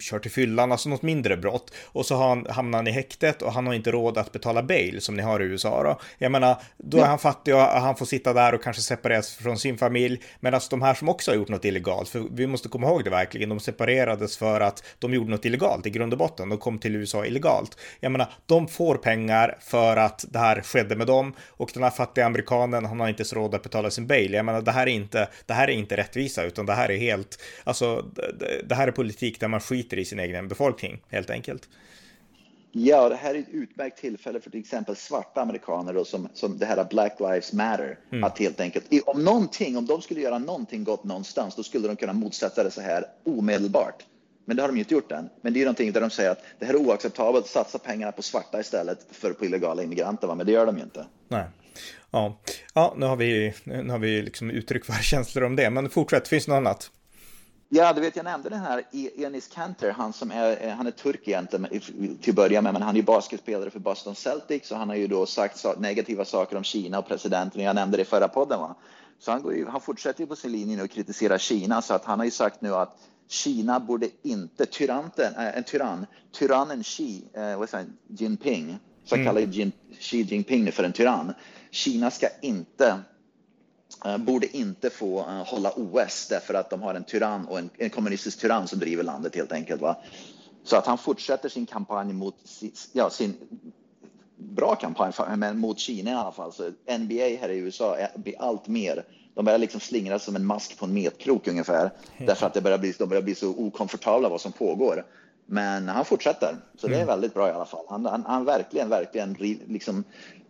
kört 0.00 0.26
i 0.26 0.28
fyllan, 0.28 0.72
alltså 0.72 0.88
något 0.88 1.02
mindre 1.02 1.36
brott. 1.36 1.74
Och 1.84 2.06
så 2.06 2.14
har 2.14 2.28
han, 2.28 2.46
hamnar 2.50 2.78
han 2.78 2.86
i 2.86 2.90
häktet 2.90 3.42
och 3.42 3.52
han 3.52 3.66
har 3.66 3.74
inte 3.74 3.90
råd 3.90 4.18
att 4.18 4.32
betala 4.32 4.62
bail 4.62 5.00
som 5.00 5.16
ni 5.16 5.22
har 5.22 5.42
i 5.42 5.44
USA 5.44 5.82
då. 5.82 6.00
Jag 6.18 6.32
menar, 6.32 6.56
då 6.76 6.98
är 6.98 7.06
han 7.06 7.18
fattig 7.18 7.54
och 7.54 7.69
han 7.78 7.96
får 7.96 8.06
sitta 8.06 8.32
där 8.32 8.54
och 8.54 8.62
kanske 8.62 8.82
separeras 8.82 9.34
från 9.34 9.58
sin 9.58 9.78
familj. 9.78 10.20
Medan 10.40 10.60
de 10.70 10.82
här 10.82 10.94
som 10.94 11.08
också 11.08 11.30
har 11.30 11.36
gjort 11.36 11.48
något 11.48 11.64
illegalt, 11.64 12.08
för 12.08 12.26
vi 12.32 12.46
måste 12.46 12.68
komma 12.68 12.86
ihåg 12.86 13.04
det 13.04 13.10
verkligen, 13.10 13.48
de 13.48 13.60
separerades 13.60 14.36
för 14.36 14.60
att 14.60 14.84
de 14.98 15.14
gjorde 15.14 15.30
något 15.30 15.44
illegalt 15.44 15.86
i 15.86 15.90
grund 15.90 16.12
och 16.12 16.18
botten. 16.18 16.48
De 16.48 16.58
kom 16.58 16.78
till 16.78 16.96
USA 16.96 17.26
illegalt. 17.26 17.78
Jag 18.00 18.12
menar, 18.12 18.32
de 18.46 18.68
får 18.68 18.96
pengar 18.96 19.58
för 19.60 19.96
att 19.96 20.24
det 20.28 20.38
här 20.38 20.62
skedde 20.62 20.96
med 20.96 21.06
dem 21.06 21.34
och 21.48 21.70
den 21.74 21.82
här 21.82 21.90
fattiga 21.90 22.26
amerikanen, 22.26 22.84
han 22.84 23.00
har 23.00 23.08
inte 23.08 23.24
så 23.24 23.36
råd 23.36 23.54
att 23.54 23.62
betala 23.62 23.90
sin 23.90 24.06
bail. 24.06 24.32
Jag 24.32 24.44
menar, 24.44 24.62
det 24.62 24.72
här 24.72 24.86
är 24.86 24.90
inte, 24.92 25.28
det 25.46 25.54
här 25.54 25.68
är 25.68 25.72
inte 25.72 25.96
rättvisa, 25.96 26.44
utan 26.44 26.66
det 26.66 26.72
här 26.72 26.90
är 26.90 26.98
helt, 26.98 27.42
alltså, 27.64 28.02
det, 28.14 28.62
det 28.68 28.74
här 28.74 28.88
är 28.88 28.92
politik 28.92 29.40
där 29.40 29.48
man 29.48 29.60
skiter 29.60 29.98
i 29.98 30.04
sin 30.04 30.18
egen 30.20 30.48
befolkning, 30.48 31.00
helt 31.08 31.30
enkelt. 31.30 31.68
Ja, 32.72 33.08
det 33.08 33.16
här 33.16 33.34
är 33.34 33.38
ett 33.38 33.48
utmärkt 33.50 33.98
tillfälle 33.98 34.40
för 34.40 34.50
till 34.50 34.60
exempel 34.60 34.96
svarta 34.96 35.40
amerikaner 35.40 35.92
då, 35.92 36.04
som, 36.04 36.28
som 36.34 36.58
det 36.58 36.66
här 36.66 36.86
Black 36.90 37.20
Lives 37.20 37.52
Matter. 37.52 37.98
Mm. 38.12 38.24
Att 38.24 38.38
helt 38.38 38.60
enkelt, 38.60 38.84
om 39.06 39.24
någonting, 39.24 39.76
om 39.76 39.86
de 39.86 40.02
skulle 40.02 40.20
göra 40.20 40.38
någonting 40.38 40.84
gott 40.84 41.04
någonstans, 41.04 41.54
då 41.54 41.62
skulle 41.62 41.88
de 41.88 41.96
kunna 41.96 42.12
motsätta 42.12 42.64
det 42.64 42.70
så 42.70 42.80
här 42.80 43.04
omedelbart. 43.24 44.04
Men 44.44 44.56
det 44.56 44.62
har 44.62 44.68
de 44.68 44.78
inte 44.78 44.94
gjort 44.94 45.12
än. 45.12 45.28
Men 45.40 45.52
det 45.52 45.60
är 45.60 45.64
någonting 45.64 45.92
där 45.92 46.00
de 46.00 46.10
säger 46.10 46.30
att 46.30 46.44
det 46.58 46.66
här 46.66 46.74
är 46.74 46.78
oacceptabelt, 46.78 47.46
satsa 47.46 47.78
pengarna 47.78 48.12
på 48.12 48.22
svarta 48.22 48.60
istället 48.60 49.06
för 49.10 49.32
på 49.32 49.44
illegala 49.44 49.82
immigranter. 49.82 50.26
Va? 50.26 50.34
Men 50.34 50.46
det 50.46 50.52
gör 50.52 50.66
de 50.66 50.76
ju 50.76 50.82
inte. 50.82 51.06
Nej. 51.28 51.44
Ja, 52.10 52.40
ja 52.74 52.94
nu 52.96 53.06
har 53.06 53.16
vi, 53.16 53.54
nu 53.64 53.90
har 53.90 53.98
vi 53.98 54.22
liksom 54.22 54.50
uttryckt 54.50 54.88
våra 54.88 54.98
känslor 55.02 55.44
om 55.44 55.56
det. 55.56 55.70
Men 55.70 55.90
fortsätt, 55.90 56.28
finns 56.28 56.46
det 56.46 56.52
något 56.52 56.56
annat? 56.56 56.90
Ja, 57.72 57.92
du 57.92 58.00
vet, 58.00 58.16
jag 58.16 58.24
nämnde 58.24 58.48
den 58.48 58.60
här 58.60 58.82
e- 58.92 59.24
Enis 59.24 59.48
Kanter, 59.48 59.90
han 59.90 60.12
som 60.12 60.30
är, 60.30 60.70
han 60.70 60.86
är 60.86 60.90
turk 60.90 61.28
egentligen 61.28 61.80
till 62.20 62.30
att 62.30 62.36
börja 62.36 62.62
med, 62.62 62.72
men 62.72 62.82
han 62.82 62.94
är 62.94 62.96
ju 62.96 63.02
basketspelare 63.02 63.70
för 63.70 63.78
Boston 63.78 64.14
Celtics 64.14 64.70
och 64.70 64.78
han 64.78 64.88
har 64.88 64.96
ju 64.96 65.06
då 65.06 65.26
sagt 65.26 65.64
negativa 65.78 66.24
saker 66.24 66.56
om 66.56 66.64
Kina 66.64 66.98
och 66.98 67.08
presidenten. 67.08 67.62
Jag 67.62 67.74
nämnde 67.74 67.96
det 67.96 68.02
i 68.02 68.04
förra 68.04 68.28
podden. 68.28 68.60
Va? 68.60 68.74
Så 69.18 69.30
han, 69.30 69.42
går 69.42 69.54
ju, 69.54 69.66
han 69.66 69.80
fortsätter 69.80 70.20
ju 70.20 70.26
på 70.26 70.36
sin 70.36 70.52
linje 70.52 70.82
och 70.82 70.90
kritiserar 70.90 71.38
Kina, 71.38 71.82
så 71.82 71.94
att 71.94 72.04
han 72.04 72.18
har 72.18 72.24
ju 72.24 72.30
sagt 72.30 72.60
nu 72.60 72.74
att 72.74 72.98
Kina 73.28 73.80
borde 73.80 74.08
inte, 74.22 74.66
tyranten, 74.66 75.34
äh, 75.34 75.56
en 75.56 75.64
tyrann, 75.64 76.06
tyrannen 76.32 76.82
Xi, 76.82 77.24
äh, 77.32 77.58
vad 77.58 77.68
säger 77.68 77.86
Jinping, 78.08 78.78
så 79.04 79.14
mm. 79.14 79.26
kallar 79.26 79.40
Jin, 79.40 79.72
Xi 79.98 80.22
Jinping 80.22 80.64
nu 80.64 80.70
för 80.70 80.84
en 80.84 80.92
tyrann. 80.92 81.34
Kina 81.70 82.10
ska 82.10 82.26
inte 82.42 82.84
Eh, 82.86 82.96
borde 84.18 84.56
inte 84.56 84.90
få 84.90 85.20
uh, 85.20 85.26
hålla 85.26 85.72
OS 85.76 86.26
därför 86.28 86.54
att 86.54 86.70
de 86.70 86.82
har 86.82 86.94
en 86.94 87.04
tyrann 87.04 87.46
och 87.46 87.58
en, 87.58 87.70
en, 87.76 87.90
kommunistisk 87.90 88.40
tyrann 88.40 88.68
som 88.68 88.78
driver 88.78 89.02
landet 89.02 89.36
helt 89.36 89.52
enkelt. 89.52 89.80
Va? 89.80 89.96
Så 90.64 90.76
att 90.76 90.86
han 90.86 90.98
fortsätter 90.98 91.48
sin 91.48 91.66
kampanj 91.66 92.12
mot 92.12 92.34
ja, 92.92 93.10
sin 93.10 93.36
bra 94.36 94.74
kampanj 94.74 95.12
men 95.36 95.58
mot 95.58 95.78
Kina 95.78 96.10
i 96.10 96.14
alla 96.14 96.32
fall. 96.32 96.52
Så 96.52 96.62
NBA 96.98 97.38
här 97.40 97.48
i 97.48 97.58
USA 97.58 97.96
är, 97.96 98.18
blir 98.18 98.34
allt 98.42 98.68
mer 98.68 99.04
de 99.34 99.44
börjar 99.44 99.58
liksom 99.58 99.80
slingras 99.80 100.24
som 100.24 100.36
en 100.36 100.46
mask 100.46 100.78
på 100.78 100.84
en 100.84 100.92
metkrok 100.92 101.48
ungefär. 101.48 101.90
Därför 102.18 102.46
att 102.46 102.54
det 102.54 102.60
börjar 102.60 102.78
bli, 102.78 102.94
de 102.98 103.08
börjar 103.08 103.22
bli 103.22 103.34
så 103.34 103.48
okomfortabla 103.48 104.28
vad 104.28 104.40
som 104.40 104.52
pågår. 104.52 105.06
Men 105.46 105.88
han 105.88 106.04
fortsätter, 106.04 106.56
så 106.78 106.86
det 106.86 106.94
är 106.94 106.96
mm. 106.96 107.06
väldigt 107.06 107.34
bra 107.34 107.48
i 107.48 107.52
alla 107.52 107.64
fall. 107.64 107.84
Han, 107.88 108.06
han, 108.06 108.24
han 108.26 108.44
verkligen, 108.44 108.88
verkligen 108.88 109.32
liksom 109.66 110.04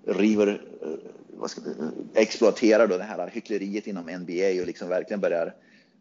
river 0.07 0.49
eh, 0.83 0.89
vad 1.29 1.51
ska, 1.51 1.61
exploaterar 2.15 2.87
då 2.87 2.97
det 2.97 3.05
här 3.05 3.31
hyckleriet 3.33 3.87
inom 3.87 4.05
NBA 4.05 4.61
och 4.61 4.67
liksom 4.67 4.89
verkligen 4.89 5.21
börjar 5.21 5.55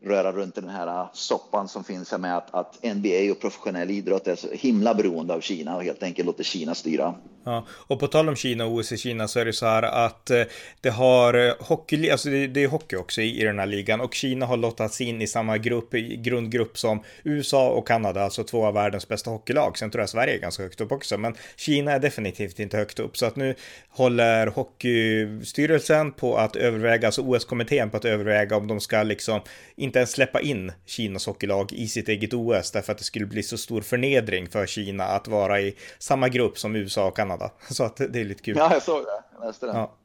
röra 0.04 0.32
runt 0.32 0.58
i 0.58 0.62
den 0.62 0.70
här 0.70 0.88
ah, 0.88 1.10
soppan 1.14 1.68
som 1.68 1.84
finns 1.84 2.12
här 2.12 2.18
med 2.18 2.38
att, 2.38 2.54
att 2.54 2.96
NBA 2.96 3.32
och 3.32 3.42
professionell 3.42 3.92
idrott 3.92 4.28
är 4.28 4.36
så 4.36 4.48
himla 4.52 4.94
beroende 4.94 5.34
av 5.34 5.42
Kina 5.42 5.76
och 5.76 5.84
helt 5.84 6.04
enkelt 6.04 6.26
låter 6.26 6.44
Kina 6.44 6.76
styra. 6.76 7.16
Ja, 7.44 7.66
och 7.72 8.00
på 8.00 8.08
tal 8.08 8.30
om 8.30 8.36
Kina 8.36 8.66
och 8.66 8.74
OS 8.74 8.92
i 8.92 8.98
Kina 8.98 9.28
så 9.28 9.40
är 9.40 9.46
det 9.46 9.54
så 9.54 9.66
här 9.66 9.84
att 9.84 10.30
eh, 10.30 10.44
det 10.82 10.90
har 10.90 11.34
eh, 11.34 11.54
hockey, 11.60 12.10
alltså 12.10 12.30
det, 12.30 12.48
det 12.48 12.64
är 12.64 12.68
hockey 12.68 12.96
också 12.96 13.22
i, 13.22 13.42
i 13.42 13.44
den 13.44 13.60
här 13.60 13.66
ligan 13.66 14.02
och 14.02 14.14
Kina 14.14 14.46
har 14.46 14.58
lottats 14.58 15.02
in 15.02 15.22
i 15.22 15.28
samma 15.28 15.58
grupp, 15.58 15.94
i 15.94 16.18
grundgrupp 16.18 16.78
som 16.78 17.04
USA 17.24 17.70
och 17.70 17.88
Kanada, 17.88 18.24
alltså 18.24 18.44
två 18.44 18.66
av 18.66 18.74
världens 18.74 19.08
bästa 19.08 19.30
hockeylag. 19.30 19.78
Sen 19.78 19.92
tror 19.92 20.02
jag 20.02 20.10
Sverige 20.10 20.36
är 20.36 20.40
ganska 20.40 20.64
högt 20.64 20.82
upp 20.82 20.92
också, 20.92 21.18
men 21.18 21.36
Kina 21.56 21.92
är 21.92 22.00
definitivt 22.00 22.60
inte 22.60 22.78
högt 22.78 23.00
upp 23.00 23.18
så 23.18 23.26
att 23.26 23.36
nu 23.36 23.56
håller 23.90 24.48
hockeystyrelsen 24.48 26.12
på 26.12 26.38
att 26.38 26.56
överväga, 26.56 27.08
alltså 27.08 27.22
OS-kommittén 27.22 27.90
på 27.90 27.98
att 27.98 28.06
överväga 28.06 28.58
om 28.58 28.68
de 28.68 28.80
ska 28.80 29.04
liksom 29.04 29.42
inte 29.90 30.00
ens 30.00 30.12
släppa 30.12 30.42
in 30.42 30.72
Kinas 30.86 31.26
hockeylag 31.26 31.74
i 31.74 31.88
sitt 31.88 32.10
eget 32.10 32.34
OS 32.34 32.72
därför 32.72 32.92
att 32.92 32.98
det 32.98 33.04
skulle 33.04 33.26
bli 33.26 33.44
så 33.44 33.58
stor 33.58 33.82
förnedring 33.82 34.50
för 34.50 34.66
Kina 34.66 35.04
att 35.04 35.28
vara 35.28 35.62
i 35.62 35.76
samma 36.00 36.30
grupp 36.30 36.60
som 36.60 36.76
USA 36.76 37.08
och 37.08 37.16
Kanada. 37.16 37.52
Så 37.70 37.84
att 37.84 37.98
det 37.98 38.20
är 38.20 38.26
lite 38.26 38.44
kul. 38.44 38.58
Ja, 38.58 38.74
jag 38.74 38.84
såg 38.84 39.04
det. 39.06 39.24
Jag 39.34 39.48
läste 39.48 39.66
det. 39.66 39.72
Ja. 39.72 39.96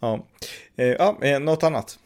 Ja. 0.00 0.26
Eh, 0.76 0.86
ja, 0.86 1.18
eh, 1.22 1.40
något 1.40 1.62
annat? 1.62 1.98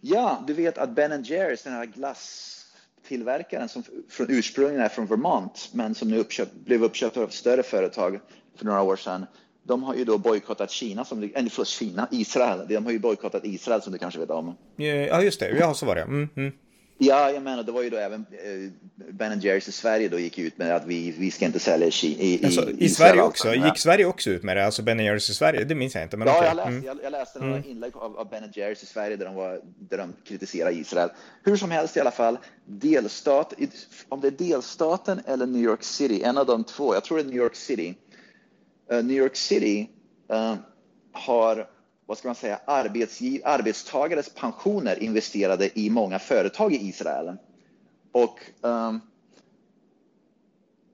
Ja, 0.00 0.44
du 0.46 0.52
vet 0.54 0.78
att 0.78 0.90
Ben 0.90 1.22
Jerrys, 1.22 1.62
den 1.62 1.72
här 1.72 1.86
glasstillverkaren 1.86 3.68
som 3.68 3.82
från 4.10 4.26
ursprungligen 4.30 4.84
är 4.84 4.88
från 4.88 5.06
Vermont, 5.06 5.70
men 5.72 5.94
som 5.94 6.08
nu 6.08 6.18
uppköpt, 6.18 6.54
blev 6.54 6.84
uppköpt 6.84 7.16
av 7.16 7.24
ett 7.24 7.32
större 7.32 7.62
företag 7.62 8.20
för 8.58 8.64
några 8.64 8.82
år 8.82 8.96
sedan. 8.96 9.26
De 9.66 9.82
har 9.82 9.94
ju 9.94 10.04
då 10.04 10.18
bojkottat 10.18 10.70
Kina, 10.70 11.04
som, 11.04 11.30
eller 11.34 11.50
förlåt, 11.50 11.68
Kina, 11.68 12.08
Israel. 12.10 12.68
De 12.68 12.84
har 12.84 12.92
ju 12.92 12.98
bojkottat 12.98 13.44
Israel 13.44 13.82
som 13.82 13.92
du 13.92 13.98
kanske 13.98 14.20
vet 14.20 14.30
om. 14.30 14.54
Ja, 14.76 15.22
just 15.22 15.40
det. 15.40 15.50
Ja, 15.58 15.74
så 15.74 15.86
var 15.86 15.94
det. 15.94 16.02
Mm, 16.02 16.28
mm. 16.36 16.52
Ja, 16.98 17.30
jag 17.30 17.42
menar, 17.42 17.62
det 17.62 17.72
var 17.72 17.82
ju 17.82 17.90
då 17.90 17.96
även 17.96 18.20
eh, 18.30 18.70
Ben 19.12 19.40
Jerrys 19.40 19.68
i 19.68 19.72
Sverige 19.72 20.08
då 20.08 20.18
gick 20.18 20.38
ut 20.38 20.58
med 20.58 20.76
att 20.76 20.86
vi, 20.86 21.14
vi 21.18 21.30
ska 21.30 21.44
inte 21.44 21.58
sälja 21.58 21.88
i, 21.88 21.90
i, 22.02 22.44
alltså, 22.44 22.70
i, 22.70 22.84
i 22.84 22.88
Sverige 22.88 23.22
också? 23.22 23.54
Gick 23.54 23.78
Sverige 23.78 24.04
också 24.04 24.30
ut 24.30 24.42
med 24.42 24.56
det? 24.56 24.66
Alltså 24.66 24.82
Ben 24.82 24.98
Jerrys 24.98 25.30
i 25.30 25.34
Sverige? 25.34 25.64
Det 25.64 25.74
minns 25.74 25.94
jag 25.94 26.04
inte. 26.04 26.16
Men 26.16 26.28
ja, 26.28 26.36
okay. 26.36 26.48
jag, 26.48 26.56
läste, 26.56 26.70
mm. 26.70 26.84
jag, 26.84 26.98
jag 27.02 27.10
läste 27.12 27.38
några 27.38 27.56
mm. 27.56 27.70
inlägg 27.70 27.96
av, 27.96 28.18
av 28.18 28.30
Ben 28.30 28.52
Jerrys 28.52 28.82
i 28.82 28.86
Sverige 28.86 29.16
där 29.16 29.24
de, 29.24 29.34
var, 29.34 29.60
där 29.78 29.98
de 29.98 30.12
kritiserar 30.24 30.70
Israel. 30.70 31.08
Hur 31.42 31.56
som 31.56 31.70
helst 31.70 31.96
i 31.96 32.00
alla 32.00 32.10
fall, 32.10 32.38
delstat, 32.66 33.54
om 34.08 34.20
det 34.20 34.26
är 34.26 34.30
delstaten 34.30 35.20
eller 35.26 35.46
New 35.46 35.62
York 35.62 35.82
City, 35.82 36.22
en 36.22 36.38
av 36.38 36.46
de 36.46 36.64
två, 36.64 36.94
jag 36.94 37.04
tror 37.04 37.18
det 37.18 37.22
är 37.22 37.26
New 37.26 37.36
York 37.36 37.56
City. 37.56 37.94
Uh, 38.92 39.02
New 39.02 39.16
York 39.16 39.36
City 39.36 39.88
uh, 40.32 40.54
har 41.12 41.66
vad 42.06 42.18
ska 42.18 42.28
man 42.28 42.34
säga, 42.34 42.60
arbetstagares 43.44 44.28
pensioner 44.28 45.02
investerade 45.02 45.78
i 45.78 45.90
många 45.90 46.18
företag 46.18 46.72
i 46.72 46.88
Israel. 46.88 47.36
Och 48.12 48.40
um, 48.60 49.00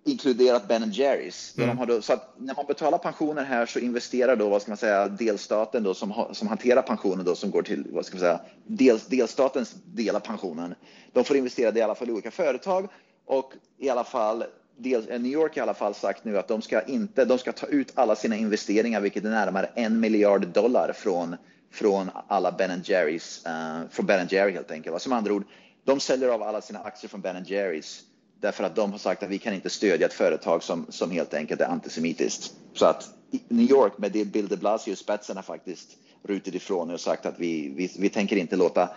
inkluderat 0.04 0.68
Ben 0.68 0.90
Jerrys. 0.92 1.54
Mm. 1.58 1.76
De 1.76 1.86
då, 1.86 2.02
så 2.02 2.16
när 2.36 2.54
man 2.54 2.66
betalar 2.66 2.98
pensioner 2.98 3.44
här 3.44 3.66
så 3.66 3.78
investerar 3.78 4.36
då, 4.36 4.48
vad 4.48 4.62
ska 4.62 4.70
man 4.70 4.78
säga, 4.78 5.08
delstaten 5.08 5.82
då 5.82 5.94
som, 5.94 6.26
som 6.32 6.48
hanterar 6.48 6.82
pensionen 6.82 7.24
då 7.24 7.34
som 7.34 7.50
går 7.50 7.62
till, 7.62 7.86
vad 7.90 8.06
ska 8.06 8.14
man 8.14 8.20
säga, 8.20 8.40
del, 8.66 8.98
delstatens 9.08 9.74
del 9.84 10.16
av 10.16 10.20
pensionen. 10.20 10.74
De 11.12 11.24
får 11.24 11.36
investera 11.36 11.78
i 11.78 11.82
alla 11.82 11.94
fall 11.94 12.08
i 12.08 12.12
olika 12.12 12.30
företag 12.30 12.88
och 13.26 13.52
i 13.78 13.88
alla 13.88 14.04
fall 14.04 14.44
Eh, 14.84 15.20
New 15.20 15.32
York 15.32 15.56
i 15.56 15.60
alla 15.60 15.74
fall 15.74 15.94
sagt 15.94 16.24
nu 16.24 16.38
att 16.38 16.48
de 16.48 16.62
ska 16.62 16.82
inte, 16.82 17.24
de 17.24 17.38
ska 17.38 17.52
ta 17.52 17.66
ut 17.66 17.92
alla 17.94 18.16
sina 18.16 18.36
investeringar, 18.36 19.00
vilket 19.00 19.24
är 19.24 19.30
närmare 19.30 19.70
en 19.74 20.00
miljard 20.00 20.46
dollar 20.46 20.92
från, 20.92 21.36
från 21.72 22.10
alla 22.28 22.52
Ben 22.52 22.82
Jerrys, 22.84 23.44
uh, 23.46 23.88
från 23.90 24.06
Ben 24.06 24.26
Jerry 24.30 24.52
helt 24.52 24.70
enkelt. 24.70 25.02
Som 25.02 25.12
andra 25.12 25.32
ord, 25.32 25.44
de 25.84 26.00
säljer 26.00 26.28
av 26.28 26.42
alla 26.42 26.60
sina 26.60 26.78
aktier 26.78 27.08
från 27.08 27.20
Ben 27.20 27.44
Jerrys 27.44 28.02
därför 28.40 28.64
att 28.64 28.76
de 28.76 28.90
har 28.90 28.98
sagt 28.98 29.22
att 29.22 29.28
vi 29.28 29.38
kan 29.38 29.54
inte 29.54 29.70
stödja 29.70 30.06
ett 30.06 30.12
företag 30.12 30.62
som, 30.62 30.86
som 30.88 31.10
helt 31.10 31.34
enkelt 31.34 31.60
är 31.60 31.66
antisemitiskt. 31.66 32.52
Så 32.74 32.86
att 32.86 33.08
New 33.48 33.70
York 33.70 33.98
med 33.98 34.12
det 34.12 34.24
Bill 34.24 34.48
de 34.48 34.56
Blasio 34.56 34.96
spetsen 34.96 35.36
har 35.36 35.42
faktiskt 35.42 35.96
rutit 36.22 36.54
ifrån 36.54 36.90
och 36.90 37.00
sagt 37.00 37.26
att 37.26 37.38
vi, 37.38 37.68
vi, 37.68 37.92
vi 37.98 38.08
tänker 38.08 38.36
inte 38.36 38.56
låta 38.56 38.88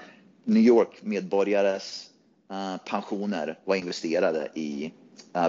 New 0.43 0.63
York 0.63 0.99
medborgares 1.01 2.09
uh, 2.51 2.73
eh, 2.73 2.77
pensioner 2.85 3.59
vara 3.65 3.77
investerade 3.77 4.49
i 4.55 4.93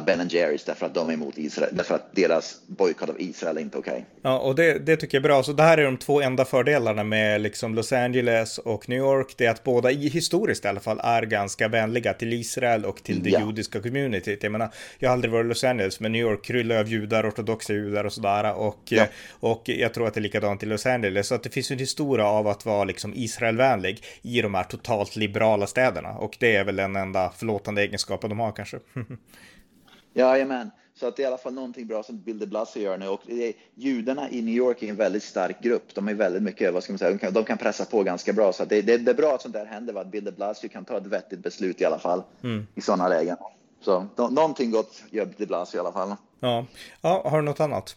Ben 0.07 0.29
Jerrys 0.29 0.65
därför 0.65 0.87
att 0.87 0.95
de 0.95 1.09
är 1.09 1.13
emot 1.13 1.39
Israel, 1.39 1.77
därför 1.77 1.95
att 1.95 2.15
deras 2.15 2.61
bojkott 2.67 3.09
av 3.09 3.21
Israel 3.21 3.57
är 3.57 3.61
inte 3.61 3.79
okej. 3.79 3.93
Okay. 3.93 4.05
Ja, 4.23 4.39
och 4.39 4.55
det, 4.55 4.79
det 4.79 4.97
tycker 4.97 5.19
jag 5.19 5.25
är 5.25 5.29
bra. 5.29 5.43
Så 5.43 5.53
det 5.53 5.63
här 5.63 5.79
är 5.79 5.85
de 5.85 5.97
två 5.97 6.21
enda 6.21 6.45
fördelarna 6.45 7.05
med 7.05 7.41
liksom 7.41 7.75
Los 7.75 7.93
Angeles 7.93 8.59
och 8.59 8.89
New 8.89 8.99
York. 8.99 9.35
Det 9.37 9.47
är 9.47 9.51
att 9.51 9.65
båda, 9.65 9.89
historiskt 9.89 10.65
i 10.65 10.69
alla 10.69 10.81
fall, 10.81 11.01
är 11.05 11.23
ganska 11.23 11.69
vänliga 11.69 12.13
till 12.13 12.33
Israel 12.33 12.85
och 12.85 13.03
till 13.03 13.23
det 13.23 13.31
ja. 13.31 13.41
judiska 13.47 13.81
communityt. 13.81 14.43
Jag 14.43 14.53
menar, 14.53 14.71
jag 14.99 15.09
har 15.09 15.13
aldrig 15.13 15.33
varit 15.33 15.45
i 15.45 15.49
Los 15.49 15.65
Angeles, 15.65 16.01
men 16.01 16.13
New 16.13 16.23
York 16.23 16.45
kryllar 16.45 16.77
av 16.77 16.89
judar, 16.89 17.29
ortodoxa 17.29 17.73
judar 17.73 18.05
och 18.05 18.13
sådär. 18.13 18.55
Och, 18.55 18.83
ja. 18.85 19.07
och 19.31 19.63
jag 19.65 19.95
tror 19.95 20.07
att 20.07 20.15
det 20.15 20.21
är 20.21 20.23
likadant 20.23 20.63
i 20.63 20.67
Los 20.67 20.87
Angeles. 20.87 21.27
Så 21.27 21.35
att 21.35 21.43
det 21.43 21.51
finns 21.51 21.71
en 21.71 21.79
historia 21.79 22.27
av 22.27 22.49
att 22.49 22.67
vara 22.67 22.85
liksom 22.85 23.13
Israelvänlig 23.15 24.03
i 24.23 24.43
de 24.43 24.55
här 24.55 24.65
totalt 24.65 25.17
liberala 25.17 25.67
städerna. 25.67 26.11
Och 26.11 26.37
det 26.41 26.57
är 26.57 26.65
väl 26.65 26.77
den 26.77 26.97
enda 26.97 27.31
förlåtande 27.31 27.83
egenskapen 27.83 28.31
de 28.31 28.41
har 28.41 28.53
kanske. 28.53 28.79
Jajamän, 30.15 30.71
så 30.95 31.07
att 31.07 31.17
det 31.17 31.23
är 31.23 31.25
i 31.25 31.27
alla 31.27 31.39
fall 31.39 31.55
någonting 31.55 31.87
bra 31.87 32.03
som 32.03 32.19
Bill 32.19 32.39
de 32.39 32.47
Blasio 32.47 32.83
gör 32.83 32.99
nu 32.99 33.09
och 33.09 33.21
judarna 33.75 34.31
i 34.31 34.43
New 34.43 34.55
York 34.55 34.83
är 34.83 34.89
en 34.89 34.97
väldigt 34.97 35.23
stark 35.23 35.61
grupp. 35.61 35.95
De 35.95 36.09
är 36.09 36.15
väldigt 36.15 36.43
mycket, 36.43 36.75
vad 36.75 36.83
ska 36.83 36.93
man 36.93 36.99
säga, 36.99 37.11
de 37.11 37.19
kan, 37.19 37.33
de 37.33 37.45
kan 37.45 37.59
pressa 37.59 37.85
på 37.85 38.03
ganska 38.03 38.33
bra 38.33 38.53
så 38.53 38.65
det, 38.65 38.83
det, 38.83 38.99
det, 38.99 39.11
är 39.11 39.15
bra 39.15 39.35
att 39.35 39.43
sånt 39.43 39.55
där 39.55 39.67
händer, 39.67 39.95
att 39.95 40.07
Bill 40.07 40.25
de 40.25 40.31
Blasio 40.31 40.69
kan 40.69 40.85
ta 40.85 40.97
ett 40.97 41.07
vettigt 41.07 41.43
beslut 41.43 41.81
i 41.81 41.85
alla 41.85 41.99
fall 41.99 42.23
mm. 42.43 42.67
i 42.75 42.81
sådana 42.81 43.09
lägen. 43.09 43.37
Så 43.81 44.07
no, 44.17 44.29
någonting 44.31 44.71
gott 44.71 45.03
gör 45.11 45.29
de 45.37 45.47
Blasio 45.47 45.77
i 45.77 45.81
alla 45.81 45.93
fall. 45.93 46.15
Ja, 46.41 46.67
ja 47.01 47.29
har 47.31 47.37
du 47.37 47.43
något 47.43 47.61
annat? 47.61 47.97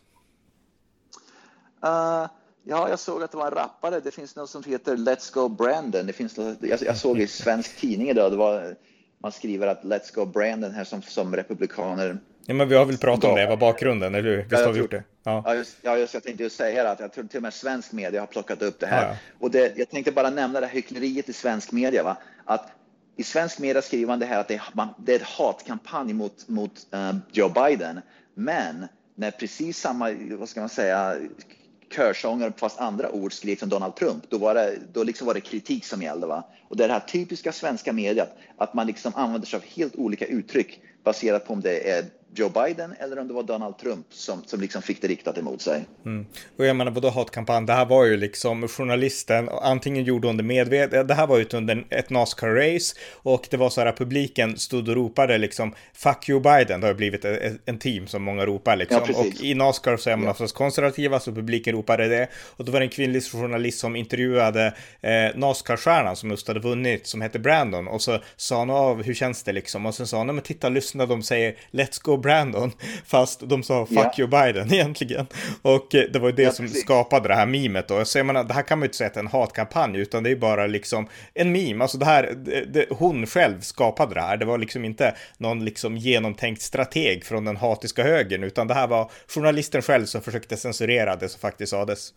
Uh, 1.86 2.28
Ja, 2.70 2.90
jag 2.90 3.00
såg 3.00 3.24
att 3.24 3.32
det 3.32 3.38
var 3.38 3.46
en 3.46 3.54
rappare. 3.54 4.00
Det 4.00 4.12
finns 4.12 4.36
något 4.36 4.50
som 4.50 4.64
heter 4.64 4.98
Let's 4.98 5.34
Go 5.34 5.50
Brandon. 5.50 6.06
Det 6.06 6.14
finns 6.14 6.38
något, 6.38 6.58
jag, 6.62 6.82
jag 6.82 6.98
såg 6.98 7.20
i 7.20 7.28
svensk 7.28 7.78
tidning 7.78 8.10
idag. 8.10 8.32
Det 8.32 8.38
var 8.38 8.76
man 9.20 9.32
skriver 9.32 9.68
att 9.68 9.84
Let's 9.84 10.16
Go 10.16 10.26
Brandon 10.26 10.72
här 10.72 10.84
som, 10.84 11.02
som 11.02 11.36
republikaner. 11.36 12.18
Ja, 12.46 12.54
men 12.54 12.70
vi 12.70 12.76
har 12.76 12.86
väl 12.86 12.98
pratat 12.98 13.30
om 13.30 13.36
det, 13.36 13.48
vad 13.48 13.60
bakgrunden, 13.60 14.16
eller 14.16 14.30
hur? 14.30 14.38
Visst 14.38 14.52
ja, 14.52 14.66
har 14.66 14.74
vi 14.74 14.80
gjort 14.80 14.92
det? 14.92 15.04
Ja, 15.24 15.44
ja, 15.46 15.56
just, 15.56 15.78
ja 15.82 15.98
just, 15.98 16.14
jag 16.14 16.24
tänkte 16.24 16.44
just 16.44 16.58
säga 16.58 16.90
att 16.90 17.00
jag 17.00 17.14
tror 17.14 17.24
till 17.24 17.38
och 17.38 17.44
med 17.44 17.54
svensk 17.54 17.92
media 17.92 18.20
har 18.20 18.28
plockat 18.28 18.62
upp 18.62 18.80
det 18.80 18.88
här. 18.88 19.04
Ja, 19.04 19.10
ja. 19.10 19.18
Och 19.40 19.52
det, 19.52 19.78
jag 19.78 19.90
tänkte 19.90 20.12
bara 20.12 20.30
nämna 20.30 20.60
det 20.62 20.68
hyckleriet 20.68 21.30
i 21.30 21.34
svensk 21.34 21.72
media. 21.72 22.04
Va? 22.04 22.18
Att 22.46 22.72
i 23.18 23.24
svensk 23.24 23.60
media 23.60 23.82
skriver 23.82 24.08
man 24.08 24.20
det 24.20 24.26
här 24.26 24.40
att 24.40 24.48
det 24.48 24.56
är, 24.56 24.64
man, 24.74 24.88
det 24.98 25.12
är 25.12 25.16
ett 25.16 25.22
hatkampanj 25.22 26.14
mot, 26.14 26.48
mot 26.48 26.88
uh, 26.94 27.16
Joe 27.32 27.50
Biden. 27.50 28.02
Men 28.34 28.88
när 29.16 29.32
precis 29.32 29.78
samma, 29.78 30.12
vad 30.32 30.50
ska 30.50 30.60
man 30.60 30.70
säga, 30.70 31.16
körsångare, 31.96 32.54
fast 32.58 32.80
andra 32.80 33.12
ord 33.12 33.34
skrek 33.34 33.60
som 33.60 33.70
Donald 33.70 33.96
Trump, 33.96 34.24
då 34.30 34.38
var 34.38 34.54
det, 34.54 34.80
då 34.94 35.04
liksom 35.04 35.28
var 35.28 35.34
det 35.34 35.42
kritik 35.42 35.86
som 35.86 36.02
gällde. 36.02 36.28
Va? 36.28 36.44
Och 36.70 36.78
det 36.78 36.84
är 36.84 36.88
det 36.88 36.94
här 36.94 37.00
typiska 37.08 37.52
svenska 37.52 37.94
mediet, 37.94 38.30
att 38.58 38.74
man 38.74 38.88
liksom 38.88 39.12
använder 39.16 39.48
sig 39.48 39.58
av 39.58 39.64
helt 39.64 39.96
olika 39.96 40.26
uttryck 40.26 40.80
baserat 41.04 41.48
på 41.48 41.54
om 41.54 41.62
det 41.62 41.90
är 41.90 42.06
Joe 42.36 42.50
Biden 42.50 42.94
eller 43.00 43.20
om 43.20 43.28
det 43.28 43.34
var 43.34 43.44
Donald 43.44 43.78
Trump 43.78 44.06
som, 44.10 44.44
som 44.46 44.62
liksom 44.62 44.82
fick 44.82 45.02
det 45.02 45.08
riktat 45.08 45.38
emot 45.38 45.62
sig. 45.62 45.86
Mm. 46.06 46.26
Och 46.58 46.66
jag 46.66 46.76
menar, 46.76 46.92
vadå 46.92 47.10
hatkampanj? 47.10 47.66
Det 47.66 47.74
här 47.74 47.86
var 47.86 48.06
ju 48.06 48.18
liksom 48.18 48.68
journalisten, 48.68 49.50
antingen 49.50 50.04
gjorde 50.04 50.28
hon 50.28 50.38
det 50.38 50.44
medvetet, 50.44 51.08
det 51.08 51.14
här 51.14 51.28
var 51.28 51.38
ju 51.38 51.46
under 51.54 51.86
ett 51.90 52.10
Nascar-race 52.10 52.96
och 53.12 53.48
det 53.50 53.58
var 53.58 53.70
så 53.70 53.82
här 53.82 53.88
att 53.88 53.98
publiken 53.98 54.58
stod 54.58 54.90
och 54.90 54.96
ropade 54.96 55.38
liksom 55.38 55.74
Fuck 55.94 56.30
you 56.30 56.40
Biden, 56.40 56.82
det 56.82 56.88
har 56.88 56.94
blivit 56.94 57.26
en 57.66 57.80
team 57.80 58.08
som 58.08 58.24
många 58.24 58.46
ropar 58.46 58.76
liksom. 58.76 59.02
Ja, 59.08 59.20
och 59.20 59.42
i 59.42 59.54
Nascar 59.54 59.98
så 59.98 60.10
är 60.10 60.16
man 60.16 60.26
ja. 60.26 60.32
oftast 60.32 60.56
konservativa 60.56 61.20
så 61.20 61.32
publiken 61.32 61.76
ropade 61.76 62.08
det. 62.08 62.28
Och 62.34 62.66
då 62.66 62.72
var 62.72 62.80
det 62.80 62.86
en 62.86 62.90
kvinnlig 62.90 63.24
journalist 63.24 63.80
som 63.80 63.96
intervjuade 63.96 64.74
eh, 65.02 65.36
Nascar-stjärnan 65.36 66.16
som 66.16 66.32
just 66.32 66.48
hade 66.48 66.60
vunnit, 66.60 67.08
som 67.08 67.22
hette 67.22 67.40
Brandon. 67.40 67.88
Och 67.88 68.02
så 68.02 68.20
sa 68.36 68.60
han 68.60 68.70
av, 68.70 69.04
hur 69.04 69.14
känns 69.14 69.44
det 69.44 69.52
liksom? 69.52 69.86
Och 69.86 69.96
sen 69.96 70.08
sa 70.08 70.18
han, 70.18 70.28
men 70.28 70.42
titta, 70.42 70.70
lyssna, 70.70 71.06
de 71.06 71.24
säger 71.24 71.56
Let's 71.72 72.04
go 72.04 72.17
Brandon, 72.18 72.72
fast 73.06 73.50
de 73.50 73.64
sa 73.64 73.86
fuck 73.86 73.98
yeah. 73.98 74.20
you 74.20 74.28
Biden 74.28 74.74
egentligen. 74.74 75.28
Och 75.62 75.96
eh, 75.96 76.04
det 76.14 76.20
var 76.20 76.30
ju 76.30 76.36
det 76.36 76.44
ja, 76.44 76.52
som 76.52 76.66
precis. 76.66 76.82
skapade 76.82 77.28
det 77.28 77.36
här 77.36 77.46
mimet 77.46 77.88
då. 77.88 78.06
Så 78.06 78.20
jag 78.20 78.26
menar, 78.26 78.44
det 78.44 78.54
här 78.54 78.62
kan 78.62 78.80
man 78.80 78.84
ju 78.84 78.88
inte 78.88 78.98
säga 78.98 79.08
att 79.08 79.14
det 79.14 79.20
är 79.20 79.24
en 79.24 79.28
hatkampanj, 79.28 79.98
utan 79.98 80.24
det 80.24 80.30
är 80.30 80.36
bara 80.36 80.68
liksom 80.68 81.08
en 81.34 81.52
meme. 81.52 81.84
Alltså 81.84 81.98
det 81.98 82.06
här, 82.06 82.34
det, 82.36 82.66
det, 82.66 82.86
hon 82.90 83.26
själv 83.26 83.62
skapade 83.62 84.14
det 84.14 84.22
här. 84.22 84.38
Det 84.38 84.46
var 84.46 84.58
liksom 84.58 84.86
inte 84.86 85.16
någon 85.38 85.66
liksom 85.66 85.98
genomtänkt 85.98 86.62
strateg 86.62 87.26
från 87.26 87.46
den 87.46 87.58
hatiska 87.58 88.04
högern, 88.04 88.44
utan 88.44 88.68
det 88.68 88.74
här 88.74 88.88
var 88.88 89.12
journalisten 89.28 89.82
själv 89.82 90.06
som 90.06 90.22
försökte 90.22 90.58
censurera 90.58 91.16
det 91.16 91.30
som 91.30 91.40
faktiskt 91.40 91.70
sades. 91.70 92.14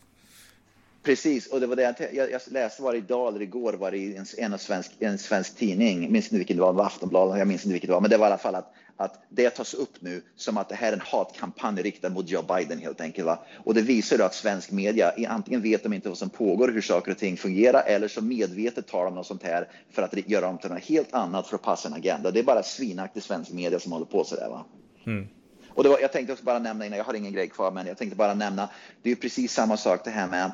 Precis, 1.02 1.46
och 1.46 1.60
det 1.60 1.66
var 1.66 1.76
det 1.76 2.10
jag, 2.12 2.30
jag 2.30 2.40
läste 2.46 2.82
var 2.82 2.92
det 2.92 2.98
idag 2.98 3.28
eller 3.28 3.42
igår 3.42 3.72
var 3.72 3.90
det 3.90 3.96
i 3.96 4.16
en, 4.16 4.26
en, 4.38 4.58
svensk, 4.58 4.92
en 4.98 5.18
svensk 5.18 5.56
tidning, 5.56 6.12
minns 6.12 6.26
inte 6.26 6.36
vilket 6.36 6.56
det 6.56 6.62
var, 6.62 6.86
Aftonbladet, 6.86 7.38
jag 7.38 7.48
minns 7.48 7.64
inte 7.64 7.72
vilket 7.72 7.88
det 7.88 7.94
var, 7.94 8.00
men 8.00 8.10
det 8.10 8.16
var 8.16 8.26
i 8.26 8.30
alla 8.30 8.38
fall 8.38 8.54
att 8.54 8.74
att 9.00 9.22
det 9.28 9.50
tas 9.50 9.74
upp 9.74 9.92
nu 10.00 10.22
som 10.36 10.56
att 10.56 10.68
det 10.68 10.74
här 10.74 10.88
är 10.88 10.92
en 10.92 11.00
hatkampanj 11.00 11.82
riktad 11.82 12.08
mot 12.08 12.28
Joe 12.28 12.42
Biden 12.42 12.78
helt 12.78 13.00
enkelt. 13.00 13.26
Va? 13.26 13.38
Och 13.64 13.74
det 13.74 13.82
visar 13.82 14.18
att 14.18 14.34
svensk 14.34 14.70
media, 14.70 15.12
antingen 15.28 15.62
vet 15.62 15.82
de 15.82 15.92
inte 15.92 16.08
vad 16.08 16.18
som 16.18 16.30
pågår, 16.30 16.68
hur 16.68 16.80
saker 16.80 17.10
och 17.10 17.18
ting 17.18 17.36
fungerar, 17.36 17.82
eller 17.86 18.08
så 18.08 18.22
medvetet 18.22 18.86
tar 18.86 19.04
de 19.04 19.14
något 19.14 19.26
sånt 19.26 19.42
här 19.42 19.68
för 19.90 20.02
att 20.02 20.28
göra 20.28 20.48
om 20.48 20.58
till 20.58 20.70
något 20.70 20.82
helt 20.82 21.14
annat 21.14 21.46
för 21.46 21.54
att 21.54 21.62
passa 21.62 21.88
en 21.88 21.94
agenda. 21.94 22.30
Det 22.30 22.40
är 22.40 22.44
bara 22.44 22.62
svinaktig 22.62 23.22
svensk 23.22 23.50
media 23.52 23.80
som 23.80 23.92
håller 23.92 24.06
på 24.06 24.24
sådär. 24.24 24.48
Va? 24.48 24.64
Mm. 25.06 25.28
Och 25.68 25.84
var, 25.84 25.98
jag 26.00 26.12
tänkte 26.12 26.32
också 26.32 26.44
bara 26.44 26.58
nämna 26.58 26.86
innan, 26.86 26.98
jag 26.98 27.04
har 27.04 27.14
ingen 27.14 27.32
grej 27.32 27.48
kvar, 27.48 27.70
men 27.70 27.86
jag 27.86 27.98
tänkte 27.98 28.16
bara 28.16 28.34
nämna, 28.34 28.68
det 29.02 29.10
är 29.10 29.14
precis 29.16 29.52
samma 29.52 29.76
sak 29.76 30.04
det 30.04 30.10
här 30.10 30.28
med 30.28 30.50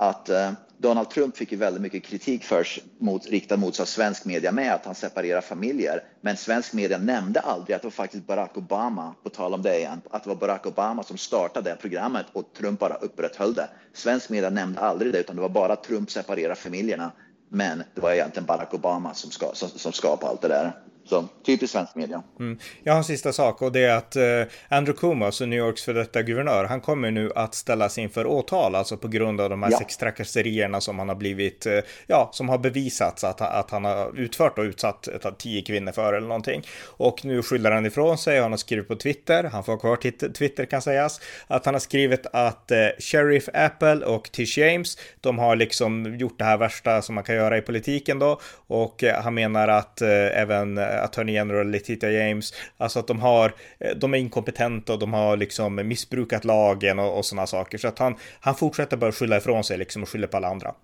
att 0.00 0.28
eh, 0.28 0.52
Donald 0.78 1.10
Trump 1.10 1.36
fick 1.36 1.52
ju 1.52 1.58
väldigt 1.58 1.82
mycket 1.82 2.04
kritik 2.04 2.44
först 2.44 2.78
mot, 2.98 3.26
riktad 3.26 3.56
mot 3.56 3.74
sig 3.74 3.82
av 3.82 3.86
svensk 3.86 4.24
media 4.24 4.52
med 4.52 4.74
att 4.74 4.84
han 4.84 4.94
separerar 4.94 5.40
familjer. 5.40 6.02
Men 6.20 6.36
svensk 6.36 6.72
media 6.72 6.98
nämnde 6.98 7.40
aldrig 7.40 7.76
att 7.76 7.82
det 7.82 7.86
var 7.86 7.90
faktiskt 7.90 8.26
Barack 8.26 8.56
Obama, 8.56 9.14
på 9.22 9.28
tal 9.30 9.54
om 9.54 9.62
det 9.62 9.78
igen, 9.78 10.00
att 10.10 10.24
det 10.24 10.28
var 10.28 10.36
Barack 10.36 10.66
Obama 10.66 11.02
som 11.02 11.16
startade 11.16 11.70
det 11.70 11.76
programmet 11.76 12.26
och 12.32 12.52
Trump 12.58 12.80
bara 12.80 12.94
upprätthöll 12.94 13.54
det. 13.54 13.68
Svensk 13.92 14.30
media 14.30 14.50
nämnde 14.50 14.80
aldrig 14.80 15.12
det, 15.12 15.18
utan 15.18 15.36
det 15.36 15.42
var 15.42 15.48
bara 15.48 15.76
Trump 15.76 16.10
separerar 16.10 16.54
familjerna. 16.54 17.12
Men 17.48 17.82
det 17.94 18.00
var 18.00 18.12
egentligen 18.12 18.46
Barack 18.46 18.74
Obama 18.74 19.14
som, 19.14 19.30
ska, 19.30 19.50
som, 19.54 19.68
som 19.68 19.92
skapade 19.92 20.30
allt 20.30 20.42
det 20.42 20.48
där. 20.48 20.72
Så 21.10 21.24
typiskt 21.46 21.72
svensk 21.72 21.94
media. 21.94 22.22
Mm. 22.40 22.58
Jag 22.82 22.92
har 22.92 22.98
en 22.98 23.04
sista 23.04 23.32
sak 23.32 23.62
och 23.62 23.72
det 23.72 23.84
är 23.84 23.96
att 23.96 24.16
eh, 24.16 24.22
Andrew 24.68 25.00
Cuomo, 25.00 25.24
alltså 25.24 25.46
New 25.46 25.58
Yorks 25.58 25.84
för 25.84 25.94
detta 25.94 26.22
guvernör, 26.22 26.64
han 26.64 26.80
kommer 26.80 27.10
nu 27.10 27.32
att 27.34 27.54
ställas 27.54 27.98
inför 27.98 28.26
åtal, 28.26 28.74
alltså 28.74 28.96
på 28.96 29.08
grund 29.08 29.40
av 29.40 29.50
de 29.50 29.62
här 29.62 29.70
ja. 29.70 29.78
sextrakasserierna 29.78 30.80
som 30.80 30.98
han 30.98 31.08
har 31.08 31.16
blivit, 31.16 31.66
eh, 31.66 31.78
ja, 32.06 32.30
som 32.32 32.48
har 32.48 32.58
bevisats 32.58 33.24
att, 33.24 33.40
att 33.40 33.70
han 33.70 33.84
har 33.84 34.18
utfört 34.18 34.58
och 34.58 34.62
utsatt 34.62 35.08
tio 35.38 35.62
kvinnor 35.62 35.92
för 35.92 36.12
eller 36.12 36.28
någonting. 36.28 36.62
Och 36.86 37.24
nu 37.24 37.42
skyller 37.42 37.70
han 37.70 37.86
ifrån 37.86 38.18
sig, 38.18 38.40
han 38.40 38.50
har 38.50 38.58
skrivit 38.58 38.88
på 38.88 38.96
Twitter, 38.96 39.44
han 39.44 39.64
får 39.64 39.78
kvar 39.78 39.96
Twitter 40.32 40.64
kan 40.64 40.82
sägas, 40.82 41.20
att 41.46 41.64
han 41.64 41.74
har 41.74 41.80
skrivit 41.80 42.26
att 42.32 42.70
eh, 42.70 42.78
Sheriff 42.98 43.48
Apple 43.54 44.04
och 44.04 44.32
Tish 44.32 44.58
James, 44.58 44.98
de 45.20 45.38
har 45.38 45.56
liksom 45.56 46.18
gjort 46.18 46.38
det 46.38 46.44
här 46.44 46.56
värsta 46.56 47.02
som 47.02 47.14
man 47.14 47.24
kan 47.24 47.34
göra 47.34 47.58
i 47.58 47.60
politiken 47.60 48.18
då, 48.18 48.40
och 48.66 49.04
eh, 49.04 49.22
han 49.22 49.34
menar 49.34 49.68
att 49.68 50.02
eh, 50.02 50.40
även 50.40 50.78
Attorney 51.00 51.34
General 51.34 51.70
Letitia 51.70 52.10
James, 52.10 52.54
alltså 52.76 52.98
att 52.98 53.06
de 53.06 53.20
har, 53.20 53.54
eh, 53.78 53.96
de 53.96 54.14
är 54.14 54.18
inkompetenta 54.18 54.92
och 54.92 54.98
de 54.98 55.12
har 55.12 55.36
liksom 55.36 55.74
missbrukat 55.74 56.44
lagen 56.44 56.98
och, 56.98 57.18
och 57.18 57.24
sådana 57.24 57.46
saker. 57.46 57.78
Så 57.78 57.88
att 57.88 57.98
han, 57.98 58.16
han 58.40 58.54
fortsätter 58.54 58.96
bara 58.96 59.12
skylla 59.12 59.36
ifrån 59.36 59.64
sig 59.64 59.78
liksom 59.78 60.02
och 60.02 60.08
skyller 60.08 60.26
på 60.26 60.36
alla 60.36 60.48
andra. 60.48 60.74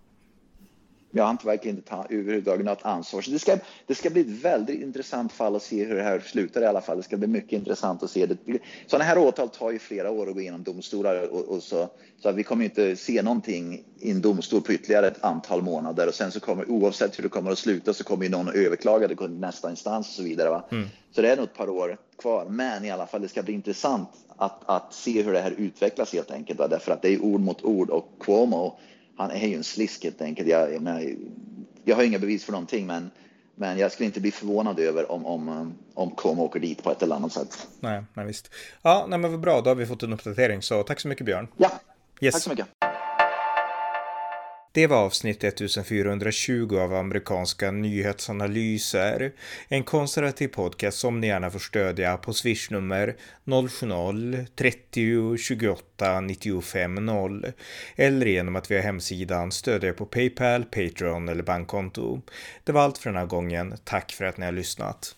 Ja, 1.17 1.25
han 1.25 1.39
verkar 1.45 1.71
inte 1.71 1.83
ta 1.83 2.07
överhuvudtaget 2.11 2.67
något 2.67 2.83
ansvar. 2.83 3.21
Så 3.21 3.31
det 3.31 3.39
ska, 3.39 3.59
det 3.87 3.95
ska 3.95 4.11
bli 4.11 4.21
ett 4.21 4.45
väldigt 4.45 4.83
intressant 4.83 5.33
fall 5.33 5.57
att 5.57 5.63
se 5.63 5.85
hur 5.85 5.97
det 5.97 6.03
här 6.03 6.21
slutar 6.21 6.63
i 6.63 6.67
alla 6.67 6.81
fall. 6.81 6.97
Det 6.97 7.03
ska 7.03 7.17
bli 7.17 7.29
mycket 7.29 7.53
intressant 7.53 8.03
att 8.03 8.11
se. 8.11 8.27
Det. 8.27 8.37
Sådana 8.87 9.05
här 9.05 9.19
åtal 9.19 9.49
tar 9.49 9.71
ju 9.71 9.79
flera 9.79 10.11
år 10.11 10.29
att 10.29 10.35
gå 10.35 10.41
igenom 10.41 10.63
domstolar 10.63 11.29
och, 11.33 11.41
och 11.41 11.63
så, 11.63 11.89
så 12.23 12.29
att 12.29 12.35
vi 12.35 12.43
kommer 12.43 12.65
inte 12.65 12.97
se 12.97 13.23
någonting 13.23 13.85
i 14.01 14.11
en 14.11 14.21
domstol 14.21 14.61
på 14.61 14.73
ytterligare 14.73 15.07
ett 15.07 15.25
antal 15.25 15.63
månader 15.63 16.09
och 16.09 16.15
sen 16.15 16.33
så 16.33 16.41
kommer 16.41 16.71
oavsett 16.71 17.19
hur 17.19 17.23
det 17.23 17.29
kommer 17.29 17.51
att 17.51 17.59
sluta 17.59 17.95
så 17.95 18.05
kommer 18.05 18.25
ju 18.25 18.31
någon 18.31 18.49
att 18.49 18.55
överklaga 18.55 19.09
det 19.09 19.17
till 19.17 19.31
nästa 19.31 19.71
instans 19.71 20.09
och 20.09 20.15
så 20.15 20.23
vidare. 20.23 20.51
Va? 20.51 20.65
Mm. 20.71 20.89
Så 21.13 21.23
det 21.23 21.33
är 21.33 21.37
nog 21.37 21.45
ett 21.45 21.57
par 21.57 21.69
år 21.69 21.99
kvar, 22.19 22.47
men 22.49 22.85
i 22.85 22.91
alla 22.91 23.07
fall 23.07 23.23
det 23.23 23.29
ska 23.29 23.43
bli 23.43 23.55
intressant 23.55 24.09
att, 24.37 24.63
att 24.67 24.95
se 24.95 25.23
hur 25.23 25.33
det 25.33 25.41
här 25.41 25.55
utvecklas 25.59 26.13
helt 26.13 26.31
enkelt. 26.31 26.59
Va? 26.59 26.69
Därför 26.69 26.93
att 26.93 27.03
det 27.03 27.15
är 27.15 27.23
ord 27.23 27.41
mot 27.41 27.65
ord 27.65 27.91
och 27.91 28.09
Cuomo 28.21 28.79
han 29.17 29.31
är 29.31 29.47
ju 29.47 29.57
en 29.57 29.65
slisk 29.65 30.05
helt 30.05 30.23
enkelt. 30.23 30.49
Jag, 30.49 30.75
jag, 30.75 30.83
menar, 30.83 31.05
jag 31.85 31.97
har 31.97 32.03
inga 32.03 32.19
bevis 32.19 32.45
för 32.45 32.53
någonting, 32.53 32.87
men, 32.87 33.11
men 33.55 33.79
jag 33.79 33.93
skulle 33.93 34.07
inte 34.07 34.21
bli 34.21 34.31
förvånad 34.31 34.79
över 34.79 35.13
om, 35.13 35.27
om, 35.27 35.75
om 35.95 36.11
Kom 36.11 36.41
åker 36.41 36.61
dit 36.61 36.83
på 36.83 36.91
ett 36.91 37.03
eller 37.03 37.17
annat 37.17 37.33
sätt. 37.33 37.69
Nej, 37.81 38.05
nej 38.15 38.27
visst. 38.27 38.51
Ja, 38.83 39.07
nej, 39.09 39.19
men 39.19 39.31
vad 39.31 39.41
bra. 39.41 39.61
Då 39.61 39.71
har 39.71 39.75
vi 39.75 39.87
fått 39.87 40.03
en 40.03 40.13
uppdatering, 40.13 40.63
så 40.63 40.83
tack 40.83 41.01
så 41.01 41.09
mycket 41.09 41.27
Björn. 41.27 41.49
Ja, 41.57 41.71
yes. 42.21 42.35
tack 42.35 42.43
så 42.43 42.51
mycket. 42.51 42.67
Det 44.77 44.87
var 44.87 44.97
avsnitt 44.97 45.45
1420 45.45 46.79
av 46.79 46.95
amerikanska 46.95 47.71
nyhetsanalyser. 47.71 49.33
En 49.69 49.85
konservativ 49.85 50.49
podcast 50.49 50.99
som 50.99 51.21
ni 51.21 51.27
gärna 51.27 51.51
får 51.51 51.59
stödja 51.59 52.17
på 52.17 52.33
swishnummer 52.33 53.17
070-30 53.45 55.37
28 55.37 56.21
95 56.21 56.95
0 56.95 57.53
eller 57.97 58.27
genom 58.27 58.57
att 58.57 58.71
via 58.71 58.81
hemsidan 58.81 59.53
stödja 59.53 59.93
på 59.93 60.07
Paypal, 60.07 60.65
Patreon 60.65 61.29
eller 61.29 61.43
bankkonto. 61.43 62.21
Det 62.65 62.73
var 62.73 62.83
allt 62.83 62.99
för 62.99 63.11
den 63.11 63.19
här 63.19 63.27
gången. 63.27 63.75
Tack 63.85 64.13
för 64.13 64.25
att 64.25 64.37
ni 64.37 64.45
har 64.45 64.53
lyssnat. 64.53 65.17